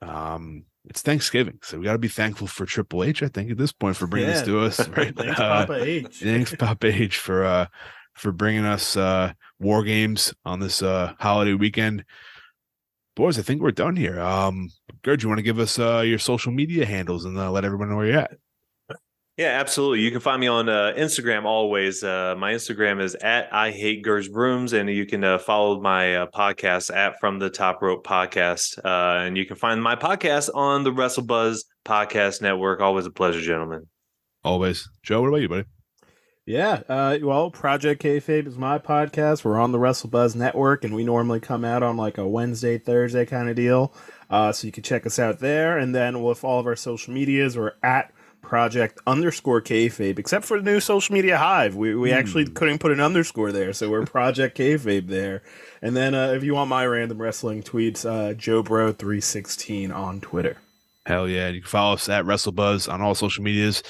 Um, 0.00 0.64
it's 0.86 1.00
Thanksgiving, 1.00 1.60
so 1.62 1.78
we 1.78 1.84
got 1.84 1.92
to 1.92 1.98
be 1.98 2.08
thankful 2.08 2.48
for 2.48 2.66
Triple 2.66 3.04
H. 3.04 3.22
I 3.22 3.28
think 3.28 3.52
at 3.52 3.56
this 3.56 3.70
point 3.70 3.96
for 3.96 4.08
bringing 4.08 4.30
this 4.30 4.42
to 4.42 4.58
us. 4.60 4.88
Right? 4.96 5.14
Thanks, 5.16 5.38
Uh, 5.38 5.64
Papa 5.66 5.74
H. 5.84 6.06
thanks, 6.22 6.54
Papa 6.56 6.86
H, 6.88 7.18
for 7.18 7.44
uh 7.44 7.66
for 8.14 8.32
bringing 8.32 8.64
us 8.64 8.96
uh 8.96 9.32
war 9.60 9.84
games 9.84 10.34
on 10.44 10.58
this 10.58 10.82
uh 10.82 11.12
holiday 11.20 11.54
weekend. 11.54 12.04
Boys, 13.14 13.38
I 13.38 13.42
think 13.42 13.62
we're 13.62 13.70
done 13.70 13.94
here. 13.94 14.18
Um, 14.20 14.70
Gerd, 15.04 15.22
you 15.22 15.28
want 15.28 15.38
to 15.38 15.42
give 15.44 15.60
us 15.60 15.78
uh 15.78 16.00
your 16.00 16.18
social 16.18 16.50
media 16.50 16.84
handles 16.84 17.24
and 17.24 17.38
uh, 17.38 17.50
let 17.50 17.64
everyone 17.64 17.90
know 17.90 17.96
where 17.96 18.06
you're 18.06 18.18
at? 18.18 18.32
Yeah, 19.38 19.58
absolutely. 19.60 20.00
You 20.00 20.10
can 20.10 20.20
find 20.20 20.38
me 20.38 20.46
on 20.46 20.68
uh, 20.68 20.92
Instagram 20.94 21.44
always. 21.44 22.04
Uh, 22.04 22.34
my 22.36 22.52
Instagram 22.52 23.00
is 23.00 23.14
at 23.14 23.52
I 23.52 23.70
hate 23.70 24.04
Gers 24.04 24.28
Brooms, 24.28 24.74
and 24.74 24.90
you 24.90 25.06
can 25.06 25.24
uh, 25.24 25.38
follow 25.38 25.80
my 25.80 26.16
uh, 26.16 26.26
podcast 26.26 26.94
at 26.94 27.18
From 27.18 27.38
the 27.38 27.48
Top 27.48 27.80
Rope 27.80 28.06
Podcast. 28.06 28.78
Uh, 28.84 29.24
and 29.24 29.38
you 29.38 29.46
can 29.46 29.56
find 29.56 29.82
my 29.82 29.96
podcast 29.96 30.50
on 30.54 30.84
the 30.84 30.92
WrestleBuzz 30.92 31.64
Podcast 31.82 32.42
Network. 32.42 32.80
Always 32.80 33.06
a 33.06 33.10
pleasure, 33.10 33.40
gentlemen. 33.40 33.86
Always, 34.44 34.90
Joe. 35.02 35.22
What 35.22 35.28
about 35.28 35.40
you, 35.40 35.48
buddy? 35.48 35.64
Yeah, 36.44 36.82
uh, 36.88 37.18
well, 37.22 37.50
Project 37.50 38.02
Kayfabe 38.02 38.46
is 38.46 38.58
my 38.58 38.78
podcast. 38.78 39.44
We're 39.44 39.58
on 39.58 39.72
the 39.72 39.78
WrestleBuzz 39.78 40.36
Network, 40.36 40.84
and 40.84 40.94
we 40.94 41.04
normally 41.04 41.40
come 41.40 41.64
out 41.64 41.82
on 41.82 41.96
like 41.96 42.18
a 42.18 42.28
Wednesday, 42.28 42.76
Thursday 42.76 43.24
kind 43.24 43.48
of 43.48 43.56
deal. 43.56 43.94
Uh, 44.28 44.52
so 44.52 44.66
you 44.66 44.72
can 44.72 44.82
check 44.82 45.06
us 45.06 45.18
out 45.18 45.38
there, 45.38 45.78
and 45.78 45.94
then 45.94 46.22
with 46.22 46.44
all 46.44 46.60
of 46.60 46.66
our 46.66 46.76
social 46.76 47.14
medias, 47.14 47.56
we're 47.56 47.72
at 47.82 48.11
Project 48.42 49.00
underscore 49.06 49.62
Kayfabe, 49.62 50.18
except 50.18 50.44
for 50.44 50.58
the 50.60 50.70
new 50.70 50.80
social 50.80 51.14
media 51.14 51.38
Hive. 51.38 51.74
We 51.74 51.94
we 51.94 52.12
actually 52.12 52.46
couldn't 52.46 52.80
put 52.80 52.92
an 52.92 53.00
underscore 53.00 53.52
there, 53.52 53.72
so 53.72 53.88
we're 53.88 54.04
Project 54.04 54.58
Kayfabe 54.58 55.08
there. 55.08 55.42
And 55.80 55.96
then 55.96 56.14
uh, 56.14 56.32
if 56.32 56.44
you 56.44 56.54
want 56.54 56.68
my 56.68 56.84
random 56.84 57.20
wrestling 57.22 57.62
tweets, 57.62 58.04
uh, 58.04 58.34
Joe 58.34 58.62
Bro 58.62 58.92
three 58.92 59.20
sixteen 59.20 59.90
on 59.90 60.20
Twitter. 60.20 60.58
Hell 61.06 61.28
yeah. 61.28 61.48
You 61.48 61.62
can 61.62 61.68
follow 61.68 61.94
us 61.94 62.08
at 62.08 62.24
WrestleBuzz 62.24 62.92
on 62.92 63.00
all 63.00 63.14
social 63.14 63.42
medias. 63.42 63.82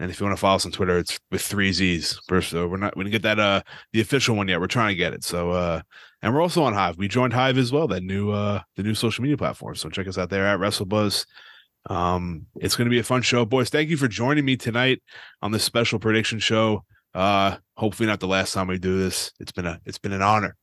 And 0.00 0.10
if 0.10 0.20
you 0.20 0.26
want 0.26 0.36
to 0.36 0.40
follow 0.40 0.56
us 0.56 0.66
on 0.66 0.72
Twitter, 0.72 0.98
it's 0.98 1.18
with 1.30 1.42
three 1.42 1.72
Z's. 1.72 2.20
First, 2.28 2.50
so 2.50 2.68
we're 2.68 2.76
not 2.76 2.96
we 2.96 3.04
didn't 3.04 3.12
get 3.12 3.22
that 3.22 3.38
uh 3.38 3.62
the 3.92 4.00
official 4.00 4.36
one 4.36 4.48
yet. 4.48 4.60
We're 4.60 4.66
trying 4.66 4.90
to 4.90 4.94
get 4.94 5.12
it. 5.12 5.24
So 5.24 5.50
uh 5.50 5.82
and 6.22 6.34
we're 6.34 6.42
also 6.42 6.64
on 6.64 6.74
Hive. 6.74 6.98
We 6.98 7.08
joined 7.08 7.32
Hive 7.32 7.58
as 7.58 7.72
well, 7.72 7.86
that 7.88 8.02
new 8.02 8.30
uh 8.30 8.62
the 8.76 8.82
new 8.82 8.94
social 8.94 9.22
media 9.22 9.36
platform. 9.36 9.76
So 9.76 9.88
check 9.88 10.08
us 10.08 10.18
out 10.18 10.30
there 10.30 10.46
at 10.46 10.58
WrestleBuzz. 10.58 11.24
Um 11.86 12.46
it's 12.56 12.76
gonna 12.76 12.90
be 12.90 12.98
a 12.98 13.04
fun 13.04 13.22
show. 13.22 13.44
Boys, 13.44 13.70
thank 13.70 13.88
you 13.88 13.96
for 13.96 14.08
joining 14.08 14.44
me 14.44 14.56
tonight 14.56 15.02
on 15.42 15.52
this 15.52 15.64
special 15.64 15.98
prediction 15.98 16.38
show. 16.38 16.84
Uh 17.14 17.56
hopefully 17.76 18.06
not 18.06 18.20
the 18.20 18.28
last 18.28 18.52
time 18.52 18.68
we 18.68 18.78
do 18.78 18.98
this. 18.98 19.32
It's 19.40 19.52
been 19.52 19.66
a 19.66 19.80
it's 19.84 19.98
been 19.98 20.12
an 20.12 20.22
honor. 20.22 20.56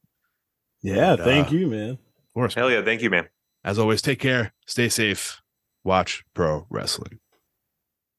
Yeah, 0.81 1.13
And, 1.13 1.23
thank 1.23 1.47
uh, 1.47 1.51
you, 1.51 1.67
man. 1.67 1.89
Of 1.91 2.33
course. 2.33 2.53
Hell 2.53 2.69
yeah. 2.69 2.83
Thank 2.83 3.01
you, 3.01 3.09
man. 3.09 3.27
As 3.63 3.79
always, 3.79 4.01
take 4.03 4.19
care, 4.19 4.53
stay 4.67 4.89
safe, 4.89 5.41
watch 5.83 6.23
pro 6.35 6.67
wrestling. 6.69 7.19